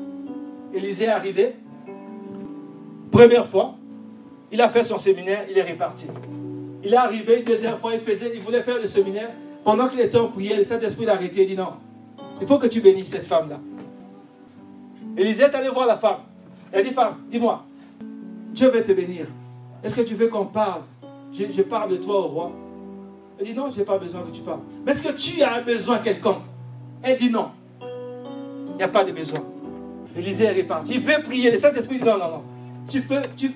Élisée 0.74 1.04
est 1.04 1.08
arrivé. 1.08 1.52
Première 3.10 3.46
fois, 3.46 3.76
il 4.50 4.60
a 4.60 4.68
fait 4.68 4.84
son 4.84 4.98
séminaire, 4.98 5.44
il 5.50 5.56
est 5.56 5.62
reparti. 5.62 6.06
Il 6.84 6.92
est 6.92 6.96
arrivé, 6.96 7.42
deuxième 7.42 7.76
fois, 7.76 7.92
il, 7.94 8.00
faisait, 8.00 8.32
il 8.34 8.40
voulait 8.40 8.62
faire 8.62 8.78
le 8.80 8.86
séminaire. 8.86 9.30
Pendant 9.64 9.88
qu'il 9.88 10.00
était 10.00 10.18
en 10.18 10.28
prière, 10.28 10.58
le 10.58 10.64
Saint-Esprit 10.64 11.04
l'a 11.04 11.14
arrêté 11.14 11.42
et 11.42 11.46
dit 11.46 11.56
non, 11.56 11.74
il 12.40 12.46
faut 12.46 12.58
que 12.58 12.66
tu 12.66 12.80
bénisses 12.80 13.10
cette 13.10 13.26
femme-là. 13.26 13.60
Élisée 15.16 15.44
est 15.44 15.54
allé 15.54 15.68
voir 15.68 15.86
la 15.86 15.96
femme. 15.96 16.16
Elle 16.72 16.84
dit, 16.84 16.90
femme, 16.90 17.16
dis-moi, 17.30 17.64
Dieu 18.52 18.68
veut 18.70 18.82
te 18.82 18.92
bénir. 18.92 19.26
Est-ce 19.84 19.94
que 19.94 20.00
tu 20.00 20.14
veux 20.14 20.28
qu'on 20.28 20.46
parle? 20.46 20.82
Je, 21.32 21.62
parle 21.62 21.90
de 21.90 21.96
toi 21.96 22.18
au 22.20 22.28
roi. 22.28 22.52
Elle 23.38 23.46
dit, 23.46 23.54
non, 23.54 23.70
je 23.70 23.78
n'ai 23.78 23.84
pas 23.84 23.98
besoin 23.98 24.22
que 24.22 24.30
tu 24.30 24.40
parles. 24.40 24.60
Mais 24.84 24.92
est-ce 24.92 25.02
que 25.02 25.12
tu 25.12 25.42
as 25.42 25.56
un 25.56 25.62
besoin 25.62 25.98
quelconque? 25.98 26.42
Elle 27.02 27.18
dit, 27.18 27.30
non. 27.30 27.48
Il 27.80 28.76
n'y 28.76 28.82
a 28.82 28.88
pas 28.88 29.04
de 29.04 29.12
besoin. 29.12 29.40
Élisée 30.16 30.44
est 30.44 30.62
reparti. 30.62 30.94
Il 30.94 31.00
veut 31.00 31.22
prier. 31.22 31.50
Le 31.50 31.58
Saint-Esprit 31.58 31.98
dit, 31.98 32.04
non, 32.04 32.18
non, 32.18 32.28
non. 32.28 32.42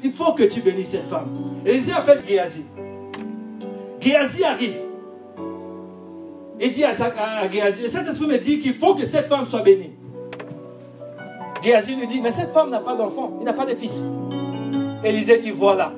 Il 0.02 0.12
faut 0.12 0.32
que 0.32 0.44
tu 0.44 0.60
bénisses 0.60 0.90
cette 0.90 1.08
femme. 1.08 1.28
Élisée 1.64 1.92
appelle 1.92 2.22
Géasi. 2.26 2.62
Géasi 4.06 4.44
arrive. 4.44 4.76
Il 6.60 6.70
dit 6.70 6.84
à, 6.84 6.94
Géasi, 6.94 7.82
le 7.82 7.88
Saint-Esprit 7.88 8.26
me 8.28 8.38
dit 8.38 8.60
qu'il 8.60 8.74
faut 8.74 8.94
que 8.94 9.04
cette 9.04 9.26
femme 9.26 9.46
soit 9.50 9.62
bénie. 9.62 9.90
Géasi 11.60 11.96
lui 11.96 12.06
dit, 12.06 12.20
mais 12.20 12.30
cette 12.30 12.52
femme 12.52 12.70
n'a 12.70 12.78
pas 12.78 12.94
d'enfant, 12.94 13.32
il 13.40 13.44
n'a 13.44 13.52
pas 13.52 13.66
de 13.66 13.74
fils. 13.74 14.04
Élisée 15.02 15.38
dit, 15.38 15.50
voilà. 15.50 15.92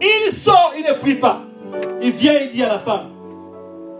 Il 0.00 0.32
sort, 0.32 0.72
il 0.78 0.84
ne 0.84 0.98
prie 0.98 1.16
pas. 1.16 1.42
Il 2.02 2.12
vient 2.12 2.32
et 2.32 2.48
dit 2.48 2.62
à 2.62 2.68
la 2.68 2.78
femme, 2.78 3.10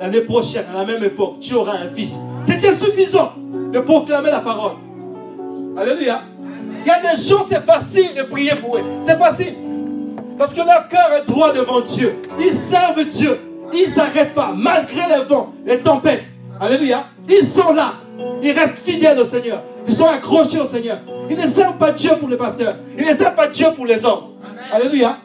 l'année 0.01 0.23
prochaine, 0.23 0.65
à 0.75 0.79
la 0.79 0.87
même 0.87 1.05
époque, 1.05 1.41
tu 1.41 1.53
auras 1.53 1.75
un 1.75 1.91
fils. 1.95 2.19
C'était 2.47 2.75
suffisant 2.75 3.33
de 3.53 3.79
proclamer 3.81 4.31
la 4.31 4.41
parole. 4.41 4.73
Alléluia. 5.77 6.23
Il 6.81 6.87
y 6.87 6.91
a 6.91 7.01
des 7.03 7.23
gens, 7.23 7.45
c'est 7.47 7.63
facile 7.67 8.15
de 8.17 8.23
prier 8.23 8.55
pour 8.55 8.79
eux. 8.79 8.85
C'est 9.03 9.19
facile. 9.19 9.55
Parce 10.39 10.55
que 10.55 10.63
leur 10.63 10.89
cœur 10.89 11.13
est 11.13 11.31
droit 11.31 11.53
devant 11.53 11.83
Dieu. 11.83 12.17
Ils 12.39 12.55
servent 12.55 13.05
Dieu. 13.05 13.39
Ils 13.73 13.89
ne 13.89 13.93
s'arrêtent 13.93 14.35
pas, 14.35 14.53
malgré 14.57 15.03
les 15.09 15.25
vents, 15.25 15.53
les 15.65 15.79
tempêtes. 15.79 16.31
Alléluia. 16.61 17.05
Ils 17.29 17.47
sont 17.47 17.73
là. 17.73 17.95
Ils 18.43 18.53
restent 18.53 18.79
fidèles 18.85 19.19
au 19.19 19.25
Seigneur. 19.25 19.63
Ils 19.87 19.95
sont 19.95 20.07
accrochés 20.07 20.61
au 20.61 20.67
Seigneur. 20.67 20.99
Ils 21.29 21.37
ne 21.37 21.47
servent 21.47 21.79
pas 21.79 21.93
Dieu 21.93 22.11
pour 22.19 22.29
les 22.29 22.37
pasteurs. 22.37 22.77
Ils 22.99 23.07
ne 23.07 23.17
servent 23.17 23.35
pas 23.35 23.49
Dieu 23.49 23.67
pour 23.75 23.87
les 23.87 24.05
hommes. 24.05 24.35
Alléluia. 24.73 25.19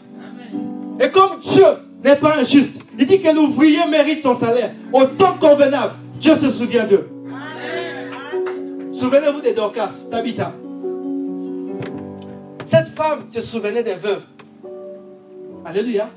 Et 0.99 1.09
comme 1.09 1.39
Dieu 1.41 1.65
n'est 2.03 2.15
pas 2.15 2.37
injuste, 2.37 2.81
il 2.97 3.05
dit 3.05 3.19
que 3.19 3.33
l'ouvrier 3.35 3.79
mérite 3.89 4.23
son 4.23 4.35
salaire 4.35 4.71
au 4.93 5.05
temps 5.05 5.35
convenable. 5.39 5.93
Dieu 6.19 6.35
se 6.35 6.49
souvient 6.49 6.85
d'eux. 6.85 7.09
Souvenez-vous 8.93 9.41
des 9.41 9.53
Dorcas, 9.53 9.93
Tabitha. 10.09 10.53
Cette 12.65 12.87
femme 12.87 13.25
se 13.29 13.41
souvenait 13.41 13.83
des 13.83 13.95
veuves. 13.95 14.23
Alléluia. 15.65 16.09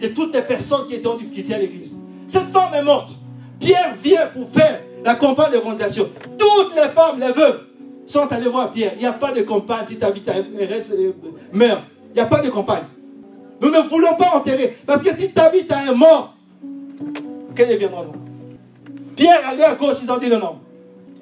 De 0.00 0.08
toutes 0.08 0.34
les 0.34 0.42
personnes 0.42 0.86
qui 0.88 0.94
étaient 0.94 1.06
en 1.06 1.16
difficulté 1.16 1.54
à 1.54 1.58
l'église. 1.58 1.96
Cette 2.26 2.48
femme 2.48 2.74
est 2.74 2.82
morte. 2.82 3.10
Pierre 3.60 3.94
vient 4.02 4.26
pour 4.26 4.50
faire 4.50 4.80
la 5.04 5.14
campagne 5.14 5.52
d'évangélisation. 5.52 6.08
Toutes 6.38 6.74
les 6.74 6.88
femmes, 6.90 7.20
les 7.20 7.32
veuves, 7.32 7.64
sont 8.06 8.30
allées 8.32 8.48
voir 8.48 8.70
Pierre. 8.72 8.92
Il 8.96 9.00
n'y 9.00 9.06
a 9.06 9.12
pas 9.12 9.32
de 9.32 9.42
compagne 9.42 9.84
si 9.86 9.96
Tabitha 9.96 10.32
meurt. 11.52 11.82
Il 12.10 12.14
n'y 12.14 12.20
a 12.20 12.26
pas 12.26 12.40
de 12.40 12.50
compagne. 12.50 12.84
Nous 13.60 13.70
ne 13.70 13.80
voulons 13.88 14.14
pas 14.14 14.32
enterrer. 14.34 14.76
Parce 14.86 15.02
que 15.02 15.14
si 15.14 15.30
Tabitha 15.30 15.76
est 15.90 15.94
mort, 15.94 16.34
quelle 17.54 17.68
deviendra-nous 17.70 18.12
Pierre 19.16 19.48
allait 19.48 19.64
à 19.64 19.74
gauche, 19.74 19.96
ils 20.02 20.10
ont 20.10 20.18
dit 20.18 20.28
non, 20.28 20.38
non. 20.38 20.58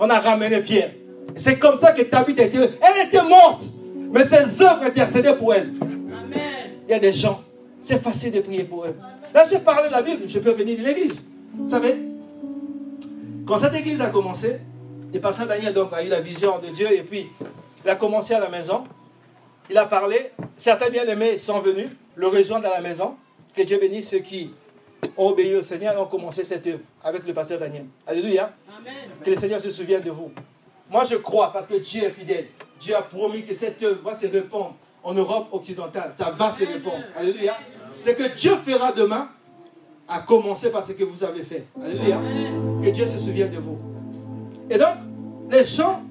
On 0.01 0.11
a 0.11 0.19
ramené 0.19 0.61
Pierre. 0.61 0.91
C'est 1.37 1.59
comme 1.59 1.79
ça 1.79 1.93
que 1.93 2.03
Tabitha 2.03 2.43
était. 2.43 2.59
Elle 2.59 3.07
était 3.07 3.23
morte. 3.23 3.63
Mais 4.11 4.25
ses 4.25 4.63
œuvres 4.63 4.83
intercédaient 4.85 5.35
pour 5.35 5.55
elle. 5.55 5.73
Amen. 5.81 6.71
Il 6.89 6.93
y 6.93 6.95
a 6.95 6.99
des 6.99 7.13
gens, 7.13 7.41
c'est 7.85 8.03
facile 8.03 8.33
de 8.33 8.41
prier 8.41 8.65
pour 8.65 8.87
eux. 8.87 8.97
Là, 9.35 9.45
j'ai 9.49 9.59
parlé 9.59 9.89
de 9.89 9.93
la 9.93 10.01
Bible, 10.01 10.25
je 10.27 10.39
peux 10.39 10.53
venir 10.53 10.79
de 10.79 10.83
l'église. 10.83 11.27
Vous 11.55 11.69
savez, 11.69 11.97
quand 13.47 13.59
cette 13.59 13.75
église 13.75 14.01
a 14.01 14.07
commencé, 14.07 14.57
le 15.13 15.21
pasteur 15.21 15.47
Daniel 15.47 15.75
donc, 15.75 15.93
a 15.93 16.03
eu 16.03 16.09
la 16.09 16.21
vision 16.21 16.59
de 16.61 16.69
Dieu 16.69 16.91
et 16.91 17.03
puis 17.03 17.29
il 17.85 17.91
a 17.91 17.97
commencé 17.97 18.33
à 18.33 18.41
la 18.41 18.49
maison. 18.49 18.85
Il 19.69 19.77
a 19.77 19.85
parlé, 19.85 20.31
certains 20.57 20.89
bien-aimés 20.89 21.39
sont 21.39 21.61
venus 21.61 21.89
le 22.17 22.27
rejoindre 22.27 22.69
à 22.69 22.71
la 22.71 22.81
maison. 22.81 23.17
Que 23.55 23.63
Dieu 23.63 23.79
bénisse 23.79 24.09
ceux 24.09 24.19
qui 24.19 24.51
ont 25.19 25.29
obéi 25.29 25.55
au 25.55 25.63
Seigneur 25.63 25.95
et 25.95 25.99
ont 25.99 26.07
commencé 26.07 26.43
cette 26.43 26.67
œuvre 26.67 26.81
avec 27.03 27.27
le 27.27 27.35
pasteur 27.35 27.59
Daniel. 27.59 27.85
Alléluia. 28.07 28.51
Que 29.23 29.31
le 29.31 29.37
Seigneur 29.37 29.61
se 29.61 29.71
souvienne 29.71 30.03
de 30.03 30.11
vous. 30.11 30.33
Moi, 30.91 31.05
je 31.05 31.17
crois 31.17 31.53
parce 31.53 31.67
que 31.67 31.75
Dieu 31.75 32.03
est 32.03 32.11
fidèle. 32.11 32.47
Dieu 32.81 32.97
a 32.97 33.03
promis 33.03 33.43
que 33.43 33.53
cette 33.53 33.83
œuvre 33.83 34.01
va 34.03 34.15
se 34.15 34.27
répandre 34.27 34.75
en 35.05 35.15
Europe 35.15 35.49
occidentale. 35.53 36.13
Ça 36.15 36.35
va 36.37 36.51
se 36.51 36.65
répandre. 36.65 37.05
Alléluia. 37.17 37.57
C'est 38.01 38.15
que 38.15 38.37
Dieu 38.37 38.53
fera 38.65 38.93
demain, 38.93 39.29
à 40.09 40.21
commencer 40.21 40.71
par 40.71 40.83
ce 40.83 40.93
que 40.93 41.05
vous 41.05 41.23
avez 41.25 41.43
fait. 41.43 41.67
Alléluia. 41.83 42.21
Que 42.83 42.91
Dieu 42.91 43.07
se 43.07 43.19
souvienne 43.19 43.51
de 43.51 43.59
vous. 43.59 43.79
Et 44.69 44.77
donc, 44.77 44.97
les 45.51 45.65
gens, 45.65 46.03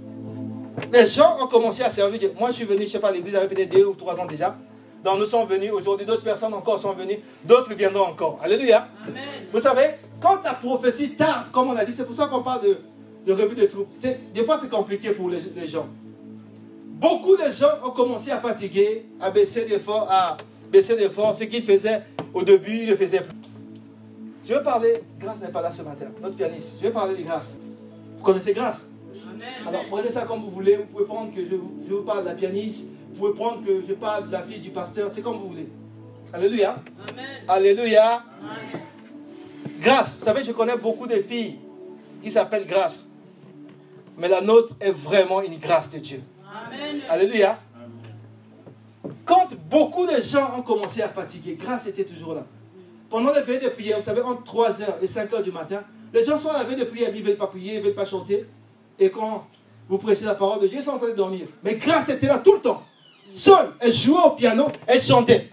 les 0.91 1.05
gens 1.05 1.37
ont 1.41 1.47
commencé 1.47 1.83
à 1.83 1.89
servir 1.89 2.19
Dieu. 2.19 2.33
Moi, 2.39 2.49
je 2.51 2.55
suis 2.55 2.65
venu, 2.65 2.81
je 2.81 2.85
ne 2.85 2.89
sais 2.89 2.99
pas, 2.99 3.11
l'église 3.11 3.35
avait 3.35 3.47
peut-être 3.47 3.71
deux 3.71 3.85
ou 3.85 3.93
trois 3.93 4.19
ans 4.19 4.25
déjà. 4.25 4.55
Donc 5.03 5.19
nous 5.19 5.25
sommes 5.25 5.47
venus 5.47 5.71
aujourd'hui, 5.71 6.05
d'autres 6.05 6.23
personnes 6.23 6.53
encore 6.53 6.79
sont 6.79 6.93
venues, 6.93 7.19
d'autres 7.43 7.73
viendront 7.73 8.05
encore. 8.05 8.39
Alléluia. 8.41 8.87
Vous 9.51 9.59
savez, 9.59 9.89
quand 10.21 10.41
la 10.43 10.53
prophétie 10.53 11.11
tarde, 11.11 11.51
comme 11.51 11.69
on 11.69 11.75
a 11.75 11.83
dit, 11.83 11.91
c'est 11.93 12.05
pour 12.05 12.15
ça 12.15 12.27
qu'on 12.27 12.41
parle 12.41 12.61
de, 12.61 12.77
de 13.25 13.33
revue 13.33 13.55
de 13.55 13.65
troupes. 13.65 13.89
Des 14.33 14.43
fois, 14.45 14.57
c'est 14.61 14.69
compliqué 14.69 15.11
pour 15.11 15.29
les, 15.29 15.67
gens. 15.67 15.87
Beaucoup 17.03 17.35
de 17.35 17.51
gens 17.51 17.85
ont 17.85 17.91
commencé 17.91 18.31
à 18.31 18.39
fatiguer, 18.39 19.05
à 19.19 19.29
baisser 19.29 19.65
d'efforts, 19.65 20.07
à 20.09 20.37
baisser 20.71 20.95
d'efforts. 20.95 21.35
Ce 21.35 21.43
qu'ils 21.43 21.61
faisaient 21.61 22.01
au 22.33 22.43
début, 22.43 22.83
ils 22.83 22.89
ne 22.91 22.95
faisaient 22.95 23.19
plus. 23.19 23.35
Je 24.45 24.53
veux 24.53 24.63
parler, 24.63 25.03
Grâce 25.19 25.41
n'est 25.41 25.49
pas 25.49 25.61
là 25.61 25.69
ce 25.69 25.81
matin, 25.81 26.05
notre 26.21 26.35
pianiste. 26.35 26.77
Je 26.79 26.87
vais 26.87 26.93
parler 26.93 27.15
de 27.15 27.23
Grâce. 27.23 27.55
Vous 28.17 28.23
connaissez 28.23 28.53
Grâce? 28.53 28.87
Alors 29.67 29.83
prenez 29.89 30.07
ça 30.07 30.21
comme 30.21 30.43
vous 30.43 30.49
voulez. 30.49 30.77
Vous 30.77 30.85
pouvez 30.85 31.03
prendre 31.03 31.35
que 31.35 31.41
je, 31.43 31.55
je 31.85 31.93
vous 31.93 32.03
parle 32.03 32.23
de 32.23 32.29
la 32.29 32.35
pianiste 32.35 32.85
vous 33.13 33.19
pouvez 33.19 33.33
prendre 33.33 33.63
que 33.63 33.83
je 33.87 33.93
parle 33.93 34.27
de 34.27 34.31
la 34.31 34.41
fille 34.41 34.59
du 34.59 34.71
pasteur, 34.71 35.11
c'est 35.11 35.21
comme 35.21 35.37
vous 35.37 35.49
voulez. 35.49 35.67
Alléluia. 36.31 36.77
Alléluia. 37.47 38.23
Grâce. 39.79 40.17
Vous 40.19 40.25
savez, 40.25 40.43
je 40.43 40.51
connais 40.51 40.77
beaucoup 40.77 41.05
de 41.05 41.15
filles 41.15 41.59
qui 42.23 42.31
s'appellent 42.31 42.65
grâce. 42.65 43.05
Mais 44.17 44.29
la 44.29 44.41
nôtre 44.41 44.75
est 44.79 44.91
vraiment 44.91 45.41
une 45.41 45.57
grâce 45.57 45.91
de 45.91 45.99
Dieu. 45.99 46.21
Alléluia. 47.09 47.59
Quand 49.25 49.47
beaucoup 49.69 50.05
de 50.05 50.21
gens 50.21 50.57
ont 50.57 50.61
commencé 50.61 51.01
à 51.01 51.09
fatiguer, 51.09 51.55
grâce 51.55 51.87
était 51.87 52.03
toujours 52.03 52.33
là. 52.33 52.45
Pendant 53.09 53.31
les 53.31 53.41
veilles 53.41 53.59
de 53.59 53.69
prière, 53.69 53.97
vous 53.99 54.05
savez, 54.05 54.21
entre 54.21 54.43
3h 54.43 54.85
et 55.01 55.05
5h 55.05 55.41
du 55.43 55.51
matin, 55.51 55.83
les 56.13 56.23
gens 56.25 56.37
sont 56.37 56.49
à 56.49 56.59
la 56.59 56.63
veille 56.63 56.77
de 56.77 56.83
prière, 56.83 57.09
ils 57.13 57.21
ne 57.21 57.27
veulent 57.27 57.37
pas 57.37 57.47
prier, 57.47 57.75
ils 57.75 57.79
ne 57.79 57.85
veulent 57.85 57.95
pas 57.95 58.05
chanter. 58.05 58.45
Et 58.99 59.09
quand 59.09 59.47
vous 59.89 59.97
prêchez 59.97 60.25
la 60.25 60.35
parole 60.35 60.59
de 60.59 60.67
Dieu, 60.67 60.79
ils 60.79 60.83
sont 60.83 60.91
en 60.91 60.97
train 60.97 61.07
de 61.07 61.13
dormir. 61.13 61.47
Mais 61.63 61.75
grâce 61.75 62.09
était 62.09 62.27
là 62.27 62.39
tout 62.39 62.53
le 62.53 62.59
temps. 62.59 62.83
Seule, 63.33 63.71
elle 63.79 63.93
jouait 63.93 64.23
au 64.25 64.31
piano, 64.31 64.67
elle 64.87 65.01
chantait. 65.01 65.49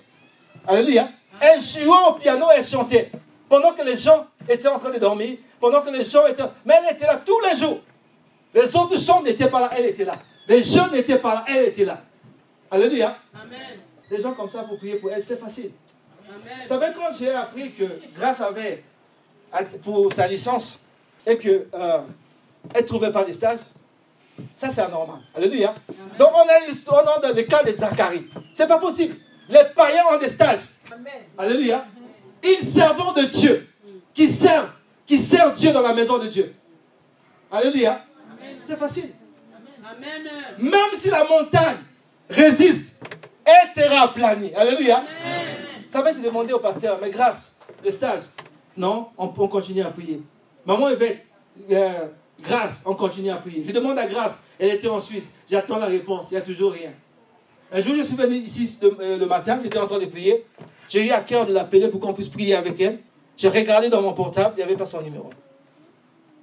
Alléluia. 0.66 1.08
Elle 1.40 1.60
jouait 1.62 2.08
au 2.08 2.12
piano, 2.14 2.46
elle 2.54 2.64
chantait. 2.64 3.10
Pendant 3.48 3.72
que 3.72 3.82
les 3.84 3.96
gens 3.96 4.26
étaient 4.48 4.68
en 4.68 4.78
train 4.78 4.90
de 4.90 4.98
dormir, 4.98 5.38
pendant 5.58 5.80
que 5.80 5.90
les 5.90 6.04
gens 6.04 6.26
étaient... 6.26 6.42
Mais 6.64 6.74
elle 6.82 6.94
était 6.94 7.06
là 7.06 7.20
tous 7.24 7.40
les 7.50 7.58
jours. 7.58 7.80
Les 8.54 8.76
autres 8.76 8.98
chants 8.98 9.22
n'étaient 9.22 9.48
pas 9.48 9.60
là, 9.60 9.70
elle 9.76 9.86
était 9.86 10.04
là. 10.04 10.16
Les 10.50 10.64
jeunes 10.64 10.90
n'étaient 10.90 11.18
pas 11.18 11.34
là, 11.34 11.44
elle 11.46 11.66
était 11.66 11.84
là. 11.84 12.02
Alléluia. 12.72 13.16
Amen. 13.32 13.78
Des 14.10 14.20
gens 14.20 14.32
comme 14.32 14.50
ça 14.50 14.64
pour 14.64 14.78
prier 14.78 14.96
pour 14.96 15.12
elle, 15.12 15.24
c'est 15.24 15.38
facile. 15.38 15.70
Amen. 16.28 16.58
Vous 16.62 16.68
savez, 16.68 16.86
quand 16.92 17.16
j'ai 17.16 17.30
appris 17.30 17.70
que 17.70 17.84
grâce 18.16 18.40
avait 18.40 18.82
pour 19.84 20.12
sa 20.12 20.26
licence 20.26 20.80
et 21.24 21.38
qu'elle 21.38 21.68
euh, 21.72 22.00
ne 22.74 22.80
trouvait 22.80 23.12
pas 23.12 23.22
de 23.22 23.32
stage, 23.32 23.60
ça, 24.56 24.70
c'est 24.70 24.80
anormal. 24.80 25.18
Alléluia. 25.36 25.72
Donc, 26.18 26.30
on 26.34 26.48
a 26.48 26.66
l'histoire 26.66 27.04
dans 27.04 27.28
le 27.28 27.42
cas 27.42 27.62
de 27.62 27.70
Zacharie. 27.70 28.26
C'est 28.52 28.66
pas 28.66 28.78
possible. 28.78 29.14
Les 29.48 29.62
païens 29.76 30.02
ont 30.12 30.18
des 30.18 30.30
stages. 30.30 30.66
Alléluia. 31.38 31.84
Ils 32.42 32.66
servent 32.66 33.14
de 33.14 33.26
Dieu. 33.26 33.68
Qui 34.12 34.28
servent, 34.28 34.72
qui 35.06 35.16
servent 35.16 35.54
Dieu 35.54 35.70
dans 35.70 35.82
la 35.82 35.94
maison 35.94 36.18
de 36.18 36.26
Dieu. 36.26 36.52
Alléluia. 37.52 38.04
C'est 38.62 38.76
facile. 38.76 39.10
Même 40.58 40.94
si 40.94 41.10
la 41.10 41.24
montagne 41.24 41.78
résiste, 42.28 42.96
elle 43.44 43.82
sera 43.82 44.02
aplanie. 44.02 44.54
Alléluia. 44.54 45.04
Ça 45.88 46.02
va 46.02 46.10
être 46.10 46.22
demandé 46.22 46.52
au 46.52 46.58
pasteur, 46.58 46.98
mais 47.02 47.10
grâce, 47.10 47.52
le 47.84 47.90
stage. 47.90 48.22
Non, 48.76 49.08
on 49.18 49.28
peut 49.28 49.46
continuer 49.48 49.82
à 49.82 49.90
prier. 49.90 50.22
Maman 50.64 50.88
évêque, 50.88 51.26
euh, 51.70 52.06
Grâce, 52.42 52.82
on 52.86 52.94
continue 52.94 53.30
à 53.30 53.36
prier. 53.36 53.64
Je 53.66 53.72
demande 53.72 53.98
à 53.98 54.06
Grâce, 54.06 54.38
elle 54.58 54.70
était 54.70 54.88
en 54.88 55.00
Suisse. 55.00 55.32
J'attends 55.50 55.78
la 55.78 55.86
réponse, 55.86 56.28
il 56.30 56.34
n'y 56.34 56.38
a 56.38 56.42
toujours 56.42 56.72
rien. 56.72 56.92
Un 57.72 57.80
jour, 57.82 57.94
je 57.96 58.02
suis 58.02 58.16
venu 58.16 58.34
ici 58.34 58.78
le, 58.82 58.96
euh, 59.00 59.26
matin, 59.26 59.60
j'étais 59.62 59.78
en 59.78 59.86
train 59.86 59.98
de 59.98 60.06
prier. 60.06 60.44
J'ai 60.88 61.06
eu 61.06 61.10
à 61.10 61.20
cœur 61.20 61.46
de 61.46 61.52
l'appeler 61.52 61.88
pour 61.88 62.00
qu'on 62.00 62.12
puisse 62.12 62.28
prier 62.28 62.54
avec 62.54 62.80
elle. 62.80 62.98
J'ai 63.36 63.48
regardé 63.48 63.88
dans 63.88 64.02
mon 64.02 64.12
portable, 64.12 64.54
il 64.56 64.58
n'y 64.58 64.62
avait 64.64 64.76
pas 64.76 64.86
son 64.86 65.02
numéro. 65.02 65.30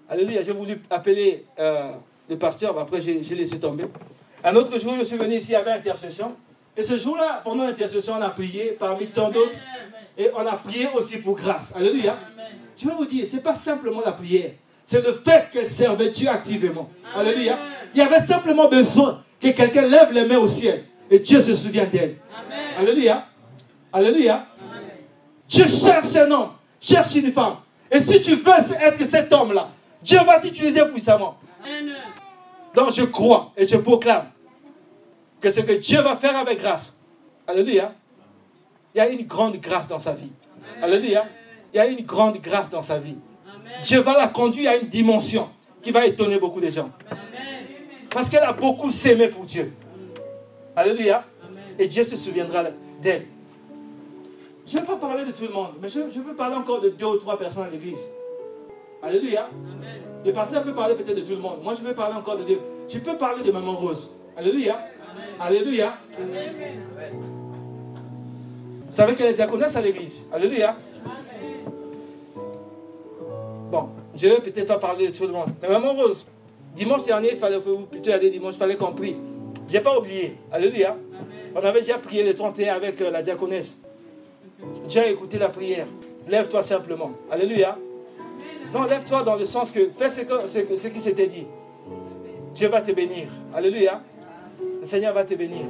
Alléluia, 0.09 0.41
j'ai 0.43 0.53
voulu 0.53 0.81
appeler 0.89 1.45
euh, 1.59 1.91
le 2.29 2.37
pasteur, 2.37 2.73
mais 2.73 2.81
après 2.81 3.01
j'ai 3.01 3.35
laissé 3.35 3.59
tomber. 3.59 3.85
Un 4.43 4.55
autre 4.55 4.79
jour, 4.79 4.93
je 4.99 5.03
suis 5.03 5.17
venu 5.17 5.35
ici, 5.35 5.47
il 5.49 5.53
y 5.53 5.55
avait 5.55 5.71
intercession. 5.71 6.33
Et 6.75 6.83
ce 6.83 6.97
jour-là, 6.97 7.41
pendant 7.43 7.65
l'intercession, 7.65 8.13
on 8.17 8.21
a 8.21 8.29
prié 8.29 8.77
parmi 8.79 9.07
tant 9.07 9.29
d'autres. 9.29 9.57
Et 10.17 10.29
on 10.35 10.45
a 10.45 10.53
prié 10.53 10.87
aussi 10.95 11.17
pour 11.19 11.35
grâce. 11.35 11.73
Alléluia. 11.75 12.17
Je 12.75 12.87
vais 12.87 12.93
vous 12.93 13.05
dire, 13.05 13.25
ce 13.25 13.35
n'est 13.35 13.41
pas 13.41 13.55
simplement 13.55 14.01
la 14.05 14.11
prière. 14.11 14.51
C'est 14.85 15.05
le 15.05 15.13
fait 15.13 15.49
qu'elle 15.51 15.69
servait 15.69 16.09
Dieu 16.09 16.29
activement. 16.29 16.89
Alléluia. 17.15 17.57
Il 17.93 17.99
y 17.99 18.01
avait 18.01 18.21
simplement 18.21 18.67
besoin 18.67 19.23
que 19.39 19.49
quelqu'un 19.49 19.87
lève 19.87 20.13
les 20.13 20.25
mains 20.25 20.37
au 20.37 20.47
ciel. 20.47 20.85
Et 21.09 21.19
Dieu 21.19 21.41
se 21.41 21.55
souvient 21.55 21.85
d'elle. 21.85 22.17
Alléluia. 22.77 23.25
Alléluia. 23.91 24.45
Dieu 25.47 25.65
cherche 25.67 26.15
un 26.15 26.29
homme, 26.29 26.49
cherche 26.79 27.15
une 27.15 27.31
femme. 27.31 27.55
Et 27.91 27.99
si 27.99 28.21
tu 28.21 28.35
veux 28.35 28.53
être 28.81 29.05
cet 29.05 29.31
homme-là, 29.33 29.69
Dieu 30.03 30.19
va 30.25 30.39
t'utiliser 30.39 30.85
puissamment. 30.85 31.37
Donc 32.77 32.91
je 32.93 33.01
crois 33.01 33.51
et 33.57 33.67
je 33.67 33.75
proclame 33.75 34.29
que 35.41 35.49
ce 35.49 35.61
que 35.61 35.73
Dieu 35.73 35.99
va 35.99 36.15
faire 36.15 36.37
avec 36.37 36.59
grâce. 36.59 36.95
Alléluia. 37.47 37.91
Il 38.93 38.99
y 38.99 39.01
a 39.01 39.09
une 39.09 39.25
grande 39.25 39.57
grâce 39.57 39.87
dans 39.87 39.97
sa 39.99 40.13
vie. 40.13 40.31
Alléluia. 40.83 41.25
Il 41.73 41.77
y 41.77 41.79
a 41.79 41.87
une 41.87 42.05
grande 42.05 42.37
grâce 42.37 42.69
dans 42.69 42.83
sa 42.83 42.99
vie. 42.99 43.17
Dieu 43.83 43.99
va 44.01 44.15
la 44.15 44.27
conduire 44.27 44.69
à 44.69 44.75
une 44.75 44.89
dimension 44.89 45.49
qui 45.81 45.89
va 45.89 46.05
étonner 46.05 46.37
beaucoup 46.37 46.61
de 46.61 46.69
gens. 46.69 46.91
Parce 48.11 48.29
qu'elle 48.29 48.43
a 48.43 48.53
beaucoup 48.53 48.91
s'aimé 48.91 49.29
pour 49.29 49.45
Dieu. 49.45 49.73
Alléluia. 50.75 51.25
Et 51.79 51.87
Dieu 51.87 52.03
se 52.03 52.15
souviendra 52.15 52.63
d'elle. 53.01 53.25
Je 54.67 54.75
ne 54.75 54.81
vais 54.81 54.85
pas 54.85 54.97
parler 54.97 55.25
de 55.25 55.31
tout 55.31 55.43
le 55.43 55.53
monde, 55.53 55.71
mais 55.81 55.89
je, 55.89 55.99
je 56.13 56.19
peux 56.19 56.35
parler 56.35 56.55
encore 56.55 56.79
de 56.79 56.89
deux 56.89 57.05
ou 57.05 57.17
trois 57.17 57.39
personnes 57.39 57.63
à 57.63 57.69
l'église. 57.69 58.01
Alléluia. 59.01 59.49
Le 60.25 60.33
pasteur 60.33 60.63
peut 60.63 60.73
parler 60.73 60.95
peut-être 60.95 61.15
de 61.15 61.21
tout 61.21 61.31
le 61.31 61.37
monde. 61.37 61.59
Moi, 61.63 61.73
je 61.77 61.83
vais 61.83 61.93
parler 61.93 62.15
encore 62.15 62.37
de 62.37 62.43
Dieu. 62.43 62.59
Je 62.89 62.99
peux 62.99 63.17
parler 63.17 63.43
de 63.43 63.51
Maman 63.51 63.73
Rose. 63.73 64.11
Alléluia. 64.35 64.79
Alléluia. 65.39 65.97
Vous 68.87 68.93
savez 68.93 69.15
qu'elle 69.15 69.27
est 69.27 69.33
diaconesse 69.33 69.75
à 69.75 69.81
l'église. 69.81 70.25
Alléluia. 70.31 70.75
Bon, 73.71 73.89
je 74.15 74.27
vais 74.27 74.39
peut-être 74.39 74.67
pas 74.67 74.79
parler 74.79 75.07
de 75.09 75.15
tout 75.15 75.27
le 75.27 75.33
monde. 75.33 75.49
Mais 75.61 75.69
Maman 75.69 75.93
Rose, 75.93 76.25
dimanche 76.75 77.03
dernier, 77.05 77.31
il 77.33 77.37
fallait, 77.37 77.59
plutôt 77.59 78.11
aller 78.11 78.29
dimanche, 78.29 78.55
il 78.55 78.59
fallait 78.59 78.75
qu'on 78.75 78.93
prie. 78.93 79.15
Je 79.67 79.73
n'ai 79.73 79.81
pas 79.81 79.97
oublié. 79.97 80.37
Alléluia. 80.51 80.95
On 81.55 81.59
avait 81.59 81.81
déjà 81.81 81.97
prié 81.97 82.23
le 82.23 82.33
31 82.33 82.75
avec 82.75 83.01
euh, 83.01 83.11
la 83.11 83.21
diaconesse. 83.21 83.77
Dieu 84.87 85.01
a 85.01 85.07
écouté 85.07 85.37
la 85.37 85.49
prière. 85.49 85.87
Lève-toi 86.27 86.63
simplement. 86.63 87.11
Alléluia. 87.29 87.77
Non, 88.73 88.83
lève-toi 88.83 89.23
dans 89.23 89.35
le 89.35 89.45
sens 89.45 89.71
que 89.71 89.89
fais 89.89 90.09
ce, 90.09 90.21
que, 90.21 90.47
ce, 90.77 90.87
qui 90.87 90.99
s'était 90.99 91.27
dit. 91.27 91.47
Dieu 92.53 92.67
va 92.67 92.81
te 92.81 92.91
bénir. 92.91 93.27
Alléluia. 93.53 94.01
Le 94.81 94.85
Seigneur 94.85 95.13
va 95.13 95.23
te 95.23 95.33
bénir. 95.35 95.65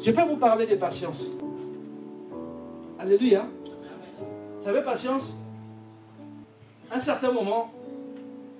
Je 0.00 0.10
peux 0.10 0.22
vous 0.22 0.36
parler 0.36 0.66
de 0.66 0.76
patience. 0.76 1.28
Alléluia. 2.98 3.44
Vous 4.58 4.64
savez, 4.64 4.82
patience, 4.82 5.36
un 6.90 6.98
certain 6.98 7.32
moment, 7.32 7.72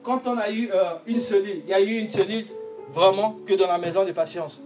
quand 0.02 0.26
on 0.26 0.38
a 0.38 0.50
eu 0.50 0.70
euh, 0.72 0.82
une 1.06 1.20
cellule, 1.20 1.62
il 1.64 1.70
y 1.70 1.74
a 1.74 1.80
eu 1.80 1.98
une 1.98 2.08
cellule 2.08 2.46
vraiment 2.92 3.36
que 3.46 3.54
dans 3.54 3.66
la 3.66 3.78
maison 3.78 4.04
de 4.04 4.12
patience. 4.12 4.62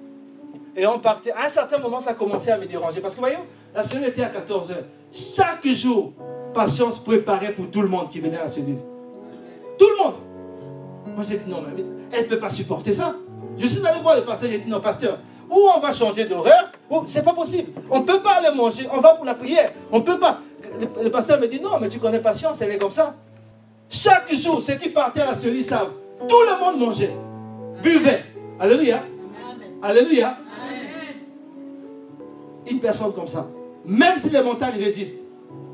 Et 0.76 0.86
on 0.86 0.98
partait. 0.98 1.32
À 1.32 1.46
un 1.46 1.48
certain 1.48 1.78
moment, 1.78 2.00
ça 2.00 2.14
commençait 2.14 2.52
à 2.52 2.58
me 2.58 2.66
déranger. 2.66 3.00
Parce 3.00 3.14
que 3.14 3.20
voyons, 3.20 3.44
la 3.74 3.82
cellule 3.82 4.06
était 4.06 4.22
à 4.22 4.28
14 4.28 4.72
heures. 4.72 4.84
Chaque 5.12 5.66
jour, 5.66 6.12
patience 6.52 6.98
préparait 6.98 7.52
pour 7.52 7.70
tout 7.70 7.82
le 7.82 7.88
monde 7.88 8.10
qui 8.10 8.20
venait 8.20 8.38
à 8.38 8.44
la 8.44 8.48
cellule. 8.48 8.78
Tout 9.78 9.86
le 9.98 10.04
monde. 10.04 10.14
Moi, 11.14 11.24
j'ai 11.28 11.38
dit 11.38 11.50
non, 11.50 11.62
mais 11.62 11.82
elle 12.12 12.24
ne 12.24 12.28
peut 12.28 12.38
pas 12.38 12.48
supporter 12.48 12.92
ça. 12.92 13.14
Je 13.58 13.66
suis 13.66 13.86
allé 13.86 14.00
voir 14.00 14.16
le 14.16 14.22
pasteur, 14.22 14.50
j'ai 14.50 14.58
dit 14.58 14.70
non, 14.70 14.80
pasteur, 14.80 15.18
ou 15.50 15.68
on 15.76 15.80
va 15.80 15.92
changer 15.92 16.24
d'horaire, 16.26 16.70
ou 16.88 17.02
c'est 17.06 17.24
pas 17.24 17.32
possible. 17.32 17.72
On 17.90 18.00
ne 18.00 18.04
peut 18.04 18.20
pas 18.20 18.34
aller 18.34 18.54
manger, 18.56 18.86
on 18.92 19.00
va 19.00 19.14
pour 19.14 19.24
la 19.24 19.34
prière. 19.34 19.72
On 19.90 19.98
ne 19.98 20.02
peut 20.02 20.18
pas. 20.18 20.38
Le, 21.02 21.10
pasteur 21.10 21.40
me 21.40 21.46
dit 21.48 21.60
non, 21.60 21.78
mais 21.80 21.88
tu 21.88 21.98
connais 21.98 22.20
patience, 22.20 22.60
elle 22.62 22.70
est 22.72 22.78
comme 22.78 22.90
ça. 22.90 23.14
Chaque 23.88 24.32
jour, 24.32 24.62
ceux 24.62 24.74
qui 24.74 24.90
partaient 24.90 25.22
à 25.22 25.26
la 25.26 25.34
cellule 25.34 25.64
savent, 25.64 25.90
tout 26.28 26.36
le 26.48 26.64
monde 26.64 26.86
mangeait, 26.86 27.10
buvait. 27.82 28.24
Alléluia. 28.58 29.00
Alléluia. 29.82 30.36
Une 32.70 32.78
personne 32.78 33.12
comme 33.12 33.26
ça, 33.26 33.48
même 33.84 34.18
si 34.18 34.30
les 34.30 34.42
montagnes 34.42 34.78
résistent, 34.78 35.19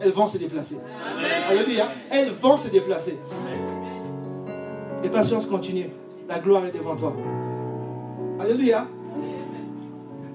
elles 0.00 0.12
vont 0.12 0.26
se 0.26 0.38
déplacer. 0.38 0.76
Alléluia. 1.48 1.88
Elles 2.10 2.30
vont 2.30 2.56
se 2.56 2.68
déplacer. 2.68 3.18
Et 5.02 5.08
patience 5.08 5.46
continue. 5.46 5.90
La 6.28 6.38
gloire 6.38 6.64
est 6.66 6.76
devant 6.76 6.96
toi. 6.96 7.14
Alléluia. 8.40 8.86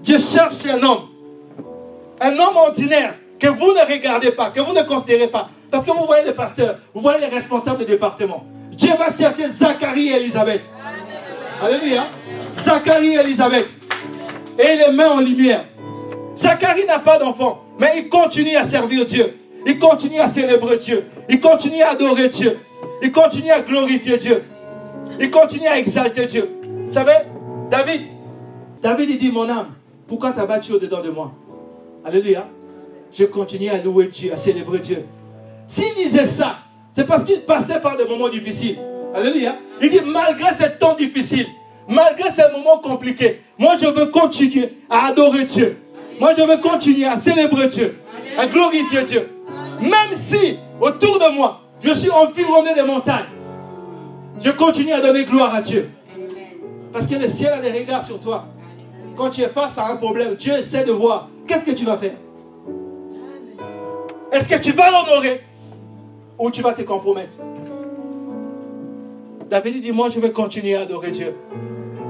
Dieu 0.04 0.18
cherche 0.18 0.66
un 0.66 0.82
homme. 0.82 1.10
Un 2.20 2.32
homme 2.34 2.56
ordinaire 2.56 3.16
que 3.40 3.48
vous 3.48 3.74
ne 3.74 3.92
regardez 3.92 4.32
pas, 4.32 4.52
que 4.52 4.62
vous 4.62 4.74
ne 4.74 4.84
considérez 4.84 5.28
pas. 5.28 5.50
Parce 5.70 5.86
que 5.86 5.92
vous 5.92 6.06
voyez 6.06 6.26
les 6.26 6.34
pasteurs, 6.34 6.78
vous 6.94 7.02
voyez 7.02 7.20
les 7.20 7.28
responsables 7.28 7.80
de 7.80 7.86
département. 7.86 8.46
Dieu 8.72 8.92
va 8.98 9.10
chercher 9.10 9.48
Zacharie 9.48 10.10
et 10.10 10.18
Elisabeth. 10.18 10.70
Alléluia. 11.62 12.08
Zacharie 12.56 13.16
et 13.16 13.20
Elisabeth. 13.20 13.68
Et 14.60 14.74
il 14.74 14.80
les 14.88 14.96
met 14.96 15.06
en 15.06 15.20
lumière. 15.20 15.66
Zacharie 16.36 16.86
n'a 16.86 17.00
pas 17.00 17.18
d'enfant, 17.18 17.64
mais 17.80 17.94
il 17.98 18.10
continue 18.10 18.56
à 18.56 18.66
servir 18.66 19.06
Dieu. 19.06 19.41
Il 19.66 19.80
continue 19.80 20.20
à 20.20 20.28
célébrer 20.28 20.78
Dieu. 20.78 21.06
Il 21.30 21.40
continue 21.40 21.82
à 21.82 21.92
adorer 21.92 22.30
Dieu. 22.30 22.60
Il 23.02 23.12
continue 23.12 23.52
à 23.52 23.62
glorifier 23.62 24.18
Dieu. 24.18 24.44
Il 25.20 25.30
continue 25.32 25.68
à 25.68 25.78
exalter 25.78 26.26
Dieu. 26.26 26.50
Vous 26.88 26.94
savez, 26.94 27.14
David, 27.70 28.02
David 28.82 29.10
il 29.10 29.18
dit, 29.18 29.32
mon 29.32 29.50
âme, 29.50 29.68
pourquoi 30.08 30.32
t'as 30.32 30.46
battu 30.46 30.74
au-dedans 30.74 31.02
de 31.02 31.10
moi? 31.10 31.32
Alléluia. 32.04 32.48
Je 33.12 33.26
continue 33.26 33.70
à 33.70 33.78
louer 33.78 34.08
Dieu, 34.08 34.34
à 34.34 34.38
célébrer 34.38 34.80
Dieu. 34.80 35.06
S'il 35.68 35.94
disait 35.96 36.26
ça, 36.26 36.58
c'est 36.92 37.06
parce 37.08 37.24
qu'il 37.24 37.42
passait 37.42 37.80
par 37.80 37.98
des 37.98 38.06
moments 38.06 38.30
difficiles. 38.30 38.78
Alléluia. 39.14 39.56
Il 39.82 39.90
dit, 39.90 40.02
malgré 40.06 40.54
ces 40.54 40.78
temps 40.78 40.96
difficiles, 40.96 41.48
malgré 41.88 42.30
ces 42.32 42.50
moments 42.52 42.80
compliqués, 42.80 43.42
moi 43.58 43.76
je 43.80 43.88
veux 43.88 44.08
continuer 44.08 44.70
à 44.90 45.08
adorer 45.08 45.46
Dieu. 45.46 45.78
Moi 46.20 46.32
je 46.38 46.44
veux 46.44 46.58
continuer 46.58 47.06
à 47.06 47.16
célébrer 47.16 47.68
Dieu, 47.68 47.98
à 48.38 48.48
glorifier 48.48 49.04
Dieu. 49.04 49.28
Même 49.82 50.16
si 50.16 50.58
autour 50.80 51.20
de 51.20 51.36
moi, 51.36 51.62
je 51.82 51.94
suis 51.94 52.12
environné 52.12 52.74
de 52.76 52.84
montagnes, 52.84 53.26
je 54.40 54.52
continue 54.52 54.92
à 54.92 55.02
donner 55.02 55.24
gloire 55.24 55.54
à 55.56 55.62
Dieu. 55.62 55.90
Parce 56.94 57.08
que 57.08 57.16
le 57.16 57.28
ciel 57.28 57.54
a 57.54 57.60
des 57.60 57.72
regards 57.72 58.04
sur 58.04 58.20
toi. 58.20 58.46
Quand 59.16 59.30
tu 59.30 59.42
es 59.42 59.48
face 59.48 59.78
à 59.78 59.88
un 59.88 59.96
problème, 59.96 60.36
Dieu 60.36 60.54
essaie 60.54 60.84
de 60.84 60.92
voir 60.92 61.30
qu'est-ce 61.48 61.66
que 61.66 61.72
tu 61.72 61.86
vas 61.86 61.98
faire? 61.98 62.16
Est-ce 64.32 64.48
que 64.48 64.56
tu 64.56 64.72
vas 64.72 64.90
l'honorer 64.90 65.42
ou 66.40 66.50
tu 66.52 66.62
vas 66.62 66.74
te 66.74 66.82
compromettre? 66.84 67.36
David 69.50 69.82
dit, 69.82 69.92
moi 69.92 70.10
je 70.10 70.20
vais 70.20 70.32
continuer 70.32 70.76
à 70.76 70.82
adorer 70.82 71.12
Dieu. 71.12 71.36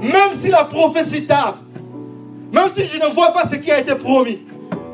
Même 0.00 0.34
si 0.34 0.48
la 0.48 0.64
prophétie 0.64 1.26
tarde, 1.26 1.56
même 2.52 2.68
si 2.70 2.86
je 2.86 2.96
ne 2.96 3.12
vois 3.14 3.32
pas 3.32 3.48
ce 3.48 3.56
qui 3.56 3.70
a 3.70 3.80
été 3.80 3.94
promis, 3.94 4.40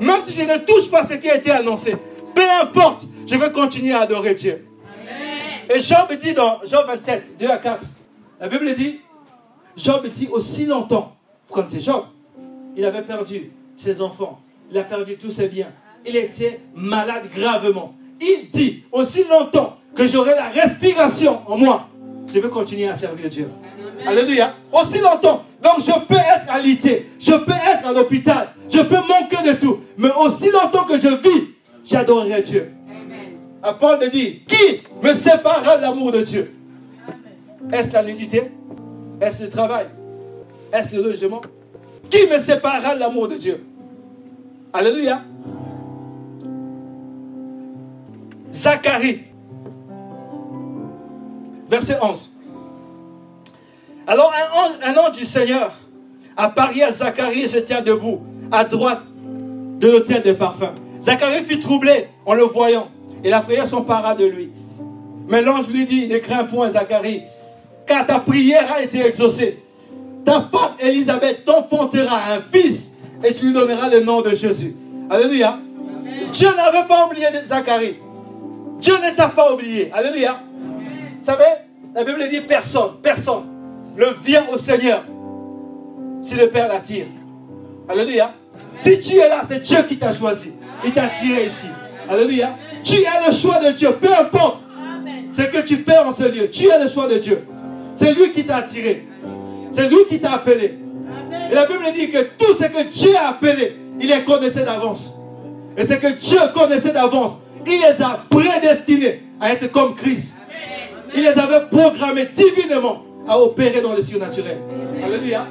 même 0.01 0.21
si 0.21 0.33
je 0.33 0.43
ne 0.43 0.57
touche 0.59 0.91
pas 0.91 1.05
ce 1.07 1.15
qui 1.15 1.29
a 1.29 1.37
été 1.37 1.51
annoncé, 1.51 1.97
peu 2.39 2.45
importe, 2.63 3.07
je 3.27 3.35
vais 3.35 3.51
continuer 3.51 3.93
à 3.93 4.03
adorer 4.03 4.35
Dieu. 4.35 4.65
Et 5.75 5.81
Job 5.81 6.07
dit 6.23 6.35
dans 6.35 6.61
Job 6.65 6.87
27, 6.87 7.37
2 7.37 7.49
à 7.49 7.57
4, 7.59 7.85
la 8.41 8.49
Bible 8.49 8.73
dit, 8.75 9.01
Job 9.77 10.07
dit 10.15 10.29
aussi 10.31 10.65
longtemps, 10.67 11.17
vous 11.49 11.55
connaissez 11.55 11.81
Job, 11.81 12.05
il 12.77 12.85
avait 12.85 13.03
perdu 13.03 13.51
ses 13.77 14.01
enfants, 14.01 14.41
il 14.71 14.79
a 14.79 14.85
perdu 14.85 15.17
tous 15.17 15.31
ses 15.31 15.49
biens, 15.49 15.67
il 16.07 16.15
était 16.15 16.61
malade 16.77 17.25
gravement. 17.35 17.95
Il 18.21 18.51
dit, 18.51 18.85
aussi 18.93 19.25
longtemps 19.25 19.77
que 19.97 20.07
j'aurai 20.07 20.35
la 20.37 20.49
respiration 20.49 21.41
en 21.47 21.59
moi, 21.59 21.89
je 22.33 22.39
vais 22.39 22.49
continuer 22.49 22.87
à 22.87 22.95
servir 22.95 23.29
Dieu. 23.29 23.51
Alléluia. 24.07 24.55
Aussi 24.73 25.01
longtemps. 25.01 25.45
Donc 25.61 25.81
je 25.81 26.07
peux 26.07 26.15
être 26.15 26.53
alité, 26.53 27.11
je 27.19 27.33
peux 27.33 27.51
être 27.51 27.89
à 27.89 27.93
l'hôpital, 27.93 28.49
je 28.71 28.79
peux 28.81 28.97
manquer 28.97 29.43
de 29.45 29.59
tout. 29.59 29.81
Mais 29.97 30.11
aussi 30.13 30.51
longtemps 30.51 30.85
que 30.85 30.99
je 30.99 31.09
vis, 31.09 31.58
j'adorerai 31.89 32.43
Dieu. 32.43 32.73
Amen. 32.89 33.77
Paul 33.81 33.99
dit, 34.11 34.41
qui 34.47 34.83
me 35.03 35.13
séparera 35.13 35.79
de 35.79 35.83
l'amour 35.83 36.13
de 36.13 36.21
Dieu? 36.23 36.55
Est-ce 37.73 37.93
la 37.93 38.03
nudité? 38.03 38.51
Est-ce 39.21 39.43
le 39.43 39.51
travail? 39.51 39.87
Est-ce 40.73 40.95
le 40.95 41.03
logement? 41.03 41.41
Qui 42.09 42.27
me 42.29 42.39
séparera 42.39 42.95
de 42.95 43.01
l'amour 43.01 43.29
de 43.29 43.35
Dieu? 43.35 43.65
Alléluia. 44.73 45.23
Zacharie, 48.53 49.21
verset 51.69 51.99
11. 52.03 52.31
Alors 54.07 54.33
un 54.83 54.97
ange, 54.97 55.13
du 55.17 55.25
Seigneur 55.25 55.73
apparut 56.37 56.83
à 56.83 56.93
Zacharie 56.93 57.43
et 57.43 57.49
se 57.49 57.59
tient 57.59 57.83
debout, 57.83 58.21
à 58.51 58.65
droite 58.65 59.03
de 59.79 59.89
l'autel 59.89 60.23
des 60.23 60.35
parfums. 60.35 60.75
Zacharie 61.01 61.45
fut 61.45 61.61
troublé 61.61 62.07
en 62.27 62.35
le 62.35 62.45
voyant, 62.45 62.89
et 63.25 63.31
la 63.31 63.41
frayeur 63.41 63.67
s'empara 63.67 64.15
de 64.15 64.25
lui. 64.25 64.51
Mais 65.29 65.43
l'ange 65.43 65.69
lui 65.69 65.85
dit, 65.87 66.09
ne 66.09 66.19
crains 66.19 66.45
point 66.45 66.71
Zacharie, 66.71 67.23
car 67.87 68.07
ta 68.07 68.19
prière 68.19 68.73
a 68.77 68.83
été 68.83 69.05
exaucée. 69.07 69.63
Ta 70.25 70.41
femme 70.41 70.73
Élisabeth 70.81 71.45
t'enfantera 71.45 72.17
un 72.17 72.41
fils, 72.53 72.91
et 73.25 73.33
tu 73.33 73.47
lui 73.47 73.53
donneras 73.53 73.89
le 73.91 74.01
nom 74.01 74.21
de 74.21 74.31
Jésus. 74.35 74.75
Alléluia. 75.11 75.59
Dieu 76.33 76.49
n'avait 76.57 76.87
pas 76.87 77.07
oublié 77.07 77.27
Zacharie. 77.47 77.97
Dieu 78.79 78.95
ne 78.95 79.15
t'a 79.17 79.29
pas 79.29 79.53
oublié. 79.53 79.91
Alléluia. 79.93 80.41
Vous 81.21 81.25
savez, 81.25 81.45
la 81.95 82.05
Bible 82.05 82.23
dit 82.31 82.41
personne, 82.41 82.93
personne 83.03 83.45
ne 83.97 84.07
vient 84.25 84.45
au 84.53 84.57
Seigneur 84.57 85.05
si 86.23 86.37
le 86.37 86.49
Père 86.49 86.69
l'attire. 86.69 87.07
Alléluia. 87.89 88.33
Si 88.77 89.01
tu 89.01 89.17
es 89.17 89.29
là, 89.29 89.43
c'est 89.49 89.63
Dieu 89.63 89.79
qui 89.89 89.97
t'a 89.97 90.13
choisi. 90.13 90.53
Il 90.85 90.93
t'a 90.93 91.09
tiré 91.09 91.47
ici. 91.47 91.67
Alléluia. 92.09 92.57
Tu 92.83 92.97
as 93.05 93.27
le 93.27 93.35
choix 93.35 93.59
de 93.59 93.73
Dieu. 93.73 93.91
Peu 94.01 94.09
importe 94.13 94.63
ce 95.31 95.43
que 95.43 95.61
tu 95.63 95.77
fais 95.77 95.99
en 95.99 96.13
ce 96.13 96.25
lieu. 96.25 96.49
Tu 96.51 96.71
as 96.71 96.83
le 96.83 96.89
choix 96.89 97.07
de 97.07 97.19
Dieu. 97.19 97.45
C'est 97.95 98.15
lui 98.15 98.31
qui 98.33 98.45
t'a 98.45 98.59
attiré. 98.59 99.07
C'est 99.71 99.89
lui 99.89 99.99
qui 100.09 100.21
t'a 100.21 100.33
appelé. 100.35 100.79
Et 101.51 101.55
la 101.55 101.67
Bible 101.67 101.85
dit 101.95 102.11
que 102.11 102.19
tout 102.39 102.55
ce 102.59 102.65
que 102.67 102.83
Dieu 102.93 103.11
a 103.17 103.31
appelé, 103.31 103.77
il 104.01 104.09
les 104.09 104.25
connaissait 104.25 104.65
d'avance. 104.65 105.15
Et 105.77 105.85
ce 105.85 105.95
que 105.95 106.13
Dieu 106.13 106.39
connaissait 106.55 106.93
d'avance, 106.93 107.39
il 107.67 107.81
les 107.81 108.03
a 108.03 108.25
prédestinés 108.31 109.23
à 109.41 109.53
être 109.53 109.71
comme 109.71 109.95
Christ. 109.95 110.37
Il 111.15 111.23
les 111.23 111.39
avait 111.39 111.67
programmés 111.71 112.27
divinement 112.35 113.03
à 113.29 113.39
opérer 113.39 113.81
dans 113.81 113.95
le 113.95 114.03
surnaturel. 114.03 114.59
Alléluia. 115.05 115.47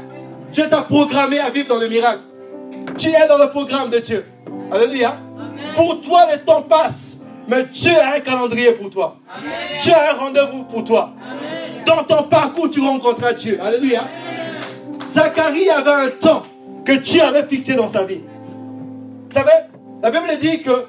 Dieu 0.51 0.65
t'a 0.69 0.81
programmé 0.81 1.39
à 1.39 1.49
vivre 1.49 1.69
dans 1.69 1.79
le 1.79 1.87
miracle. 1.87 2.21
Tu 2.97 3.09
es 3.09 3.27
dans 3.27 3.37
le 3.37 3.49
programme 3.49 3.89
de 3.89 3.99
Dieu. 3.99 4.25
Alléluia. 4.71 5.17
Pour 5.75 6.01
toi, 6.01 6.27
le 6.31 6.39
temps 6.39 6.61
passe. 6.61 7.21
Mais 7.47 7.63
Dieu 7.65 7.93
a 7.97 8.15
un 8.15 8.19
calendrier 8.19 8.71
pour 8.73 8.89
toi. 8.89 9.17
Dieu 9.81 9.93
a 9.93 10.11
un 10.11 10.17
rendez-vous 10.17 10.63
pour 10.63 10.83
toi. 10.83 11.13
Dans 11.85 12.03
ton 12.03 12.23
parcours, 12.23 12.69
tu 12.69 12.81
rencontreras 12.81 13.33
Dieu. 13.33 13.59
Alléluia. 13.63 14.05
Zacharie 15.09 15.69
avait 15.69 16.07
un 16.07 16.09
temps 16.09 16.43
que 16.83 16.91
Dieu 16.93 17.21
avait 17.21 17.45
fixé 17.45 17.75
dans 17.75 17.89
sa 17.89 18.03
vie. 18.03 18.19
Vous 18.19 19.33
savez, 19.33 19.51
la 20.03 20.11
Bible 20.11 20.27
dit 20.39 20.61
que, 20.61 20.85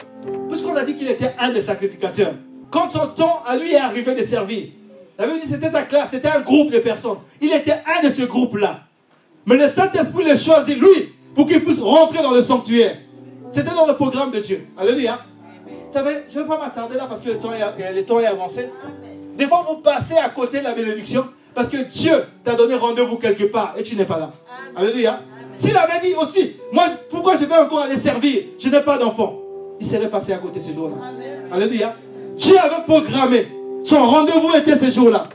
puisqu'on 0.48 0.74
a 0.76 0.84
dit 0.84 0.96
qu'il 0.96 1.08
était 1.08 1.34
un 1.38 1.50
des 1.50 1.62
sacrificateurs, 1.62 2.34
quand 2.70 2.88
son 2.88 3.06
temps 3.08 3.42
à 3.46 3.56
lui 3.56 3.72
est 3.72 3.80
arrivé 3.80 4.14
de 4.14 4.24
servir, 4.24 4.64
la 5.18 5.26
Bible 5.26 5.38
dit 5.38 5.44
que 5.44 5.54
c'était 5.54 5.70
sa 5.70 5.82
classe, 5.82 6.08
c'était 6.10 6.28
un 6.28 6.40
groupe 6.40 6.70
de 6.72 6.78
personnes. 6.78 7.18
Il 7.40 7.52
était 7.52 7.78
un 7.86 8.06
de 8.06 8.12
ce 8.12 8.22
groupe-là. 8.22 8.80
Mais 9.46 9.56
le 9.56 9.68
Saint-Esprit 9.68 10.24
l'a 10.24 10.36
choisi, 10.36 10.74
lui, 10.74 11.12
pour 11.34 11.46
qu'il 11.46 11.64
puisse 11.64 11.80
rentrer 11.80 12.22
dans 12.22 12.32
le 12.32 12.42
sanctuaire. 12.42 12.96
C'était 13.50 13.74
dans 13.74 13.86
le 13.86 13.94
programme 13.94 14.30
de 14.30 14.40
Dieu. 14.40 14.66
Alléluia. 14.76 15.18
Vous 15.66 15.92
savez, 15.92 16.24
je 16.28 16.38
ne 16.38 16.42
vais 16.42 16.48
pas 16.48 16.58
m'attarder 16.58 16.96
là 16.96 17.06
parce 17.08 17.20
que 17.20 17.30
le 17.30 17.38
temps, 17.38 17.52
est, 17.52 17.92
le 17.94 18.04
temps 18.04 18.20
est 18.20 18.26
avancé. 18.26 18.68
Des 19.36 19.46
fois, 19.46 19.64
vous 19.68 19.76
passez 19.76 20.16
à 20.16 20.28
côté 20.28 20.58
de 20.58 20.64
la 20.64 20.72
bénédiction 20.72 21.24
parce 21.54 21.68
que 21.68 21.78
Dieu 21.78 22.12
t'a 22.44 22.54
donné 22.54 22.74
rendez-vous 22.74 23.16
quelque 23.16 23.44
part 23.44 23.74
et 23.78 23.82
tu 23.82 23.96
n'es 23.96 24.04
pas 24.04 24.18
là. 24.18 24.30
Alléluia. 24.76 25.20
S'il 25.56 25.76
avait 25.76 25.98
dit 26.00 26.14
aussi, 26.14 26.56
moi, 26.72 26.84
pourquoi 27.10 27.36
je 27.36 27.44
vais 27.44 27.56
encore 27.56 27.80
aller 27.80 27.96
servir? 27.96 28.42
Je 28.58 28.68
n'ai 28.68 28.80
pas 28.80 28.98
d'enfant. 28.98 29.34
Il 29.80 29.86
serait 29.86 30.08
passé 30.08 30.32
à 30.32 30.38
côté 30.38 30.60
ce 30.60 30.72
jour-là. 30.72 30.96
Alléluia. 31.52 31.94
Dieu 32.36 32.56
avait 32.58 32.84
programmé. 32.86 33.46
Son 33.82 34.06
rendez-vous 34.06 34.54
était 34.56 34.78
ce 34.78 34.90
jour-là. 34.90 35.28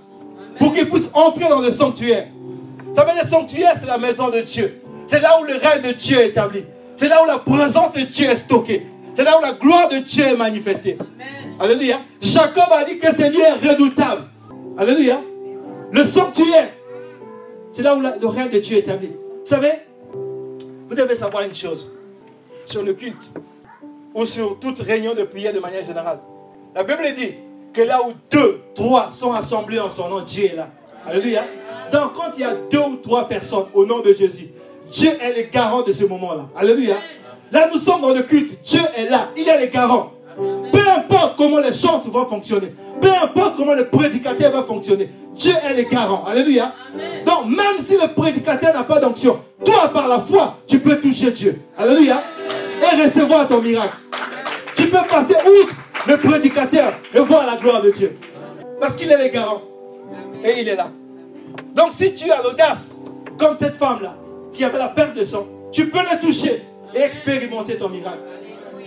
Pour 0.59 0.73
qu'il 0.73 0.87
puisse 0.89 1.09
entrer 1.13 1.49
dans 1.49 1.59
le 1.59 1.71
sanctuaire. 1.71 2.27
Vous 2.85 2.95
savez, 2.95 3.11
le 3.21 3.27
sanctuaire, 3.27 3.73
c'est 3.79 3.87
la 3.87 3.97
maison 3.97 4.29
de 4.29 4.39
Dieu. 4.41 4.81
C'est 5.07 5.19
là 5.19 5.39
où 5.41 5.43
le 5.43 5.53
règne 5.55 5.81
de 5.81 5.91
Dieu 5.93 6.19
est 6.19 6.27
établi. 6.29 6.63
C'est 6.95 7.09
là 7.09 7.23
où 7.23 7.25
la 7.25 7.39
présence 7.39 7.93
de 7.93 8.01
Dieu 8.01 8.29
est 8.29 8.35
stockée. 8.35 8.85
C'est 9.13 9.23
là 9.23 9.37
où 9.37 9.41
la 9.41 9.53
gloire 9.53 9.89
de 9.89 9.97
Dieu 9.97 10.23
est 10.23 10.35
manifestée. 10.35 10.97
Alléluia. 11.59 11.99
Jacob 12.21 12.63
a 12.71 12.83
dit 12.83 12.97
que 12.97 13.13
ce 13.13 13.31
lieu 13.31 13.41
est 13.41 13.69
redoutable. 13.69 14.23
Alléluia. 14.77 15.19
Le 15.91 16.03
sanctuaire, 16.03 16.69
c'est 17.71 17.83
là 17.83 17.95
où 17.95 18.01
le 18.01 18.27
règne 18.27 18.49
de 18.49 18.59
Dieu 18.59 18.77
est 18.77 18.81
établi. 18.81 19.07
Vous 19.07 19.45
savez, 19.45 19.71
vous 20.13 20.95
devez 20.95 21.15
savoir 21.15 21.43
une 21.43 21.53
chose 21.53 21.91
sur 22.65 22.81
le 22.83 22.93
culte 22.93 23.31
ou 24.15 24.25
sur 24.25 24.59
toute 24.59 24.79
réunion 24.79 25.13
de 25.13 25.23
prière 25.23 25.53
de 25.53 25.59
manière 25.59 25.85
générale. 25.85 26.19
La 26.75 26.83
Bible 26.83 27.03
dit 27.15 27.33
que 27.73 27.81
là 27.81 27.99
où 28.01 28.13
deux, 28.31 28.61
trois 28.75 29.11
sont 29.11 29.33
assemblés 29.33 29.79
en 29.79 29.89
son 29.89 30.09
nom, 30.09 30.21
Dieu 30.21 30.45
est 30.45 30.55
là. 30.55 30.69
Alléluia. 31.05 31.43
Donc 31.91 32.13
quand 32.13 32.31
il 32.35 32.41
y 32.41 32.43
a 32.43 32.55
deux 32.71 32.79
ou 32.79 32.95
trois 32.97 33.27
personnes 33.27 33.65
au 33.73 33.85
nom 33.85 33.99
de 33.99 34.13
Jésus, 34.13 34.49
Dieu 34.93 35.09
est 35.09 35.35
le 35.35 35.49
garant 35.51 35.81
de 35.81 35.91
ce 35.91 36.03
moment-là. 36.05 36.45
Alléluia. 36.55 36.95
Là, 37.51 37.67
nous 37.73 37.79
sommes 37.79 38.01
dans 38.01 38.13
le 38.13 38.21
culte. 38.21 38.61
Dieu 38.63 38.81
est 38.95 39.09
là. 39.09 39.29
Il 39.35 39.47
est 39.49 39.65
le 39.65 39.71
garant. 39.71 40.11
Peu 40.37 40.79
importe 40.97 41.35
comment 41.35 41.59
les 41.59 41.73
chants 41.73 42.01
vont 42.05 42.25
fonctionner. 42.27 42.73
Peu 43.01 43.09
importe 43.09 43.55
comment 43.57 43.73
le 43.73 43.87
prédicateur 43.87 44.51
va 44.51 44.63
fonctionner. 44.63 45.09
Dieu 45.33 45.53
est 45.67 45.73
le 45.75 45.89
garant. 45.89 46.25
Alléluia. 46.25 46.71
Donc, 47.25 47.47
même 47.47 47.79
si 47.79 47.93
le 47.93 48.13
prédicateur 48.13 48.73
n'a 48.73 48.83
pas 48.83 48.99
d'onction, 48.99 49.39
toi, 49.65 49.89
par 49.91 50.07
la 50.07 50.19
foi, 50.19 50.57
tu 50.67 50.79
peux 50.79 50.99
toucher 51.01 51.31
Dieu. 51.31 51.59
Alléluia. 51.75 52.23
Et 52.81 53.03
recevoir 53.03 53.47
ton 53.47 53.61
miracle. 53.61 53.97
Tu 54.75 54.87
peux 54.87 55.07
passer 55.09 55.35
outre 55.35 55.73
le 56.07 56.17
prédicateur 56.17 56.93
et 57.13 57.19
voir 57.19 57.47
la 57.47 57.55
gloire 57.55 57.81
de 57.81 57.89
Dieu. 57.89 58.15
Parce 58.79 58.95
qu'il 58.95 59.11
est 59.11 59.23
le 59.23 59.29
garant. 59.29 59.61
Et 60.43 60.61
il 60.61 60.67
est 60.67 60.75
là. 60.75 60.89
Donc, 61.73 61.93
si 61.93 62.13
tu 62.13 62.29
as 62.29 62.43
l'audace, 62.43 62.91
comme 63.39 63.55
cette 63.55 63.77
femme-là, 63.77 64.15
qui 64.53 64.63
avait 64.63 64.77
la 64.77 64.89
perte 64.89 65.15
de 65.15 65.23
sang, 65.23 65.47
tu 65.71 65.89
peux 65.89 65.99
le 65.99 66.19
toucher 66.21 66.61
et 66.93 66.99
expérimenter 66.99 67.77
ton 67.77 67.89
miracle. 67.89 68.19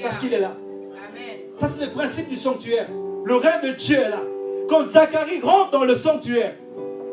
Parce 0.03 0.17
qu'il 0.19 0.33
est 0.33 0.41
là. 0.41 0.55
Ça, 1.57 1.69
c'est 1.69 1.85
le 1.85 1.91
principe 1.91 2.29
du 2.29 2.37
sanctuaire. 2.37 2.87
Le 3.25 3.35
règne 3.37 3.71
de 3.71 3.71
Dieu 3.71 3.97
est 3.97 4.09
là. 4.09 4.21
Quand 4.69 4.85
Zacharie 4.85 5.41
rentre 5.43 5.71
dans 5.73 5.85
le 5.85 5.95
sanctuaire, 5.95 6.53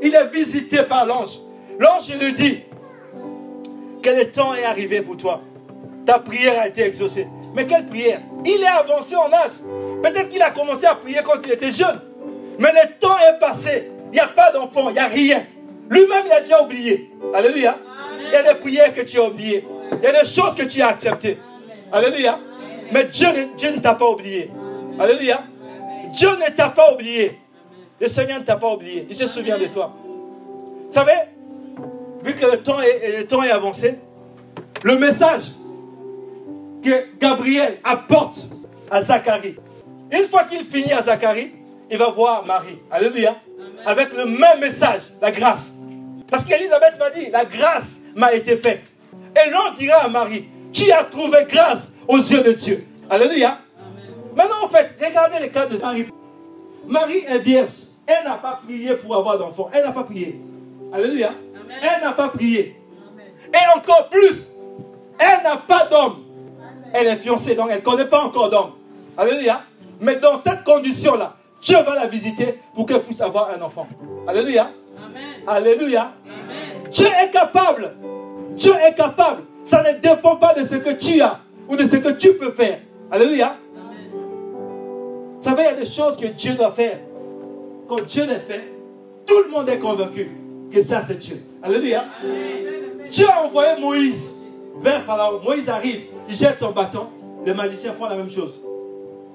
il 0.01 0.14
est 0.14 0.28
visité 0.28 0.84
par 0.84 1.06
l'ange. 1.06 1.39
L'ange 1.80 2.10
lui 2.20 2.34
dit 2.34 2.60
que 4.01 4.10
le 4.10 4.32
temps 4.32 4.54
est 4.54 4.66
arrivé 4.66 5.01
pour 5.01 5.18
toi? 5.18 5.41
Ta 6.06 6.20
prière 6.20 6.60
a 6.60 6.68
été 6.68 6.82
exaucée. 6.82 7.28
Mais 7.56 7.66
quelle 7.66 7.86
prière? 7.86 8.20
Il 8.45 8.62
est 8.62 8.68
avancé 8.68 9.16
en 9.16 9.32
âge. 9.32 9.51
Peut-être 10.04 10.30
qu'il 10.30 10.41
a 10.41 10.51
commencé 10.51 10.86
à 10.86 10.95
prier 10.95 11.20
quand 11.24 11.39
il 11.45 11.51
était 11.51 11.72
jeune. 11.72 11.99
Mais 12.60 12.72
le 12.72 12.99
temps 12.99 13.16
est 13.18 13.39
passé. 13.39 13.89
Il 14.12 14.16
n'y 14.16 14.20
a 14.20 14.28
pas 14.28 14.51
d'enfant, 14.51 14.89
il 14.89 14.93
n'y 14.93 14.99
a 14.99 15.08
rien. 15.08 15.43
Lui-même, 15.89 16.24
il 16.26 16.32
a 16.32 16.41
déjà 16.41 16.62
oublié. 16.62 17.12
Alléluia. 17.34 17.78
Il 18.34 18.38
y 18.38 18.40
a 18.40 18.52
des 18.52 18.60
prières 18.60 18.96
que 18.96 19.02
tu 19.02 19.20
as 19.20 19.26
oubliées. 19.26 19.64
Il 19.92 20.04
y 20.04 20.08
a 20.08 20.24
des 20.24 20.28
choses 20.28 20.56
que 20.56 20.64
tu 20.64 20.82
as 20.82 20.88
acceptées. 20.88 21.38
Alléluia. 21.92 22.40
Mais 22.92 23.04
Dieu, 23.06 23.28
Dieu 23.60 23.70
ne 23.76 23.80
t'a 23.80 23.94
pas 23.94 24.10
oublié. 24.10 24.50
Alléluia. 25.00 25.44
Dieu 26.16 26.30
ne 26.30 26.52
t'a 26.52 26.70
pas 26.70 26.94
oublié. 26.94 27.40
Le 28.02 28.08
Seigneur 28.08 28.40
ne 28.40 28.44
t'a 28.44 28.56
pas 28.56 28.74
oublié. 28.74 29.06
Il 29.08 29.16
se 29.16 29.28
souvient 29.28 29.60
de 29.60 29.68
toi. 29.68 29.96
Vous 30.04 30.92
savez, 30.92 31.12
vu 32.24 32.34
que 32.34 32.48
le 32.48 32.58
temps 32.58 32.82
est, 32.82 33.20
le 33.20 33.28
temps 33.28 33.44
est 33.44 33.52
avancé, 33.52 34.00
le 34.82 34.98
message 34.98 35.52
que 36.84 37.20
Gabriel 37.20 37.78
apporte 37.84 38.48
à 38.90 39.04
Zacharie, 39.04 39.58
une 40.12 40.28
fois 40.28 40.46
qu'il 40.46 40.66
finit 40.66 40.92
à 40.92 41.04
Zacharie, 41.04 41.52
il 41.92 41.98
va 42.00 42.10
voir 42.10 42.44
Marie. 42.48 42.80
Alléluia. 42.90 43.36
Avec 43.86 44.12
le 44.18 44.26
même 44.26 44.60
message, 44.60 45.02
la 45.22 45.32
grâce. 45.32 45.72
Parce 46.32 46.46
qu'Élisabeth 46.46 46.98
va 46.98 47.12
dire, 47.12 47.30
la 47.32 47.46
grâce 47.46 47.98
m'a 48.16 48.34
été 48.34 48.57
faite. 48.57 48.91
Et 49.36 49.49
l'on 49.49 49.74
dira 49.78 49.97
à 50.03 50.07
Marie, 50.09 50.45
tu 50.72 50.91
as 50.91 51.03
trouvé 51.03 51.39
grâce 51.49 51.91
aux 52.07 52.18
yeux 52.18 52.41
de 52.41 52.51
Dieu. 52.53 52.86
Alléluia. 53.09 53.57
Maintenant, 54.36 54.66
en 54.66 54.68
fait, 54.68 54.95
regardez 55.03 55.39
le 55.39 55.47
cas 55.47 55.66
de 55.66 55.78
Marie. 55.78 56.07
Marie 56.88 57.24
est 57.28 57.39
vierge. 57.39 57.72
Elle 58.05 58.26
n'a 58.26 58.36
pas 58.36 58.59
prié 58.66 58.95
pour 58.95 59.16
avoir 59.16 59.38
d'enfants. 59.38 59.70
Elle 59.74 59.84
n'a 59.84 59.91
pas 59.91 60.03
prié. 60.03 60.39
Alléluia. 60.91 61.32
Elle 61.82 62.01
n'a 62.01 62.11
pas 62.11 62.30
prié. 62.30 62.76
Et 63.53 63.78
encore 63.78 64.09
plus, 64.09 64.49
elle 65.20 65.43
n'a 65.43 65.57
pas 65.57 65.86
d'homme. 65.86 66.24
Elle 66.93 67.07
est 67.07 67.16
fiancée, 67.18 67.55
donc 67.55 67.68
elle 67.70 67.78
ne 67.78 67.82
connaît 67.84 68.05
pas 68.05 68.22
encore 68.24 68.49
d'homme. 68.49 68.72
Alléluia. 69.18 69.61
Mais 69.99 70.18
dans 70.18 70.38
cette 70.38 70.64
condition-là, 70.64 71.36
Dieu 71.61 71.78
va 71.78 71.95
la 71.95 72.07
visiter 72.07 72.59
pour 72.76 72.86
qu'elle 72.86 73.01
puisse 73.01 73.22
avoir 73.22 73.51
un 73.51 73.61
enfant. 73.61 73.88
Alléluia. 74.28 74.70
Alléluia. 75.47 76.11
Dieu 76.94 77.08
est 77.08 77.32
capable. 77.32 77.91
Dieu 78.56 78.74
est 78.88 78.94
capable. 78.96 79.44
Ça 79.66 79.84
ne 79.84 80.00
dépend 80.00 80.36
pas 80.36 80.54
de 80.54 80.64
ce 80.64 80.76
que 80.76 80.91
tu 80.91 81.22
as 81.22 81.39
ou 81.68 81.76
de 81.76 81.84
ce 81.84 81.98
que 81.98 82.10
tu 82.10 82.34
peux 82.34 82.52
faire. 82.52 82.80
Alléluia. 83.12 83.56
Vous 84.14 85.50
savez, 85.50 85.64
il 85.64 85.66
y 85.66 85.82
a 85.82 85.86
des 85.86 85.91
choses 85.91 86.18
que 86.18 86.28
Dieu 86.28 86.54
doit 86.54 86.72
faire. 86.72 87.00
Quand 87.88 88.02
Dieu 88.06 88.24
les 88.24 88.36
fait, 88.36 88.72
tout 89.26 89.41
le 89.46 89.50
monde 89.50 89.68
est 89.70 89.80
convaincu 89.80 90.30
que 90.72 90.82
ça 90.82 91.02
c'est 91.06 91.18
Dieu. 91.18 91.41
Alléluia. 91.62 92.06
Dieu 93.10 93.26
a 93.30 93.46
envoyé 93.46 93.80
Moïse 93.80 94.34
vers 94.80 95.04
Pharaon. 95.04 95.41
Moïse 95.44 95.70
arrive, 95.70 96.02
il 96.30 96.36
jette 96.36 96.60
son 96.60 96.72
bâton. 96.72 97.08
Les 97.46 97.54
magiciens 97.54 97.94
font 97.94 98.06
la 98.06 98.16
même 98.16 98.32
chose. 98.32 98.62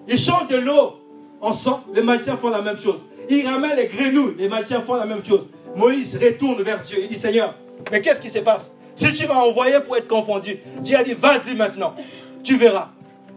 Il 0.08 0.18
change 0.18 0.48
de 0.48 0.56
l'eau 0.56 0.94
en 1.40 1.52
sang. 1.52 1.84
Les 1.94 2.02
magiciens 2.02 2.36
font 2.36 2.48
la 2.50 2.62
même 2.62 2.78
chose. 2.78 3.02
Il 3.28 3.46
ramène 3.46 3.76
les 3.76 3.86
grenouilles. 3.86 4.34
Les 4.38 4.48
magiciens 4.48 4.80
font 4.80 4.94
la 4.94 5.04
même 5.04 5.24
chose. 5.24 5.46
Moïse 5.78 6.18
retourne 6.22 6.62
vers 6.62 6.82
Dieu. 6.82 6.98
Il 7.00 7.08
dit 7.08 7.16
Seigneur, 7.16 7.54
mais 7.90 8.00
qu'est-ce 8.00 8.20
qui 8.20 8.28
se 8.28 8.40
passe? 8.40 8.72
Si 8.96 9.14
tu 9.14 9.26
m'as 9.28 9.36
envoyé 9.36 9.78
pour 9.80 9.96
être 9.96 10.08
confondu, 10.08 10.58
Dieu 10.80 10.96
a 10.98 11.04
dit 11.04 11.14
Vas-y 11.14 11.54
maintenant. 11.54 11.94
tu 12.42 12.56
verras. 12.56 12.88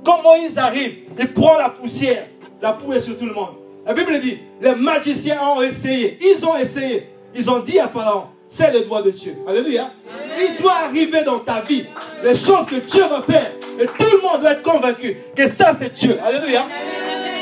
Quand 0.03 0.23
Moïse 0.23 0.57
arrive, 0.57 0.95
il 1.19 1.27
prend 1.31 1.57
la 1.57 1.69
poussière. 1.69 2.25
La 2.61 2.73
poux 2.73 2.93
est 2.93 2.99
sur 2.99 3.15
tout 3.17 3.25
le 3.25 3.33
monde. 3.33 3.55
La 3.85 3.93
Bible 3.93 4.19
dit, 4.19 4.37
les 4.61 4.75
magiciens 4.75 5.39
ont 5.55 5.61
essayé. 5.61 6.17
Ils 6.21 6.43
ont 6.45 6.57
essayé. 6.57 7.07
Ils 7.35 7.49
ont 7.49 7.59
dit 7.59 7.79
à 7.79 7.87
Pharaon, 7.87 8.25
c'est 8.47 8.71
le 8.73 8.81
doigt 8.81 9.01
de 9.01 9.11
Dieu. 9.11 9.35
Alléluia. 9.47 9.91
Il 10.37 10.61
doit 10.61 10.75
arriver 10.85 11.23
dans 11.23 11.39
ta 11.39 11.61
vie 11.61 11.85
les 12.23 12.35
choses 12.35 12.65
que 12.69 12.75
Dieu 12.75 13.03
va 13.09 13.21
faire. 13.21 13.51
Et 13.79 13.85
tout 13.85 14.15
le 14.15 14.21
monde 14.21 14.41
doit 14.41 14.51
être 14.51 14.63
convaincu 14.63 15.15
que 15.35 15.47
ça 15.47 15.75
c'est 15.77 15.93
Dieu. 15.93 16.17
Alléluia. 16.23 16.65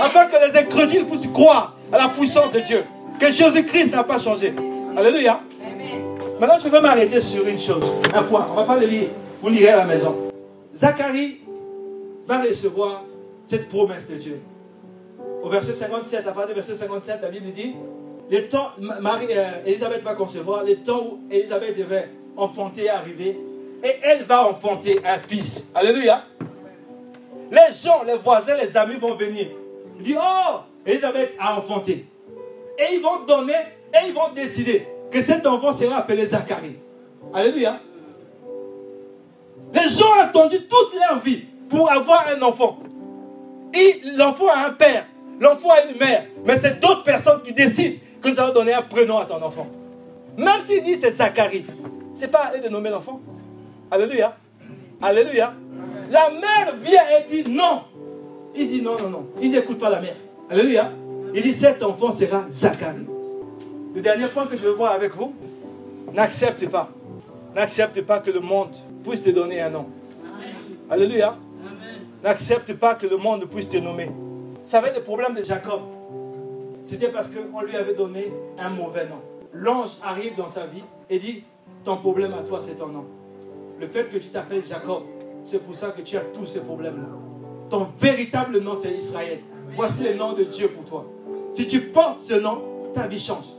Afin 0.02 0.26
que 0.28 0.36
les 0.48 0.58
incrédules 0.60 1.06
puissent 1.06 1.32
croire 1.34 1.76
à 1.92 1.98
la 1.98 2.10
puissance 2.10 2.52
de 2.52 2.60
Dieu. 2.60 2.84
Que 3.20 3.32
Jésus-Christ 3.32 3.92
n'a 3.92 4.04
pas 4.04 4.20
changé. 4.20 4.54
Alléluia. 4.96 5.40
Maintenant, 6.40 6.58
je 6.64 6.70
veux 6.70 6.82
m'arrêter 6.82 7.20
sur 7.22 7.46
une 7.48 7.60
chose, 7.60 7.94
un 8.14 8.24
point. 8.24 8.48
On 8.50 8.54
ne 8.54 8.56
va 8.58 8.64
pas 8.64 8.78
le 8.78 8.86
lire. 8.86 9.10
Vous 9.42 9.50
lirez 9.50 9.70
à 9.70 9.78
la 9.78 9.86
maison. 9.86 10.32
Zacharie 10.76 11.42
va 12.26 12.42
recevoir 12.42 13.04
cette 13.46 13.68
promesse 13.68 14.10
de 14.10 14.16
Dieu. 14.16 14.42
Au 15.42 15.50
verset 15.50 15.74
57, 15.74 16.28
à 16.28 16.32
partir 16.32 16.48
du 16.50 16.54
verset 16.54 16.76
57, 16.76 17.20
la 17.22 17.30
Bible 17.30 17.52
dit 17.52 17.76
les 18.30 18.48
temps, 18.48 18.70
Marie, 18.78 19.28
euh, 19.32 19.66
Elisabeth 19.66 20.04
va 20.04 20.14
concevoir, 20.14 20.64
les 20.64 20.76
temps 20.76 21.04
où 21.04 21.20
Elisabeth 21.32 21.76
devait 21.76 22.10
enfanter 22.38 22.88
arriver, 22.88 23.40
et 23.84 23.96
elle 24.04 24.24
va 24.24 24.48
enfanter 24.48 25.00
un 25.04 25.18
fils. 25.18 25.68
Alléluia. 25.74 26.24
Les 27.52 27.74
gens, 27.74 28.04
les 28.06 28.18
voisins, 28.18 28.56
les 28.58 28.78
amis 28.78 28.98
vont 28.98 29.16
venir. 29.16 29.48
Ils 29.98 30.04
disent, 30.04 30.20
oh, 30.22 30.58
Elisabeth 30.86 31.36
a 31.40 31.58
enfanté. 31.58 32.06
Et 32.78 32.94
ils 32.94 33.02
vont 33.02 33.24
donner, 33.26 33.56
et 33.94 34.08
ils 34.08 34.14
vont 34.14 34.32
décider 34.36 34.88
que 35.12 35.22
cet 35.22 35.46
enfant 35.46 35.72
sera 35.72 35.98
appelé 35.98 36.26
Zacharie. 36.26 36.76
Alléluia. 37.34 37.80
Les 39.74 39.90
gens 39.90 40.08
ont 40.18 40.22
attendu 40.22 40.58
toute 40.68 41.00
leur 41.00 41.20
vie 41.20 41.44
pour 41.70 41.92
avoir 41.92 42.26
un 42.36 42.42
enfant. 42.42 42.80
L'enfant 44.18 44.48
a 44.48 44.68
un 44.68 44.72
père, 44.72 45.06
l'enfant 45.40 45.70
a 45.70 45.92
une 45.92 46.00
mère, 46.00 46.26
mais 46.46 46.60
c'est 46.60 46.80
d'autres 46.80 47.04
personnes 47.04 47.42
qui 47.44 47.54
décident 47.54 47.98
que 48.22 48.30
nous 48.30 48.40
allons 48.40 48.54
donner 48.54 48.74
un 48.74 48.82
prénom 48.82 49.18
à 49.18 49.26
ton 49.26 49.42
enfant. 49.42 49.68
Même 50.38 50.62
s'il 50.62 50.82
dit 50.84 50.96
c'est 50.96 51.12
Zacharie, 51.12 51.66
c'est 52.16 52.30
pas 52.30 52.46
à 52.46 52.58
eux 52.58 52.62
de 52.62 52.70
nommer 52.70 52.90
l'enfant. 52.90 53.22
Alléluia. 53.92 54.36
Alléluia. 55.02 55.54
La 56.10 56.32
mère 56.32 56.76
vient 56.82 57.04
et 57.18 57.30
dit 57.30 57.50
non. 57.50 57.84
Il 58.56 58.68
dit 58.68 58.82
non, 58.82 58.98
non, 59.00 59.10
non. 59.10 59.28
Ils 59.42 59.52
n'écoutent 59.52 59.80
pas 59.80 59.90
la 59.90 60.02
mère. 60.02 60.16
Alléluia. 60.50 60.92
Il 61.36 61.42
dit 61.42 61.54
cet 61.54 61.84
enfant 61.84 62.12
sera 62.12 62.46
Zacharie. 62.50 63.06
Le 64.00 64.04
dernier 64.04 64.28
point 64.28 64.48
que 64.48 64.56
je 64.56 64.62
veux 64.62 64.72
voir 64.72 64.94
avec 64.94 65.14
vous, 65.14 65.34
n'accepte 66.14 66.70
pas. 66.70 66.90
N'accepte 67.54 68.02
pas 68.04 68.20
que 68.20 68.32
le 68.32 68.40
monde 68.40 68.70
puisse 69.04 69.22
te 69.22 69.30
donner 69.30 69.60
un 69.60 69.72
nom. 69.72 69.88
Alléluia. 70.90 71.36
N'accepte 72.24 72.76
pas 72.76 72.96
que 72.96 73.08
le 73.08 73.18
monde 73.18 73.44
puisse 73.50 73.68
te 73.68 73.76
nommer. 73.76 74.06
Vous 74.06 74.62
savez 74.64 74.92
le 74.96 75.02
problème 75.02 75.34
de 75.34 75.44
Jacob 75.44 75.82
C'était 76.86 77.10
parce 77.10 77.28
qu'on 77.28 77.60
lui 77.60 77.76
avait 77.76 77.94
donné 77.94 78.32
un 78.58 78.70
mauvais 78.70 79.06
nom. 79.06 79.20
L'ange 79.52 79.98
arrive 80.02 80.34
dans 80.38 80.48
sa 80.48 80.66
vie 80.66 80.86
et 81.10 81.20
dit, 81.20 81.44
ton 81.84 81.98
problème 81.98 82.32
à 82.40 82.44
toi, 82.44 82.62
c'est 82.66 82.76
ton 82.76 82.88
nom. 82.88 83.04
Le 83.82 83.88
fait 83.88 84.06
que 84.06 84.18
tu 84.18 84.30
t'appelles 84.30 84.64
Jacob, 84.66 85.04
c'est 85.44 85.62
pour 85.62 85.76
ça 85.76 85.90
que 85.90 86.04
tu 86.04 86.16
as 86.16 86.22
tous 86.22 86.46
ces 86.46 86.62
problèmes-là. 86.62 87.10
Ton 87.70 87.90
véritable 88.00 88.60
nom, 88.60 88.78
c'est 88.82 88.94
Israël. 88.94 89.42
Voici 89.76 90.02
le 90.04 90.14
nom 90.14 90.32
de 90.32 90.46
Dieu 90.46 90.70
pour 90.70 90.86
toi. 90.86 91.06
Si 91.52 91.68
tu 91.68 91.82
portes 91.82 92.22
ce 92.22 92.36
nom, 92.36 92.64
ta 92.94 93.06
vie 93.06 93.20
change. 93.20 93.59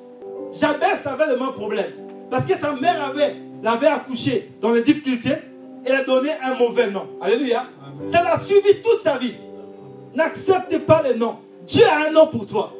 Jabez 0.52 1.06
avait 1.06 1.26
le 1.26 1.38
même 1.38 1.52
problème. 1.52 1.90
Parce 2.30 2.46
que 2.46 2.56
sa 2.56 2.72
mère 2.72 3.04
avait, 3.04 3.34
l'avait 3.62 3.86
accouché 3.88 4.50
dans 4.60 4.72
les 4.72 4.82
difficultés 4.82 5.36
et 5.84 5.90
a 5.90 6.04
donné 6.04 6.30
un 6.42 6.54
mauvais 6.54 6.90
nom. 6.90 7.06
Alléluia. 7.20 7.64
Ça 8.06 8.22
l'a 8.22 8.38
suivi 8.38 8.80
toute 8.82 9.02
sa 9.02 9.18
vie. 9.18 9.34
N'accepte 10.14 10.78
pas 10.86 11.02
le 11.02 11.14
nom. 11.14 11.36
Dieu 11.66 11.84
a 11.84 12.08
un 12.08 12.10
nom 12.10 12.26
pour 12.26 12.46
toi. 12.46 12.72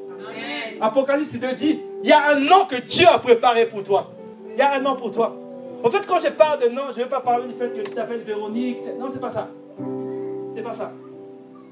Apocalypse 0.80 1.34
2 1.34 1.46
dit, 1.58 1.78
il 2.02 2.08
y 2.08 2.12
a 2.12 2.30
un 2.30 2.40
nom 2.40 2.64
que 2.68 2.76
Dieu 2.76 3.06
a 3.06 3.18
préparé 3.18 3.66
pour 3.66 3.84
toi. 3.84 4.10
Il 4.52 4.58
y 4.58 4.62
a 4.62 4.74
un 4.74 4.80
nom 4.80 4.96
pour 4.96 5.10
toi. 5.10 5.36
En 5.82 5.90
fait, 5.90 6.06
quand 6.06 6.20
je 6.20 6.28
parle 6.30 6.60
de 6.60 6.68
nom, 6.68 6.82
je 6.92 6.98
ne 6.98 7.04
vais 7.04 7.10
pas 7.10 7.20
parler 7.20 7.46
du 7.46 7.54
fait 7.54 7.72
que 7.72 7.86
tu 7.86 7.94
t'appelles 7.94 8.20
Véronique. 8.20 8.78
Non, 8.98 9.06
c'est 9.12 9.20
pas 9.20 9.30
ça. 9.30 9.48
C'est 10.54 10.62
pas 10.62 10.72
ça. 10.72 10.92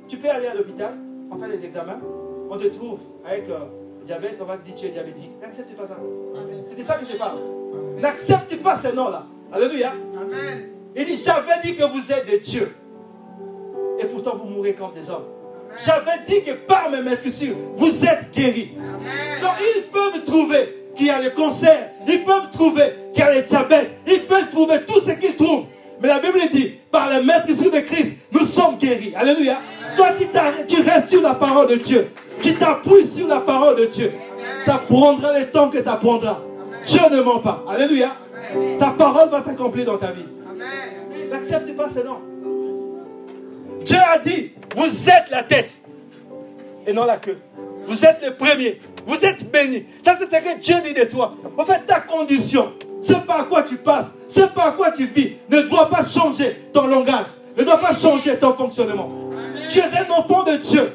Tu 0.08 0.16
peux 0.16 0.28
aller 0.30 0.46
à 0.46 0.54
l'hôpital, 0.54 0.94
on 1.30 1.36
fait 1.36 1.48
les 1.48 1.64
examens, 1.66 2.00
on 2.50 2.56
te 2.56 2.66
trouve 2.68 2.98
avec 3.26 3.48
euh, 3.50 3.58
diabète, 4.08 4.38
on 4.40 4.44
va 4.44 4.56
te 4.56 4.64
dire 4.64 4.74
tu 4.74 4.86
es 4.86 4.88
diabétique. 4.88 5.32
N'accepte 5.40 5.76
pas 5.76 5.86
ça. 5.86 5.98
C'est 6.66 6.78
de 6.78 6.82
ça 6.82 6.94
que 6.94 7.04
je 7.10 7.16
parle. 7.18 7.40
N'accepte 7.98 8.56
pas 8.62 8.76
ce 8.76 8.94
nom-là. 8.94 9.26
Alléluia. 9.52 9.92
Amen. 10.16 10.68
Il 10.96 11.04
dit, 11.04 11.22
j'avais 11.22 11.60
dit 11.62 11.74
que 11.74 11.84
vous 11.84 12.12
êtes 12.12 12.26
des 12.26 12.38
dieux. 12.38 12.74
Et 14.00 14.06
pourtant, 14.06 14.36
vous 14.36 14.48
mourrez 14.48 14.72
comme 14.72 14.94
des 14.94 15.10
hommes. 15.10 15.26
J'avais 15.84 16.24
dit 16.26 16.42
que 16.42 16.52
par 16.52 16.90
mes 16.90 17.02
maîtresses, 17.02 17.44
vous 17.74 18.04
êtes 18.04 18.30
guéris. 18.32 18.70
Donc, 19.42 19.52
ils 19.76 19.82
peuvent 19.92 20.24
trouver 20.24 20.86
qu'il 20.96 21.06
y 21.06 21.10
a 21.10 21.20
le 21.20 21.30
cancer, 21.30 21.90
ils 22.08 22.24
peuvent 22.24 22.50
trouver 22.50 22.84
qu'il 23.12 23.22
y 23.22 23.26
a 23.26 23.34
le 23.34 23.42
diabète, 23.42 23.90
ils 24.06 24.22
peuvent 24.22 24.48
trouver 24.50 24.80
tout 24.86 25.00
ce 25.00 25.12
qu'ils 25.12 25.36
trouvent. 25.36 25.66
Mais 26.00 26.08
la 26.08 26.18
Bible 26.18 26.40
dit, 26.50 26.78
par 26.90 27.10
les 27.10 27.22
maîtresses 27.22 27.70
de 27.70 27.80
Christ, 27.80 28.14
nous 28.32 28.46
sommes 28.46 28.78
guéris. 28.78 29.12
Alléluia. 29.14 29.58
Toi 29.96 30.10
qui 30.12 30.26
tu 30.66 30.82
restes 30.82 31.10
sur 31.10 31.20
la 31.20 31.34
parole 31.34 31.68
de 31.68 31.74
Dieu, 31.74 32.08
qui 32.42 32.54
t'appuies 32.54 33.04
sur 33.04 33.28
la 33.28 33.40
parole 33.40 33.76
de 33.76 33.84
Dieu, 33.86 34.12
ça 34.64 34.80
prendra 34.86 35.38
le 35.38 35.46
temps 35.46 35.70
que 35.70 35.82
ça 35.82 35.96
prendra. 35.96 36.40
Dieu 36.84 37.00
ne 37.10 37.20
ment 37.20 37.40
pas. 37.40 37.64
Alléluia. 37.68 38.12
Ta 38.78 38.90
parole 38.90 39.28
va 39.28 39.42
s'accomplir 39.42 39.84
dans 39.84 39.98
ta 39.98 40.12
vie. 40.12 40.24
N'accepte 41.30 41.74
pas 41.76 41.88
ce 41.88 42.00
nom. 42.00 42.18
Dieu 43.84 43.98
a 44.12 44.18
dit, 44.18 44.52
vous 44.76 45.08
êtes 45.08 45.30
la 45.30 45.42
tête 45.42 45.76
et 46.86 46.92
non 46.92 47.04
la 47.04 47.18
queue. 47.18 47.38
Vous 47.86 48.04
êtes 48.04 48.24
le 48.24 48.34
premier. 48.34 48.80
Vous 49.06 49.24
êtes 49.24 49.50
béni. 49.50 49.86
Ça, 50.02 50.14
c'est 50.18 50.26
ce 50.26 50.30
que 50.30 50.58
Dieu 50.60 50.76
dit 50.84 50.94
de 50.94 51.04
toi. 51.04 51.34
En 51.56 51.64
fait, 51.64 51.86
ta 51.86 52.00
condition, 52.00 52.72
c'est 53.00 53.24
par 53.24 53.48
quoi 53.48 53.62
tu 53.62 53.76
passes, 53.76 54.12
c'est 54.28 54.52
par 54.52 54.76
quoi 54.76 54.90
tu 54.90 55.06
vis, 55.06 55.36
ne 55.48 55.62
doit 55.62 55.88
pas 55.88 56.04
changer 56.04 56.56
ton 56.72 56.86
langage, 56.86 57.26
ne 57.56 57.64
doit 57.64 57.78
pas 57.78 57.92
changer 57.92 58.36
ton 58.36 58.52
fonctionnement. 58.54 59.10
Tu 59.68 59.78
es 59.78 59.82
un 59.82 60.10
enfant 60.10 60.44
de 60.44 60.56
Dieu. 60.56 60.92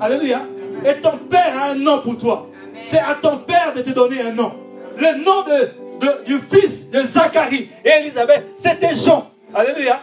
Alléluia. 0.00 0.40
Et 0.84 1.00
ton 1.00 1.18
Père 1.28 1.58
a 1.60 1.70
un 1.70 1.74
nom 1.74 2.00
pour 2.00 2.16
toi. 2.16 2.48
C'est 2.84 2.98
à 2.98 3.16
ton 3.20 3.38
Père 3.38 3.72
de 3.76 3.82
te 3.82 3.90
donner 3.90 4.20
un 4.22 4.32
nom. 4.32 4.52
Le 4.96 5.22
nom 5.22 5.42
de, 5.42 6.24
du 6.24 6.38
fils 6.38 6.90
de 6.90 7.00
Zacharie 7.00 7.68
et 7.84 7.88
Elisabeth, 8.00 8.44
c'était 8.56 8.94
Jean. 8.94 9.30
Alléluia. 9.54 10.00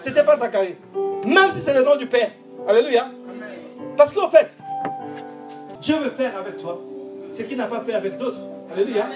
C'était 0.00 0.24
pas 0.24 0.36
Zacharie. 0.36 0.76
Même 1.26 1.50
si 1.50 1.60
c'est 1.60 1.74
le 1.74 1.82
nom 1.82 1.96
du 1.96 2.06
Père. 2.06 2.30
Alléluia. 2.66 3.10
Parce 3.96 4.12
qu'en 4.12 4.30
fait, 4.30 4.56
Dieu 5.80 5.96
veut 5.96 6.10
faire 6.10 6.36
avec 6.38 6.56
toi 6.56 6.80
ce 7.32 7.42
qu'il 7.42 7.58
n'a 7.58 7.66
pas 7.66 7.80
fait 7.80 7.94
avec 7.94 8.16
d'autres. 8.16 8.40
Alléluia. 8.72 9.06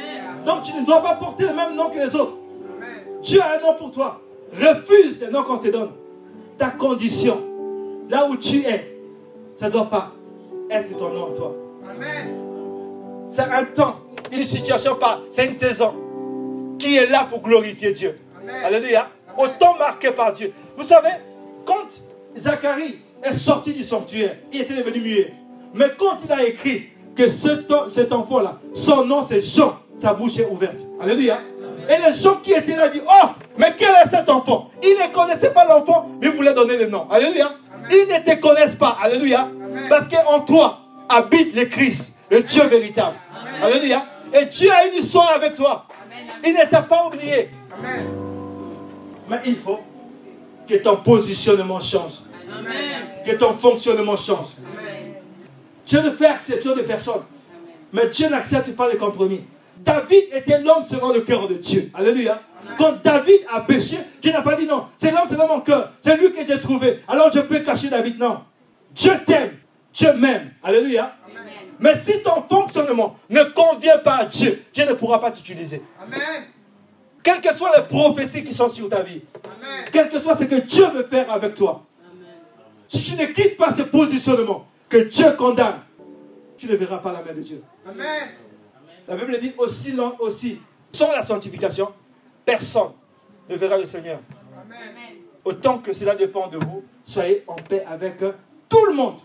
Donc 0.45 0.63
tu 0.63 0.75
ne 0.75 0.85
dois 0.85 1.03
pas 1.03 1.15
porter 1.15 1.45
le 1.45 1.55
même 1.55 1.75
nom 1.75 1.89
que 1.89 1.99
les 1.99 2.15
autres. 2.15 2.37
Dieu 3.23 3.41
a 3.41 3.59
un 3.59 3.61
nom 3.61 3.75
pour 3.79 3.91
toi. 3.91 4.21
Refuse 4.53 5.21
le 5.21 5.31
nom 5.31 5.43
qu'on 5.43 5.59
te 5.59 5.69
donne. 5.69 5.93
Ta 6.57 6.71
condition, 6.71 7.39
là 8.11 8.27
où 8.29 8.37
tu 8.37 8.59
es, 8.59 8.97
ça 9.55 9.67
ne 9.67 9.73
doit 9.73 9.89
pas 9.89 10.13
être 10.71 10.97
ton 10.97 11.11
nom 11.11 11.33
à 11.33 11.37
toi. 11.37 11.55
C'est 13.31 13.43
un 13.43 13.65
temps, 13.65 13.97
une 14.33 14.45
situation 14.45 14.95
pas, 14.97 15.21
c'est 15.31 15.47
une 15.47 15.59
saison 15.59 15.95
qui 16.79 16.97
est 16.97 17.07
là 17.07 17.27
pour 17.29 17.43
glorifier 17.43 17.93
Dieu. 17.93 18.19
Alléluia. 18.65 19.09
Autant 19.37 19.77
marqué 19.77 20.11
par 20.11 20.33
Dieu. 20.33 20.53
Vous 20.77 20.83
savez, 20.83 21.11
quand 21.65 21.87
Zacharie 22.37 22.99
est 23.23 23.33
sorti 23.33 23.73
du 23.73 23.83
sanctuaire, 23.83 24.35
il 24.53 24.63
était 24.63 24.75
devenu 24.75 25.01
muet. 25.01 25.33
Mais 25.75 25.87
quand 25.99 26.17
il 26.25 26.33
a 26.33 26.45
écrit 26.45 26.89
que 27.15 27.29
cet 27.29 28.13
enfant-là, 28.13 28.59
son 28.75 29.05
nom 29.05 29.25
c'est 29.29 29.43
Jean, 29.43 29.77
sa 29.99 30.15
bouche 30.15 30.39
est 30.39 30.49
ouverte. 30.49 30.79
Alléluia. 31.01 31.39
Et 31.89 32.09
les 32.09 32.17
gens 32.17 32.37
qui 32.43 32.53
étaient 32.53 32.77
là 32.77 32.89
disent, 32.89 33.03
oh, 33.07 33.29
mais 33.57 33.75
quel 33.77 33.91
est 33.91 34.11
cet 34.11 34.29
enfant? 34.29 34.71
Ils 34.83 34.97
ne 35.01 35.15
connaissaient 35.15 35.53
pas 35.53 35.65
l'enfant, 35.65 36.09
mais 36.21 36.29
ils 36.29 36.33
voulaient 36.33 36.55
donner 36.55 36.77
le 36.77 36.87
nom. 36.87 37.09
Alléluia. 37.11 37.53
Ils 37.91 38.07
ne 38.09 38.19
te 38.25 38.41
connaissent 38.41 38.75
pas. 38.75 38.99
Alléluia. 39.03 39.49
Parce 39.89 40.09
qu'en 40.09 40.41
toi 40.41 40.81
habite 41.09 41.55
le 41.55 41.65
Christ, 41.67 42.13
le 42.31 42.43
Dieu 42.43 42.63
véritable. 42.65 43.17
Alléluia. 43.63 44.05
Et 44.33 44.45
Dieu 44.47 44.71
a 44.71 44.87
une 44.87 44.95
histoire 44.95 45.33
avec 45.35 45.55
toi. 45.55 45.87
Il 46.45 46.53
ne 46.53 46.65
t'a 46.69 46.83
pas 46.83 47.07
oublié. 47.07 47.51
Mais 49.29 49.41
il 49.47 49.57
faut 49.57 49.81
que 50.69 50.75
ton 50.77 50.97
positionnement 50.97 51.81
change. 51.81 52.21
Que 53.25 53.35
ton 53.37 53.55
fonctionnement 53.55 54.17
change. 54.17 54.49
Dieu 55.87 56.01
ne 56.03 56.11
fait 56.11 56.27
acception 56.27 56.75
de 56.75 56.83
personne. 56.83 57.23
Mais 57.93 58.07
Dieu 58.09 58.29
n'accepte 58.29 58.75
pas 58.77 58.89
les 58.89 58.97
compromis. 58.97 59.41
David 59.79 60.25
était 60.33 60.61
l'homme 60.61 60.85
selon 60.89 61.13
le 61.13 61.21
cœur 61.21 61.49
de 61.49 61.55
Dieu. 61.55 61.91
Alléluia. 61.95 62.41
Quand 62.77 63.03
David 63.03 63.41
a 63.53 63.61
péché, 63.61 63.99
Dieu 64.21 64.33
n'a 64.33 64.43
pas 64.43 64.55
dit 64.55 64.67
non, 64.67 64.85
c'est 64.99 65.11
l'homme 65.11 65.29
selon 65.29 65.49
mon 65.49 65.61
cœur. 65.61 65.93
C'est 66.03 66.17
lui 66.17 66.33
que 66.33 66.45
j'ai 66.47 66.61
trouvé. 66.61 67.01
Alors 67.09 67.31
je 67.33 67.41
peux 67.41 67.61
cacher 67.61 67.89
David. 67.89 68.19
Non. 68.19 68.41
Dieu 68.95 69.13
t'aime. 69.25 69.53
Dieu 69.93 70.13
m'aime. 70.15 70.53
Alléluia. 70.63 71.15
Mais 71.81 71.95
si 71.99 72.23
ton 72.23 72.43
fonctionnement 72.43 73.17
ne 73.31 73.43
convient 73.45 73.99
pas 73.99 74.17
à 74.17 74.25
Dieu, 74.27 74.65
Dieu 74.73 74.85
ne 74.87 74.95
pourra 74.95 75.21
pas 75.21 75.31
t'utiliser. 75.31 75.83
Amen. 76.03 76.45
Quelles 77.23 77.41
que 77.41 77.55
soient 77.55 77.73
les 77.77 77.85
prophéties 77.85 78.45
qui 78.45 78.55
sont 78.55 78.69
sur 78.69 78.89
ta 78.89 79.03
vie. 79.03 79.23
Quel 79.93 80.09
que 80.09 80.19
soit 80.19 80.37
ce 80.37 80.45
que 80.45 80.57
Dieu 80.61 80.87
veut 80.89 81.05
faire 81.05 81.31
avec 81.33 81.55
toi. 81.55 81.85
Si 82.89 83.03
tu 83.03 83.17
ne 83.17 83.27
quittes 83.27 83.57
pas 83.57 83.73
ce 83.75 83.83
positionnement 83.83 84.67
que 84.89 84.97
Dieu 84.99 85.31
condamne, 85.33 85.81
tu 86.57 86.67
ne 86.67 86.75
verras 86.75 86.99
pas 86.99 87.13
la 87.13 87.23
main 87.23 87.33
de 87.35 87.43
Dieu. 87.43 87.63
Amen. 87.87 88.29
La 89.07 89.17
Bible 89.17 89.39
dit 89.41 89.53
aussi, 89.59 89.93
long- 89.93 90.17
aussi 90.21 90.59
sans 90.93 91.13
la 91.13 91.23
sanctification, 91.23 91.93
personne 92.45 92.91
ne 93.49 93.57
verra 93.57 93.77
le 93.79 93.87
Seigneur. 93.87 94.21
Amen. 94.65 94.79
Autant 95.45 95.79
que 95.79 95.93
cela 95.93 96.15
dépend 96.15 96.49
de 96.49 96.59
vous, 96.59 96.83
soyez 97.05 97.45
en 97.47 97.55
paix 97.57 97.85
avec 97.89 98.17
tout 98.69 98.85
le 98.87 98.95
monde, 98.95 99.17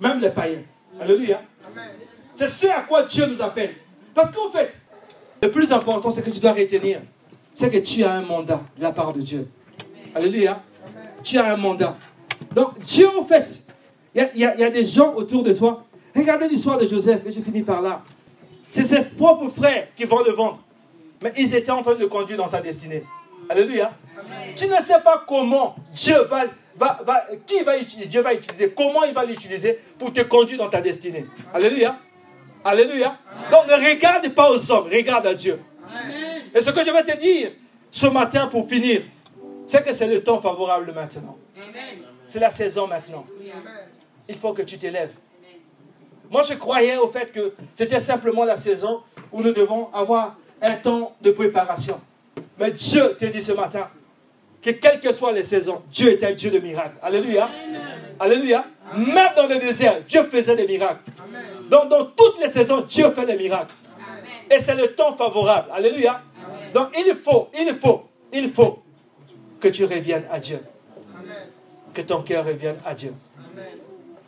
même 0.00 0.20
les 0.20 0.30
païens. 0.30 0.62
Alléluia. 1.00 1.40
Amen. 1.66 1.90
C'est 2.34 2.48
ce 2.48 2.66
à 2.66 2.80
quoi 2.80 3.04
Dieu 3.04 3.26
nous 3.26 3.40
appelle. 3.42 3.74
Parce 4.14 4.30
qu'en 4.30 4.50
fait, 4.50 4.76
le 5.42 5.50
plus 5.50 5.70
important, 5.72 6.10
c'est 6.10 6.22
que 6.22 6.30
tu 6.30 6.40
dois 6.40 6.52
retenir, 6.52 7.00
c'est 7.54 7.70
que 7.70 7.78
tu 7.78 8.04
as 8.04 8.12
un 8.12 8.22
mandat 8.22 8.60
de 8.76 8.82
la 8.82 8.92
part 8.92 9.12
de 9.12 9.20
Dieu. 9.20 9.48
Alléluia. 10.14 10.62
Tu 11.22 11.38
as 11.38 11.52
un 11.52 11.56
mandat. 11.56 11.96
Donc 12.54 12.78
Dieu, 12.80 13.08
en 13.18 13.24
fait, 13.24 13.62
y 14.14 14.20
y, 14.20 14.28
il 14.34 14.60
y 14.60 14.64
a 14.64 14.70
des 14.70 14.84
gens 14.84 15.14
autour 15.14 15.42
de 15.42 15.52
toi. 15.52 15.84
Regardez 16.14 16.48
l'histoire 16.48 16.78
de 16.78 16.86
Joseph, 16.86 17.24
et 17.26 17.32
je 17.32 17.40
finis 17.40 17.62
par 17.62 17.80
là. 17.80 18.02
C'est 18.68 18.84
ses 18.84 19.02
propres 19.04 19.48
frères 19.50 19.88
qui 19.94 20.04
vont 20.04 20.22
le 20.22 20.32
vendre. 20.32 20.62
Mais 21.22 21.32
ils 21.36 21.54
étaient 21.54 21.70
en 21.70 21.82
train 21.82 21.94
de 21.94 22.00
le 22.00 22.08
conduire 22.08 22.38
dans 22.38 22.48
sa 22.48 22.60
destinée. 22.60 23.04
Alléluia. 23.48 23.92
Tu 24.56 24.66
ne 24.66 24.74
sais 24.74 25.00
pas 25.04 25.24
comment 25.26 25.76
Dieu 25.94 26.16
va, 26.28 26.42
va, 26.76 27.00
va- 27.04 27.24
qui 27.46 27.62
va 27.62 27.78
utiliser, 27.78 28.08
Dieu 28.08 28.22
va 28.22 28.34
utiliser, 28.34 28.70
comment 28.70 29.04
il 29.04 29.12
va 29.14 29.24
l'utiliser 29.24 29.78
pour 29.98 30.12
te 30.12 30.20
conduire 30.22 30.58
dans 30.58 30.68
ta 30.70 30.80
destinée? 30.80 31.24
Alléluia. 31.52 31.96
Alléluia. 32.64 33.16
Donc 33.50 33.66
ne 33.68 33.74
regarde 33.90 34.28
pas 34.30 34.50
aux 34.50 34.70
hommes, 34.70 34.88
regarde 34.90 35.26
à 35.26 35.34
Dieu. 35.34 35.58
Et 36.54 36.60
ce 36.60 36.70
que 36.70 36.84
je 36.84 36.90
vais 36.92 37.02
te 37.02 37.16
dire 37.18 37.50
ce 37.90 38.06
matin 38.06 38.46
pour 38.46 38.68
finir, 38.68 39.02
c'est 39.66 39.84
que 39.84 39.92
c'est 39.92 40.06
le 40.06 40.22
temps 40.22 40.40
favorable 40.40 40.92
maintenant. 40.94 41.36
C'est 42.28 42.40
la 42.40 42.50
saison 42.50 42.86
maintenant. 42.86 43.26
Il 44.28 44.34
faut 44.36 44.52
que 44.52 44.62
tu 44.62 44.78
t'élèves. 44.78 45.12
Moi, 46.30 46.42
je 46.48 46.54
croyais 46.54 46.96
au 46.96 47.08
fait 47.08 47.30
que 47.30 47.52
c'était 47.74 48.00
simplement 48.00 48.44
la 48.44 48.56
saison 48.56 49.02
où 49.32 49.42
nous 49.42 49.52
devons 49.52 49.90
avoir 49.92 50.36
un 50.62 50.72
temps 50.76 51.14
de 51.20 51.30
préparation. 51.32 52.00
Mais 52.58 52.70
Dieu 52.70 53.14
te 53.18 53.26
dit 53.26 53.42
ce 53.42 53.52
matin 53.52 53.90
que 54.62 54.70
quelles 54.70 55.00
que 55.00 55.12
soient 55.12 55.32
les 55.32 55.42
saisons, 55.42 55.82
Dieu 55.90 56.10
est 56.10 56.24
un 56.24 56.32
Dieu 56.32 56.50
de 56.50 56.60
miracles. 56.60 56.96
Alléluia. 57.02 57.50
Alléluia. 58.18 58.64
Même 58.96 59.32
dans 59.36 59.48
le 59.48 59.58
désert, 59.58 60.00
Dieu 60.08 60.22
faisait 60.30 60.54
des 60.54 60.66
miracles. 60.66 61.02
Donc, 61.68 61.88
dans 61.88 62.04
toutes 62.04 62.40
les 62.40 62.50
saisons, 62.50 62.82
Dieu 62.82 63.10
fait 63.10 63.26
des 63.26 63.36
miracles. 63.36 63.74
Et 64.50 64.60
c'est 64.60 64.76
le 64.76 64.88
temps 64.88 65.16
favorable. 65.16 65.68
Alléluia. 65.72 66.20
Donc, 66.74 66.88
il 66.96 67.14
faut, 67.14 67.48
il 67.58 67.74
faut, 67.74 68.04
il 68.32 68.52
faut 68.52 68.82
que 69.58 69.68
tu 69.68 69.84
reviennes 69.84 70.24
à 70.30 70.38
Dieu. 70.38 70.60
Que 71.92 72.02
ton 72.02 72.22
cœur 72.22 72.46
revienne 72.46 72.76
à 72.84 72.94
Dieu. 72.94 73.12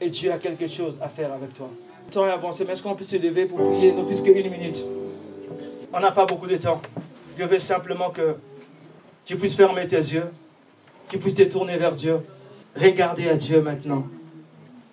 Et 0.01 0.11
Dieu 0.11 0.33
a 0.33 0.39
quelque 0.39 0.67
chose 0.69 0.99
à 1.01 1.09
faire 1.09 1.33
avec 1.33 1.55
toi. 1.55 1.71
Le 2.07 2.13
temps 2.13 2.27
est 2.27 2.31
avancé, 2.31 2.65
mais 2.65 2.73
est-ce 2.73 2.83
qu'on 2.83 2.95
peut 2.95 3.05
se 3.05 3.17
lever 3.17 3.47
pour 3.47 3.59
prier, 3.71 3.93
ne 3.93 4.05
fût-ce 4.05 4.23
qu'une 4.23 4.51
minute 4.51 4.85
On 5.93 6.01
n'a 6.01 6.11
pas 6.11 6.27
beaucoup 6.27 6.47
de 6.47 6.57
temps. 6.57 6.83
Je 7.39 7.45
veux 7.45 7.59
simplement 7.59 8.11
que 8.11 8.37
tu 9.25 9.37
puisses 9.37 9.57
fermer 9.57 9.87
tes 9.87 9.97
yeux, 9.97 10.31
tu 11.09 11.19
puisses 11.19 11.35
te 11.35 11.43
tourner 11.43 11.77
vers 11.77 11.93
Dieu. 11.93 12.19
Regarder 12.77 13.29
à 13.29 13.37
Dieu 13.37 13.63
maintenant. 13.63 14.05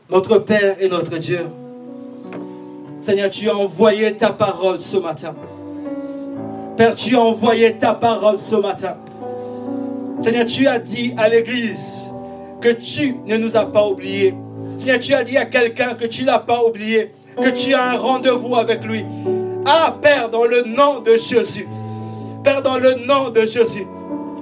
Notre 0.10 0.38
Père 0.38 0.76
et 0.80 0.88
notre 0.88 1.18
Dieu. 1.18 1.40
Seigneur, 3.02 3.32
tu 3.32 3.50
as 3.50 3.58
envoyé 3.58 4.14
ta 4.14 4.32
parole 4.32 4.80
ce 4.80 4.98
matin. 4.98 5.34
Père, 6.78 6.96
tu 6.96 7.16
as 7.16 7.22
envoyé 7.22 7.78
ta 7.78 7.94
parole 7.96 8.40
ce 8.40 8.56
matin. 8.56 8.98
Seigneur, 10.22 10.46
tu 10.46 10.68
as 10.68 10.78
dit 10.78 11.14
à 11.18 11.28
l'Église 11.28 12.12
que 12.62 12.70
tu 12.70 13.16
ne 13.26 13.38
nous 13.38 13.58
as 13.58 13.66
pas 13.66 13.88
oubliés. 13.88 14.36
Seigneur, 14.78 15.00
tu 15.00 15.14
as 15.14 15.24
dit 15.24 15.38
à 15.38 15.46
quelqu'un 15.46 15.96
que 15.96 16.06
tu 16.06 16.22
ne 16.22 16.28
l'as 16.28 16.40
pas 16.40 16.64
oublié, 16.64 17.12
que 17.36 17.50
tu 17.50 17.74
as 17.74 17.92
un 17.92 17.98
rendez-vous 17.98 18.56
avec 18.56 18.84
lui. 18.84 19.04
Ah, 19.66 19.96
Père, 20.00 20.30
dans 20.30 20.46
le 20.46 20.64
nom 20.64 21.00
de 21.00 21.18
Jésus. 21.18 21.68
Père, 22.44 22.62
dans 22.62 22.78
le 22.78 23.06
nom 23.06 23.30
de 23.30 23.42
Jésus. 23.42 23.88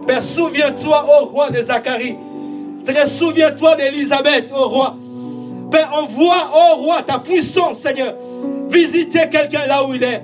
Père, 0.09 0.23
souviens-toi, 0.23 1.05
ô 1.07 1.25
roi 1.25 1.51
de 1.51 1.61
Zacharie. 1.61 2.15
Souviens-toi 3.05 3.75
d'Élisabeth, 3.75 4.51
ô 4.51 4.67
roi. 4.67 4.95
Père, 5.69 5.91
envoie, 5.93 6.49
ô 6.51 6.77
roi, 6.77 7.03
ta 7.05 7.19
puissance, 7.19 7.77
Seigneur. 7.77 8.15
Visiter 8.71 9.29
quelqu'un 9.29 9.67
là 9.67 9.85
où 9.85 9.93
il 9.93 10.03
est. 10.03 10.23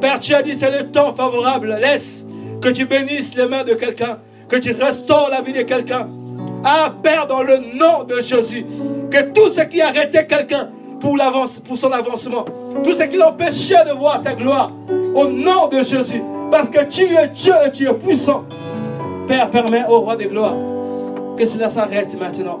Père, 0.00 0.18
tu 0.20 0.32
as 0.32 0.42
dit 0.42 0.56
c'est 0.56 0.70
le 0.70 0.90
temps 0.90 1.12
favorable. 1.14 1.76
Laisse 1.78 2.24
que 2.62 2.70
tu 2.70 2.86
bénisses 2.86 3.34
les 3.34 3.46
mains 3.46 3.62
de 3.62 3.74
quelqu'un, 3.74 4.20
que 4.48 4.56
tu 4.56 4.72
restaures 4.72 5.28
la 5.30 5.42
vie 5.42 5.52
de 5.52 5.60
quelqu'un. 5.60 6.08
Ah, 6.64 6.94
Père, 7.02 7.26
dans 7.26 7.42
le 7.42 7.58
nom 7.74 8.04
de 8.04 8.22
Jésus, 8.22 8.64
que 9.10 9.32
tout 9.34 9.52
ce 9.54 9.64
qui 9.64 9.82
arrêtait 9.82 10.26
quelqu'un 10.26 10.70
pour, 11.02 11.18
pour 11.68 11.76
son 11.76 11.92
avancement, 11.92 12.46
tout 12.82 12.94
ce 12.94 13.02
qui 13.02 13.18
l'empêchait 13.18 13.84
de 13.84 13.92
voir 13.92 14.22
ta 14.22 14.32
gloire, 14.32 14.72
au 15.14 15.26
nom 15.26 15.68
de 15.70 15.82
Jésus, 15.82 16.22
parce 16.50 16.70
que 16.70 16.84
tu 16.84 17.02
es 17.02 17.28
Dieu 17.28 17.52
et 17.66 17.70
tu 17.70 17.86
es 17.88 17.94
puissant. 17.94 18.44
Père, 19.28 19.50
permets 19.50 19.84
au 19.88 20.00
roi 20.00 20.16
des 20.16 20.26
gloires 20.26 20.56
que 21.36 21.44
cela 21.44 21.68
s'arrête 21.70 22.18
maintenant. 22.18 22.60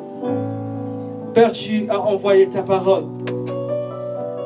Père, 1.34 1.52
tu 1.52 1.86
as 1.88 2.00
envoyé 2.00 2.48
ta 2.48 2.62
parole. 2.62 3.04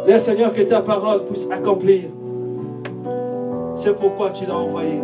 Laisse, 0.07 0.25
Seigneur, 0.25 0.53
que 0.53 0.63
ta 0.63 0.81
parole 0.81 1.25
puisse 1.27 1.49
accomplir. 1.51 2.03
C'est 3.77 3.97
pourquoi 3.97 4.31
tu 4.31 4.47
l'as 4.47 4.57
envoyé. 4.57 5.01